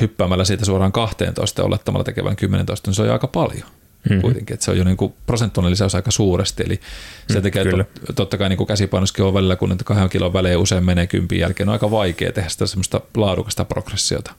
hyppäämällä 0.01 0.45
siitä 0.45 0.64
suoraan 0.64 0.93
12 0.93 1.62
ja 1.62 1.66
olettamalla 1.66 2.05
tekevän 2.05 2.36
10 2.36 2.66
toistoa, 2.66 2.91
niin 2.91 2.95
se 2.95 3.03
on 3.03 3.09
jo 3.09 3.12
aika 3.12 3.26
paljon 3.26 3.68
mm-hmm. 4.09 4.20
kuitenkin. 4.20 4.55
Että 4.55 4.64
se 4.64 4.70
on 4.70 4.78
jo 4.78 4.84
niin 4.84 4.97
kuin 4.97 5.14
prosentuaalinen 5.26 5.70
lisäys 5.70 5.95
aika 5.95 6.11
suuresti. 6.11 6.62
Eli 6.66 6.80
se 7.28 7.39
mm, 7.39 7.43
tekee 7.43 7.64
mm, 7.64 7.70
tot, 7.70 7.86
totta 8.16 8.39
kai 8.39 8.49
niin 8.49 8.57
kuin 8.57 8.66
käsipainoskin 8.66 9.24
on 9.24 9.34
välillä, 9.34 9.57
kun 9.57 9.78
kahden 9.84 10.09
kilon 10.09 10.32
välein 10.32 10.59
usein 10.59 10.84
menee 10.84 11.07
kympin 11.07 11.39
jälkeen, 11.39 11.68
on 11.68 11.72
aika 11.72 11.91
vaikea 11.91 12.32
tehdä 12.32 12.49
sitä 12.49 12.66
semmoista 12.66 13.01
laadukasta 13.16 13.64
progressiota. 13.64 14.32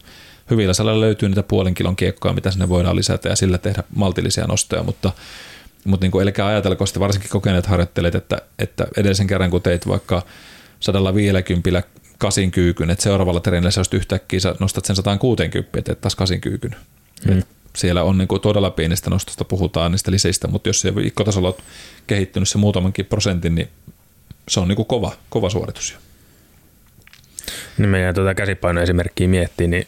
Hyvillä 0.49 0.73
salilla 0.73 1.01
löytyy 1.01 1.29
niitä 1.29 1.43
puolen 1.43 1.73
kilon 1.73 1.95
kiekkoa, 1.95 2.33
mitä 2.33 2.51
sinne 2.51 2.69
voidaan 2.69 2.95
lisätä 2.95 3.29
ja 3.29 3.35
sillä 3.35 3.57
tehdä 3.57 3.83
maltillisia 3.95 4.47
nostoja, 4.47 4.83
mutta 4.83 5.11
mutta 5.85 6.03
niin 6.03 6.11
kuin, 6.11 6.23
eli 6.23 6.33
ajatelko 6.45 6.85
sitten 6.85 6.99
varsinkin 6.99 7.29
kokeneet 7.29 7.65
harjoittelijat, 7.65 8.15
että, 8.15 8.41
että 8.59 8.87
edellisen 8.97 9.27
kerran 9.27 9.49
kun 9.49 9.61
teit 9.61 9.87
vaikka 9.87 10.21
150 10.79 11.83
kasin 12.19 12.51
kyykyn, 12.51 12.89
että 12.89 13.03
seuraavalla 13.03 13.39
treenillä 13.39 13.71
sä 13.71 13.81
yhtäkkiä 13.93 14.39
sä 14.39 14.55
nostat 14.59 14.85
sen 14.85 14.95
160, 14.95 15.77
että 15.79 15.95
taas 15.95 16.15
kasin 16.15 16.41
kyykyn. 16.41 16.75
Mm. 17.27 17.43
siellä 17.77 18.03
on 18.03 18.17
niin 18.17 18.27
kuin 18.27 18.41
todella 18.41 18.71
pienestä 18.71 19.09
nostosta 19.09 19.45
puhutaan 19.45 19.91
niistä 19.91 20.11
liseistä, 20.11 20.47
mutta 20.47 20.69
jos 20.69 20.81
se 20.81 20.95
viikkotasolla 20.95 21.47
on 21.47 21.55
kehittynyt 22.07 22.49
se 22.49 22.57
muutamankin 22.57 23.05
prosentin, 23.05 23.55
niin 23.55 23.69
se 24.49 24.59
on 24.59 24.67
niin 24.67 24.75
kuin 24.75 24.85
kova, 24.85 25.13
kova 25.29 25.49
suoritus 25.49 25.91
jo. 25.91 25.97
Niin 27.77 27.89
meidän 27.89 28.15
tuota 28.15 28.35
käsipainoesimerkkiä 28.35 29.27
miettii, 29.27 29.67
niin 29.67 29.87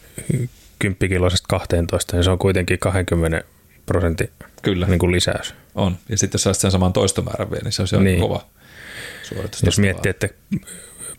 10 0.80 0.98
kiloisesta 1.10 1.48
12, 1.50 2.18
niin 2.18 2.24
se 2.24 2.30
on 2.30 2.40
kuitenkin 2.40 2.80
20 2.80 3.44
prosentin 3.86 4.30
Kyllä. 4.62 4.88
Niin 4.88 5.00
kuin 5.00 5.12
lisäys. 5.12 5.54
On. 5.76 5.98
Ja 6.10 6.18
sitten 6.18 6.36
jos 6.36 6.44
saisit 6.44 6.62
sen 6.62 6.72
saman 6.72 6.94
toistomäärän 6.94 7.52
vielä, 7.52 7.64
niin 7.64 7.88
se 7.88 7.98
on 7.98 8.04
niin. 8.04 8.20
kova 8.20 8.46
suoritus. 9.24 9.64
Jos 9.64 9.80
miettii, 9.80 10.10
että 10.10 10.30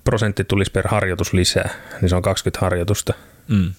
prosentti 0.05 0.45
tulisi 0.45 0.71
per 0.71 0.89
harjoitus 0.89 1.33
lisää, 1.33 1.71
niin 2.01 2.09
se 2.09 2.17
on 2.17 2.23
20 2.23 2.61
harjoitusta. 2.61 3.15
Mm. 3.49 3.73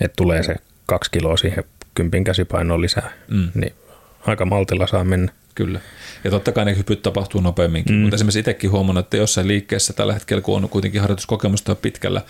Että 0.00 0.16
tulee 0.16 0.42
se 0.42 0.56
kaksi 0.86 1.10
kiloa 1.10 1.36
siihen 1.36 1.64
kympin 1.94 2.24
käsipainoon 2.24 2.80
lisää, 2.80 3.12
mm. 3.28 3.48
niin 3.54 3.72
aika 4.26 4.44
maltilla 4.44 4.86
saa 4.86 5.04
mennä. 5.04 5.32
Kyllä. 5.54 5.80
Ja 6.24 6.30
totta 6.30 6.52
kai 6.52 6.64
ne 6.64 6.76
hypyt 6.76 7.02
tapahtuu 7.02 7.40
nopeamminkin, 7.40 7.94
mm. 7.94 8.00
mutta 8.00 8.14
esimerkiksi 8.14 8.38
itsekin 8.38 8.70
huomannut, 8.70 9.06
että 9.06 9.16
jossain 9.16 9.48
liikkeessä 9.48 9.92
tällä 9.92 10.12
hetkellä, 10.12 10.40
kun 10.40 10.64
on 10.64 10.68
kuitenkin 10.68 11.00
harjoituskokemusta 11.00 11.74
pitkällä, 11.74 12.22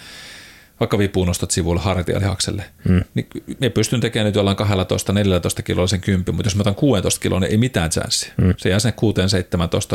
vaikka 0.81 0.99
vipuunostot 0.99 1.51
sivuilla 1.51 1.83
hartialihakselle, 1.83 2.65
mm. 2.89 3.05
niin 3.15 3.29
me 3.61 3.69
pystyn 3.69 4.01
tekemään 4.01 4.27
nyt 4.27 4.35
jollain 4.35 4.57
12-14 4.59 5.63
kiloa 5.65 5.87
sen 5.87 6.01
kympin, 6.01 6.35
mutta 6.35 6.47
jos 6.47 6.57
mä 6.57 6.61
otan 6.61 6.75
16 6.75 7.21
kiloa, 7.21 7.41
niin 7.41 7.51
ei 7.51 7.57
mitään 7.57 7.91
chanssiä. 7.91 8.33
Mm. 8.37 8.55
Se 8.57 8.69
jää 8.69 8.79
sen 8.79 8.93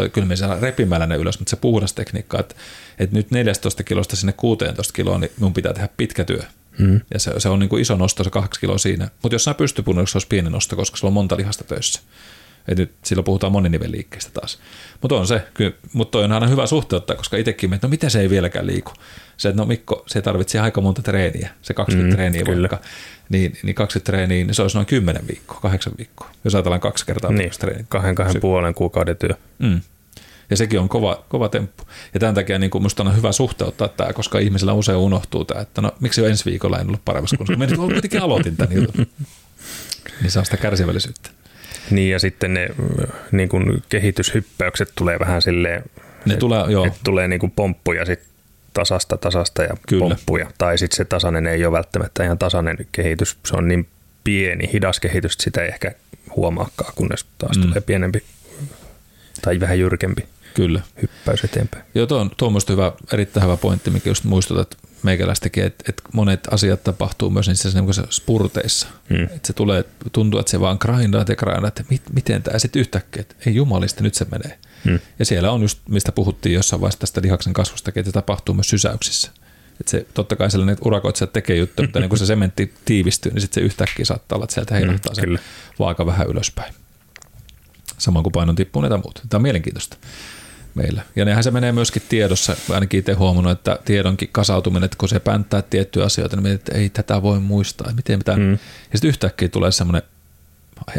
6-17, 0.05 0.09
kyllä 0.09 0.27
me 0.27 0.35
saadaan 0.35 0.61
repimällä 0.61 1.07
ne 1.07 1.15
ylös, 1.15 1.39
mutta 1.39 1.49
se 1.49 1.55
puhdas 1.55 1.93
tekniikka, 1.93 2.39
että, 2.39 2.55
että 2.99 3.15
nyt 3.15 3.31
14 3.31 3.83
kilosta 3.83 4.15
sinne 4.15 4.33
16 4.33 4.93
kiloa, 4.93 5.17
niin 5.17 5.31
mun 5.39 5.53
pitää 5.53 5.73
tehdä 5.73 5.89
pitkä 5.97 6.23
työ. 6.23 6.41
Mm. 6.77 7.01
Ja 7.13 7.19
se, 7.19 7.39
se 7.39 7.49
on 7.49 7.59
niin 7.59 7.69
kuin 7.69 7.81
iso 7.81 7.95
nosto, 7.95 8.23
se 8.23 8.29
kaksi 8.29 8.59
kiloa 8.59 8.77
siinä. 8.77 9.09
Mutta 9.21 9.35
jossain 9.35 9.55
pystypunnossa 9.55 10.17
olisi 10.17 10.27
pieni 10.27 10.49
nosto, 10.49 10.75
koska 10.75 10.97
sulla 10.97 11.09
on 11.09 11.13
monta 11.13 11.37
lihasta 11.37 11.63
töissä. 11.63 12.01
Et 12.67 12.77
nyt 12.77 12.91
silloin 13.03 13.25
puhutaan 13.25 13.51
moninivelliikkeestä 13.51 14.31
taas. 14.33 14.59
Mutta 15.01 15.15
on 15.15 15.27
se, 15.27 15.41
kyllä, 15.53 15.71
mutta 15.93 16.11
toi 16.11 16.23
on 16.23 16.31
aina 16.31 16.47
hyvä 16.47 16.65
suhteuttaa, 16.65 17.15
koska 17.15 17.37
itsekin 17.37 17.73
että 17.73 17.87
no 17.87 17.89
miten 17.89 18.11
se 18.11 18.19
ei 18.19 18.29
vieläkään 18.29 18.67
liiku. 18.67 18.91
Se, 19.37 19.49
että 19.49 19.61
no 19.61 19.65
Mikko, 19.65 20.03
se 20.07 20.21
tarvitsee 20.21 20.61
aika 20.61 20.81
monta 20.81 21.01
treeniä, 21.01 21.49
se 21.61 21.73
20 21.73 22.09
mm, 22.09 22.15
treeniä 22.15 22.43
kyllä. 22.43 22.69
vaikka, 22.69 22.87
niin, 23.29 23.57
niin 23.63 23.75
20 23.75 24.11
treeniä, 24.11 24.45
niin 24.45 24.55
se 24.55 24.61
olisi 24.61 24.77
noin 24.77 24.85
10 24.85 25.27
viikkoa, 25.27 25.59
8 25.59 25.93
viikkoa, 25.97 26.29
jos 26.43 26.55
ajatellaan 26.55 26.81
kaksi 26.81 27.05
kertaa 27.05 27.31
niin, 27.31 27.51
treeniä. 27.59 27.85
kahden, 27.89 28.15
kahden 28.15 28.41
puolen 28.41 28.73
kuukauden 28.73 29.17
työ. 29.17 29.35
Mm. 29.59 29.81
Ja 30.49 30.57
sekin 30.57 30.79
on 30.79 30.89
kova, 30.89 31.23
kova 31.29 31.49
temppu. 31.49 31.83
Ja 32.13 32.19
tämän 32.19 32.35
takia 32.35 32.59
niin 32.59 32.71
minusta 32.73 33.03
on 33.03 33.15
hyvä 33.15 33.31
suhteuttaa 33.31 33.87
tämä, 33.87 34.13
koska 34.13 34.39
ihmisillä 34.39 34.73
usein 34.73 34.97
unohtuu 34.97 35.45
tämä, 35.45 35.61
että 35.61 35.81
no 35.81 35.91
miksi 35.99 36.21
jo 36.21 36.27
ensi 36.27 36.45
viikolla 36.45 36.79
en 36.79 36.87
ollut 36.87 37.05
paremmassa 37.05 37.37
kunnossa. 37.37 37.75
Mä 37.75 37.75
kuitenkin 37.75 38.21
aloitin 38.21 38.57
tämän 38.57 38.75
jutun. 38.75 39.07
Niin 40.21 40.31
saa 40.31 40.43
sitä 40.43 40.57
kärsivällisyyttä. 40.57 41.29
Niin 41.91 42.11
ja 42.11 42.19
sitten 42.19 42.53
ne 42.53 42.69
niin 43.31 43.49
kuin 43.49 43.83
kehityshyppäykset 43.89 44.91
tulee 44.95 45.19
vähän 45.19 45.41
silleen, 45.41 45.83
ne 46.25 46.37
tulee, 46.37 46.63
joo. 46.69 46.85
Että 46.85 46.99
tulee 47.03 47.27
niin 47.27 47.39
kuin 47.39 47.51
pomppuja 47.51 48.05
sit 48.05 48.19
tasasta 48.73 49.17
tasasta 49.17 49.63
ja 49.63 49.77
Kyllä. 49.87 49.99
pomppuja. 49.99 50.51
Tai 50.57 50.77
sitten 50.77 50.97
se 50.97 51.05
tasainen 51.05 51.47
ei 51.47 51.65
ole 51.65 51.77
välttämättä 51.77 52.23
ihan 52.23 52.37
tasainen 52.37 52.77
kehitys. 52.91 53.37
Se 53.45 53.55
on 53.55 53.67
niin 53.67 53.87
pieni, 54.23 54.69
hidas 54.73 54.99
kehitys, 54.99 55.33
että 55.33 55.43
sitä 55.43 55.61
ei 55.61 55.67
ehkä 55.67 55.91
huomaakaan, 56.35 56.93
kunnes 56.95 57.25
taas 57.37 57.57
mm. 57.57 57.63
tulee 57.63 57.81
pienempi 57.81 58.23
tai 59.41 59.59
vähän 59.59 59.79
jyrkempi 59.79 60.25
Kyllä. 60.53 60.81
hyppäys 61.01 61.43
eteenpäin. 61.43 61.83
Joo, 61.95 62.05
tuo 62.05 62.19
on, 62.19 62.31
tuo 62.37 62.47
on 62.47 62.55
hyvä, 62.69 62.91
erittäin 63.13 63.45
hyvä 63.45 63.57
pointti, 63.57 63.89
mikä 63.89 64.09
just 64.09 64.23
muistutat 64.23 64.77
meikäläistäkin, 65.03 65.63
että, 65.63 65.83
että 65.89 66.03
monet 66.13 66.47
asiat 66.51 66.83
tapahtuu 66.83 67.29
myös 67.29 67.47
niissä 67.47 67.81
niin 67.81 67.93
spurteissa. 68.09 68.87
Hmm. 69.09 69.23
Että 69.23 69.47
se 69.47 69.53
tulee, 69.53 69.85
tuntuu, 70.11 70.39
että 70.39 70.49
se 70.49 70.59
vaan 70.59 70.77
grindaat 70.81 71.29
ja 71.29 71.35
grindaat, 71.35 71.79
että 71.79 71.83
mit, 71.89 72.01
miten 72.13 72.43
tämä 72.43 72.59
sitten 72.59 72.79
yhtäkkiä, 72.79 73.21
että 73.21 73.35
ei 73.45 73.55
jumalista, 73.55 74.03
nyt 74.03 74.13
se 74.13 74.25
menee. 74.31 74.59
Hmm. 74.85 74.99
Ja 75.19 75.25
siellä 75.25 75.51
on 75.51 75.61
just, 75.61 75.79
mistä 75.89 76.11
puhuttiin 76.11 76.55
jossain 76.55 76.81
vaiheessa 76.81 76.99
tästä 76.99 77.21
lihaksen 77.21 77.53
kasvustakin, 77.53 77.99
että 77.99 78.09
se 78.09 78.13
tapahtuu 78.13 78.55
myös 78.55 78.69
sysäyksissä. 78.69 79.31
Että 79.79 79.91
se, 79.91 80.05
totta 80.13 80.35
kai 80.35 80.51
sellainen 80.51 80.77
urakoitsijat 80.85 81.33
tekee 81.33 81.55
juttu, 81.55 81.83
mutta 81.83 81.99
niin 81.99 82.09
kun 82.09 82.17
se 82.17 82.25
sementti 82.25 82.73
tiivistyy, 82.85 83.31
niin 83.31 83.41
sitten 83.41 83.61
se 83.61 83.65
yhtäkkiä 83.65 84.05
saattaa 84.05 84.35
olla, 84.35 84.43
että 84.43 84.53
sieltä 84.53 84.75
heilahtaa 84.75 85.13
hmm, 85.25 85.37
se 85.37 85.43
vaaka 85.79 86.05
vähän 86.05 86.27
ylöspäin. 86.27 86.73
Samoin 87.97 88.23
kuin 88.23 88.33
painon 88.33 88.55
tippuu 88.55 88.81
näitä 88.81 88.97
muuta. 88.97 89.21
Tämä 89.29 89.37
on 89.37 89.41
mielenkiintoista 89.41 89.97
meillä. 90.75 91.01
Ja 91.15 91.25
nehän 91.25 91.43
se 91.43 91.51
menee 91.51 91.71
myöskin 91.71 92.01
tiedossa, 92.09 92.55
ainakin 92.69 92.99
itse 92.99 93.13
huomannut, 93.13 93.51
että 93.51 93.79
tiedonkin 93.85 94.29
kasautuminen, 94.31 94.83
että 94.83 94.97
kun 94.97 95.09
se 95.09 95.19
pänttää 95.19 95.61
tiettyjä 95.61 96.05
asioita, 96.05 96.35
niin 96.35 96.55
että 96.55 96.77
ei 96.77 96.89
tätä 96.89 97.21
voi 97.21 97.39
muistaa, 97.39 97.93
miten 97.95 98.19
mitään. 98.19 98.39
Mm. 98.39 98.51
Ja 98.51 98.57
sitten 98.93 99.07
yhtäkkiä 99.07 99.49
tulee 99.49 99.71
semmoinen 99.71 100.03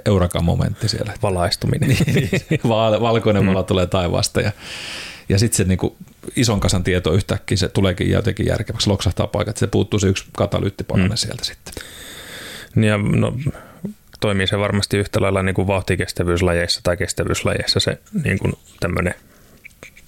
eurakan 0.06 0.44
momentti 0.44 0.88
siellä. 0.88 1.12
Valaistuminen. 1.22 1.88
Niin, 2.14 2.60
val, 2.68 3.00
valkoinen 3.00 3.46
valo 3.46 3.62
mm. 3.62 3.66
tulee 3.66 3.86
taivaasta 3.86 4.40
ja, 4.40 4.52
ja 5.28 5.38
sitten 5.38 5.56
se 5.56 5.64
niinku 5.64 5.96
ison 6.36 6.60
kasan 6.60 6.84
tieto 6.84 7.12
yhtäkkiä 7.12 7.56
se 7.56 7.68
tuleekin 7.68 8.10
jotenkin 8.10 8.46
järkeväksi, 8.46 8.90
loksahtaa 8.90 9.26
paikat, 9.26 9.56
se 9.56 9.66
puuttuu 9.66 10.00
se 10.00 10.08
yksi 10.08 10.24
katalyyttipalanen 10.36 11.10
mm. 11.10 11.16
sieltä 11.16 11.44
sitten. 11.44 11.74
Ja 12.76 12.98
no, 12.98 13.36
toimii 14.20 14.46
se 14.46 14.58
varmasti 14.58 14.96
yhtä 14.96 15.20
lailla 15.20 15.42
niin 15.42 15.54
kuin 15.54 15.66
vauhtikestävyyslajeissa 15.66 16.80
tai 16.82 16.96
kestävyyslajeissa 16.96 17.80
se 17.80 17.98
niin 18.24 18.38
kuin 18.38 18.52
tämmöinen 18.80 19.14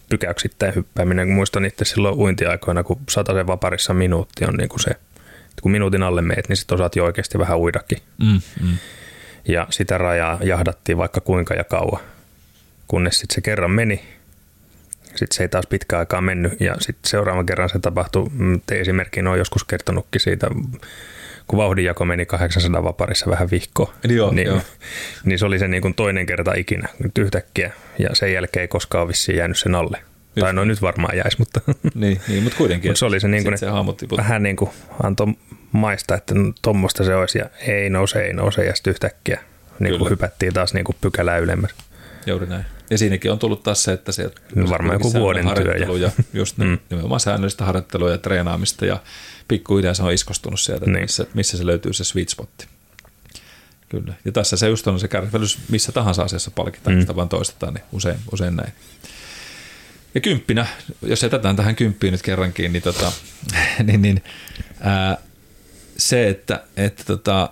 pykäyksittäin 0.08 0.74
hyppääminen. 0.74 1.26
Kun 1.26 1.34
muistan 1.34 1.64
itse 1.64 1.84
silloin 1.84 2.18
uintiaikoina, 2.18 2.82
kun 2.82 3.00
sen 3.08 3.46
vaparissa 3.46 3.94
minuutti 3.94 4.44
on 4.44 4.54
niin 4.54 4.68
kuin 4.68 4.80
se, 4.80 4.90
kun 5.62 5.72
minuutin 5.72 6.02
alle 6.02 6.22
meet, 6.22 6.48
niin 6.48 6.56
sitten 6.56 6.74
osaat 6.74 6.96
jo 6.96 7.04
oikeasti 7.04 7.38
vähän 7.38 7.58
uidakin. 7.58 7.98
Mm, 8.18 8.40
mm. 8.62 8.78
Ja 9.48 9.66
sitä 9.70 9.98
rajaa 9.98 10.38
jahdattiin 10.42 10.98
vaikka 10.98 11.20
kuinka 11.20 11.54
ja 11.54 11.64
kauan, 11.64 12.00
kunnes 12.88 13.18
sitten 13.18 13.34
se 13.34 13.40
kerran 13.40 13.70
meni. 13.70 14.02
Sitten 15.04 15.36
se 15.36 15.42
ei 15.42 15.48
taas 15.48 15.66
pitkä 15.66 15.98
aikaa 15.98 16.20
mennyt 16.20 16.60
ja 16.60 16.76
sitten 16.80 17.10
seuraavan 17.10 17.46
kerran 17.46 17.68
se 17.68 17.78
tapahtui. 17.78 18.28
Mm, 18.32 18.60
te 18.66 18.80
esimerkkiin 18.80 19.26
on 19.26 19.38
joskus 19.38 19.64
kertonutkin 19.64 20.20
siitä 20.20 20.46
kun 21.46 21.56
vauhdinjako 21.56 22.04
meni 22.04 22.26
800 22.26 22.84
vaparissa 22.84 23.30
vähän 23.30 23.50
vihko, 23.50 23.94
joo, 24.08 24.30
niin, 24.30 24.46
joo. 24.46 24.60
niin 25.24 25.38
se 25.38 25.46
oli 25.46 25.58
se 25.58 25.68
niin 25.68 25.82
kuin 25.82 25.94
toinen 25.94 26.26
kerta 26.26 26.54
ikinä 26.56 26.88
nyt 27.02 27.18
yhtäkkiä, 27.18 27.72
ja 27.98 28.14
sen 28.14 28.32
jälkeen 28.32 28.60
ei 28.60 28.68
koskaan 28.68 29.08
vissiin 29.08 29.38
jäänyt 29.38 29.58
sen 29.58 29.74
alle. 29.74 29.98
Just. 29.98 30.44
Tai 30.44 30.52
no 30.52 30.64
nyt 30.64 30.82
varmaan 30.82 31.16
jäisi, 31.16 31.38
mutta, 31.38 31.60
niin, 31.94 32.20
niin, 32.28 32.42
mutta 32.42 32.58
kuitenkin. 32.58 32.88
mutta 32.90 32.98
se 32.98 33.06
oli 33.06 33.20
se, 33.20 33.28
niin 33.28 33.44
kuin, 33.44 33.58
se 33.58 33.66
vähän 34.16 34.42
niin 34.42 34.56
kuin 34.56 34.70
antoi 35.02 35.26
maista, 35.72 36.14
että 36.14 36.34
tuommoista 36.62 37.04
se 37.04 37.14
olisi, 37.14 37.38
ja 37.38 37.50
ei 37.66 37.90
nouse, 37.90 38.22
ei 38.22 38.32
nouse, 38.32 38.64
ja 38.64 38.74
sitten 38.74 38.90
yhtäkkiä 38.90 39.40
niin 39.78 39.98
kuin 39.98 40.10
hypättiin 40.10 40.52
taas 40.52 40.74
niin 40.74 40.84
kuin 40.84 40.96
pykälää 41.00 41.38
ylemmäs. 41.38 41.70
Juuri 42.26 42.46
näin. 42.46 42.64
Ja 42.90 42.98
siinäkin 42.98 43.32
on 43.32 43.38
tullut 43.38 43.62
taas 43.62 43.82
se, 43.82 43.92
että 43.92 44.12
se 44.12 44.30
no 44.54 44.70
varmaan 44.70 44.94
joku 44.94 45.12
vuoden 45.12 45.46
työ. 45.54 45.98
Ja, 45.98 46.10
just 46.32 46.58
mm. 46.58 46.78
nimenomaan 46.90 47.20
säännöllistä 47.20 47.64
harjoittelua 47.64 48.10
ja 48.10 48.18
treenaamista 48.18 48.86
ja 48.86 49.02
pikkuhiljaa 49.48 49.94
se 49.94 50.02
on 50.02 50.12
iskostunut 50.12 50.60
sieltä, 50.60 50.86
niin. 50.86 51.00
missä, 51.00 51.26
missä 51.34 51.56
se 51.56 51.66
löytyy 51.66 51.92
se 51.92 52.04
sweet 52.04 52.28
spotti. 52.28 52.66
Kyllä. 53.88 54.14
Ja 54.24 54.32
tässä 54.32 54.56
se 54.56 54.68
just 54.68 54.86
on 54.86 55.00
se 55.00 55.08
kärsivällisyys 55.08 55.68
missä 55.68 55.92
tahansa 55.92 56.22
asiassa 56.22 56.50
palkitaan, 56.50 56.96
mm. 56.96 57.00
sitä 57.00 57.16
vaan 57.16 57.28
toistetaan, 57.28 57.74
niin 57.74 57.84
usein, 57.92 58.16
usein 58.32 58.56
näin. 58.56 58.72
Ja 60.14 60.20
kymppinä, 60.20 60.66
jos 61.02 61.22
jätetään 61.22 61.56
tähän 61.56 61.76
kymppiin 61.76 62.12
nyt 62.12 62.22
kerrankin, 62.22 62.72
niin, 62.72 62.82
tota, 62.82 63.12
niin, 63.86 64.02
niin 64.02 64.22
ää, 64.80 65.18
se, 65.96 66.28
että, 66.28 66.64
että 66.76 67.04
tota, 67.04 67.50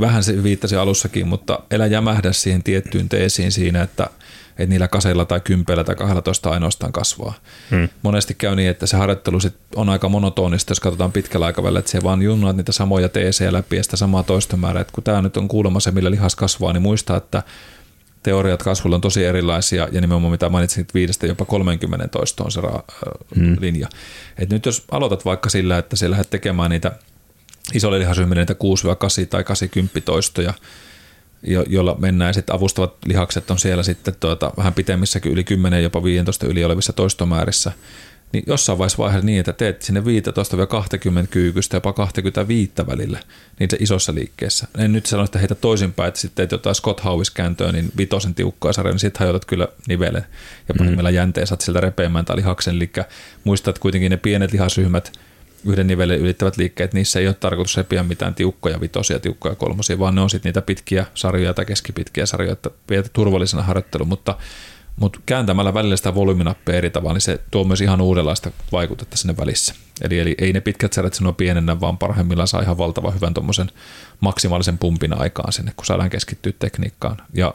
vähän 0.00 0.24
se 0.24 0.42
viittasi 0.42 0.76
alussakin, 0.76 1.26
mutta 1.26 1.60
elä 1.70 1.86
jämähdä 1.86 2.32
siihen 2.32 2.62
tiettyyn 2.62 3.08
teesiin 3.08 3.52
siinä, 3.52 3.82
että– 3.82 4.10
että 4.58 4.70
niillä 4.70 4.88
kaseilla 4.88 5.24
tai 5.24 5.40
kympeillä 5.40 5.84
tai 5.84 5.96
12 5.96 6.50
ainoastaan 6.50 6.92
kasvaa. 6.92 7.34
Hmm. 7.70 7.88
Monesti 8.02 8.34
käy 8.34 8.56
niin, 8.56 8.70
että 8.70 8.86
se 8.86 8.96
harjoittelu 8.96 9.40
sit 9.40 9.54
on 9.74 9.88
aika 9.88 10.08
monotonista, 10.08 10.70
jos 10.70 10.80
katsotaan 10.80 11.12
pitkällä 11.12 11.46
aikavälillä, 11.46 11.78
että 11.78 11.90
se 11.90 12.02
vaan 12.02 12.22
junnaat 12.22 12.56
niitä 12.56 12.72
samoja 12.72 13.08
teesejä 13.08 13.52
läpi 13.52 13.76
ja 13.76 13.82
sitä 13.82 13.96
samaa 13.96 14.22
toistomäärää. 14.22 14.80
Että 14.80 14.92
kun 14.92 15.04
tämä 15.04 15.22
nyt 15.22 15.36
on 15.36 15.48
kuulemma 15.48 15.80
se, 15.80 15.90
millä 15.90 16.10
lihas 16.10 16.36
kasvaa, 16.36 16.72
niin 16.72 16.82
muista, 16.82 17.16
että 17.16 17.42
teoriat 18.22 18.62
kasvulla 18.62 18.96
on 18.96 19.00
tosi 19.00 19.24
erilaisia 19.24 19.88
ja 19.92 20.00
nimenomaan 20.00 20.30
mitä 20.30 20.48
mainitsin, 20.48 20.86
viidestä 20.94 21.26
jopa 21.26 21.44
30 21.44 22.08
toistoon 22.08 22.52
se 22.52 22.60
ra- 22.60 23.08
hmm. 23.36 23.56
linja. 23.60 23.88
Et 24.38 24.50
nyt 24.50 24.66
jos 24.66 24.84
aloitat 24.90 25.24
vaikka 25.24 25.50
sillä, 25.50 25.78
että 25.78 25.96
sä 25.96 26.10
lähdet 26.10 26.30
tekemään 26.30 26.70
niitä 26.70 26.92
isolle 27.74 27.98
lihasryhmille 27.98 28.42
niitä 28.42 28.54
6-8 29.24 29.26
tai 29.30 29.44
80 29.44 30.00
toistoja, 30.00 30.54
jo, 31.46 31.64
jolla 31.68 31.96
mennään. 31.98 32.34
Sitten 32.34 32.56
avustavat 32.56 32.94
lihakset 33.06 33.50
on 33.50 33.58
siellä 33.58 33.82
sitten 33.82 34.14
tuota, 34.20 34.52
vähän 34.56 34.74
pitemmissäkin 34.74 35.32
yli 35.32 35.44
10, 35.44 35.82
jopa 35.82 36.04
15 36.04 36.46
yli 36.46 36.64
olevissa 36.64 36.92
toistomäärissä. 36.92 37.72
Niin 38.32 38.44
jossain 38.46 38.78
vaiheessa 38.78 38.98
vaiheessa 38.98 39.26
niin, 39.26 39.40
että 39.40 39.52
teet 39.52 39.82
sinne 39.82 40.00
15-20 40.00 40.04
kyykystä, 41.30 41.76
jopa 41.76 41.92
25 41.92 42.72
välillä, 42.86 43.20
niin 43.58 43.70
se 43.70 43.76
isossa 43.80 44.14
liikkeessä. 44.14 44.66
En 44.78 44.92
nyt 44.92 45.06
sano, 45.06 45.24
että 45.24 45.38
heitä 45.38 45.54
toisinpäin, 45.54 46.08
että 46.08 46.20
sitten 46.20 46.36
teet 46.36 46.52
jotain 46.52 46.74
Scott 46.74 47.04
Howis-kääntöä, 47.04 47.72
niin 47.72 47.92
vitosen 47.96 48.34
tiukkaa 48.34 48.72
sarja, 48.72 48.92
niin 48.92 49.00
sitten 49.00 49.20
hajotat 49.20 49.44
kyllä 49.44 49.68
nivelen 49.88 50.26
ja 50.68 50.74
pahimmilla 50.78 51.10
mm. 51.10 51.14
jänteen 51.14 51.46
saat 51.46 51.60
sieltä 51.60 51.80
repeämään 51.80 52.24
tai 52.24 52.36
lihaksen. 52.36 52.76
Eli 52.76 52.90
muistat 53.44 53.78
kuitenkin 53.78 54.10
ne 54.10 54.16
pienet 54.16 54.52
lihasryhmät– 54.52 55.12
yhden 55.66 55.86
nivelen 55.86 56.18
ylittävät 56.18 56.56
liikkeet, 56.56 56.94
niissä 56.94 57.20
ei 57.20 57.26
ole 57.26 57.34
tarkoitus 57.34 57.76
repiä 57.76 58.02
mitään 58.02 58.34
tiukkoja 58.34 58.80
vitosia, 58.80 59.18
tiukkoja 59.18 59.54
kolmosia, 59.54 59.98
vaan 59.98 60.14
ne 60.14 60.20
on 60.20 60.30
sitten 60.30 60.48
niitä 60.48 60.62
pitkiä 60.62 61.06
sarjoja 61.14 61.54
tai 61.54 61.64
keskipitkiä 61.64 62.26
sarjoja, 62.26 62.52
että 62.52 62.70
viet 62.90 63.10
turvallisena 63.12 63.62
harjoittelu, 63.62 64.04
mutta, 64.04 64.38
mutta 64.96 65.20
kääntämällä 65.26 65.74
välillä 65.74 65.96
sitä 65.96 66.14
volyyminappia 66.14 66.74
eri 66.74 66.90
tavalla, 66.90 67.12
niin 67.12 67.20
se 67.20 67.40
tuo 67.50 67.64
myös 67.64 67.80
ihan 67.80 68.00
uudenlaista 68.00 68.50
vaikutetta 68.72 69.16
sinne 69.16 69.36
välissä. 69.36 69.74
Eli, 70.02 70.18
eli 70.18 70.34
ei 70.38 70.52
ne 70.52 70.60
pitkät 70.60 70.92
sarjat 70.92 71.14
sinua 71.14 71.32
pienennä, 71.32 71.80
vaan 71.80 71.98
parhaimmillaan 71.98 72.48
saa 72.48 72.62
ihan 72.62 72.78
valtavan 72.78 73.14
hyvän 73.14 73.34
tuommoisen 73.34 73.70
maksimaalisen 74.20 74.78
pumpin 74.78 75.20
aikaan 75.20 75.52
sinne, 75.52 75.72
kun 75.76 75.86
saadaan 75.86 76.10
keskittyä 76.10 76.52
tekniikkaan. 76.58 77.16
Ja, 77.34 77.54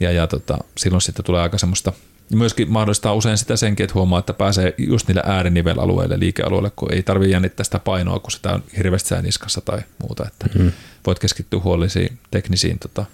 ja, 0.00 0.12
ja 0.12 0.26
tota, 0.26 0.58
silloin 0.76 1.02
sitten 1.02 1.24
tulee 1.24 1.42
aika 1.42 1.58
semmoista– 1.58 1.92
myöskin 2.34 2.72
mahdollistaa 2.72 3.14
usein 3.14 3.38
sitä 3.38 3.56
senkin, 3.56 3.84
että 3.84 3.94
huomaa, 3.94 4.18
että 4.18 4.32
pääsee 4.32 4.74
just 4.78 5.08
niille 5.08 5.22
äärinivelalueille, 5.24 6.18
liikealueille, 6.18 6.70
kun 6.76 6.92
ei 6.92 7.02
tarvitse 7.02 7.32
jännittää 7.32 7.64
sitä 7.64 7.78
painoa, 7.78 8.18
kun 8.18 8.30
sitä 8.30 8.52
on 8.52 8.62
hirveästi 8.76 9.14
niskassa 9.22 9.60
tai 9.60 9.78
muuta, 10.02 10.26
että 10.26 10.58
mm. 10.58 10.72
voit 11.06 11.18
keskittyä 11.18 11.60
huolellisiin 11.60 12.18
teknisiin 12.30 12.78
tota, 12.78 13.04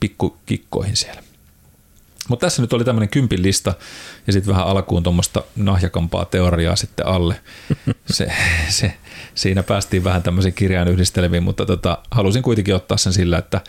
pikkukikkoihin 0.00 0.96
siellä. 0.96 1.22
Mutta 2.28 2.46
tässä 2.46 2.62
nyt 2.62 2.72
oli 2.72 2.84
tämmöinen 2.84 3.08
kympin 3.08 3.42
lista 3.42 3.74
ja 4.26 4.32
sitten 4.32 4.54
vähän 4.54 4.66
alkuun 4.66 5.02
tuommoista 5.02 5.42
nahjakampaa 5.56 6.24
teoriaa 6.24 6.76
sitten 6.76 7.06
alle. 7.06 7.40
Se, 8.10 8.32
se, 8.68 8.94
siinä 9.34 9.62
päästiin 9.62 10.04
vähän 10.04 10.22
tämmöisiin 10.22 10.54
kirjaan 10.54 10.88
yhdistelemiin, 10.88 11.42
mutta 11.42 11.66
tota, 11.66 11.98
halusin 12.10 12.42
kuitenkin 12.42 12.74
ottaa 12.74 12.98
sen 12.98 13.12
sillä, 13.12 13.38
että, 13.38 13.60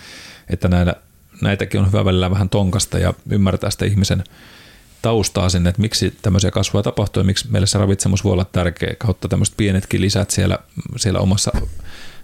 että 0.50 0.68
näillä 0.68 0.96
näitäkin 1.42 1.80
on 1.80 1.88
hyvä 1.88 2.06
välillä 2.06 2.32
vähän 2.32 2.50
tonkasta 2.50 3.00
ja 3.00 3.14
ymmärtää 3.30 3.70
sitä 3.70 3.86
ihmisen 3.86 4.24
taustaa 5.02 5.50
sinne, 5.50 5.70
että 5.70 5.82
miksi 5.82 6.14
tämmöisiä 6.22 6.52
kasvua 6.52 6.84
tapahtuu 6.84 7.22
ja 7.22 7.26
miksi 7.26 7.48
meille 7.52 7.68
se 7.68 7.78
ravitsemus 7.78 8.24
voi 8.24 8.34
olla 8.34 8.46
tärkeä 8.46 8.96
kautta 8.98 9.28
tämmöiset 9.28 9.58
pienetkin 9.58 10.02
lisät 10.02 10.30
siellä, 10.30 10.60
siellä 10.98 11.20
omassa 11.20 11.52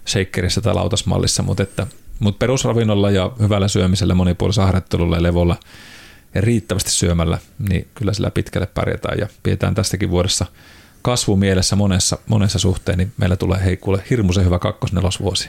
shakerissä 0.06 0.60
tai 0.60 0.74
lautasmallissa, 0.74 1.42
mutta, 1.42 1.62
että, 1.62 1.86
mutta 2.18 2.38
perusravinnolla 2.38 3.10
ja 3.10 3.32
hyvällä 3.40 3.68
syömisellä, 3.68 4.14
monipuolisella 4.14 4.66
harjoittelulla 4.66 5.16
ja 5.16 5.22
levolla 5.22 5.56
ja 6.34 6.40
riittävästi 6.40 6.90
syömällä, 6.90 7.38
niin 7.68 7.88
kyllä 7.94 8.12
sillä 8.12 8.30
pitkälle 8.30 8.66
pärjätään 8.66 9.18
ja 9.18 9.28
pidetään 9.42 9.74
tästäkin 9.74 10.10
vuodessa 10.10 10.46
kasvu 11.02 11.36
mielessä 11.36 11.76
monessa, 11.76 12.18
monessa 12.26 12.58
suhteen, 12.58 12.98
niin 12.98 13.12
meillä 13.16 13.36
tulee 13.36 13.64
hei 13.64 13.76
kuule 13.76 14.04
hirmuisen 14.10 14.44
hyvä 14.44 14.58
kakkosnelosvuosi. 14.58 15.48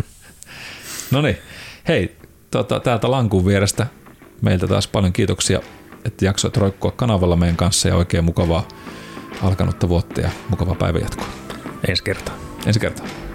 no 1.10 1.22
niin, 1.22 1.38
hei, 1.88 2.16
tota, 2.50 2.80
täältä 2.80 3.10
lankun 3.10 3.46
vierestä 3.46 3.86
meiltä 4.42 4.66
taas 4.66 4.88
paljon 4.88 5.12
kiitoksia, 5.12 5.60
että 6.04 6.24
jaksoit 6.24 6.56
roikkua 6.56 6.90
kanavalla 6.90 7.36
meidän 7.36 7.56
kanssa 7.56 7.88
ja 7.88 7.96
oikein 7.96 8.24
mukavaa 8.24 8.68
alkanutta 9.42 9.88
vuotta 9.88 10.20
ja 10.20 10.30
mukavaa 10.48 10.74
päivänjatkoa. 10.74 11.26
Ensi 11.88 12.02
kertaa. 12.02 12.34
Ensi 12.66 12.80
kertaa. 12.80 13.25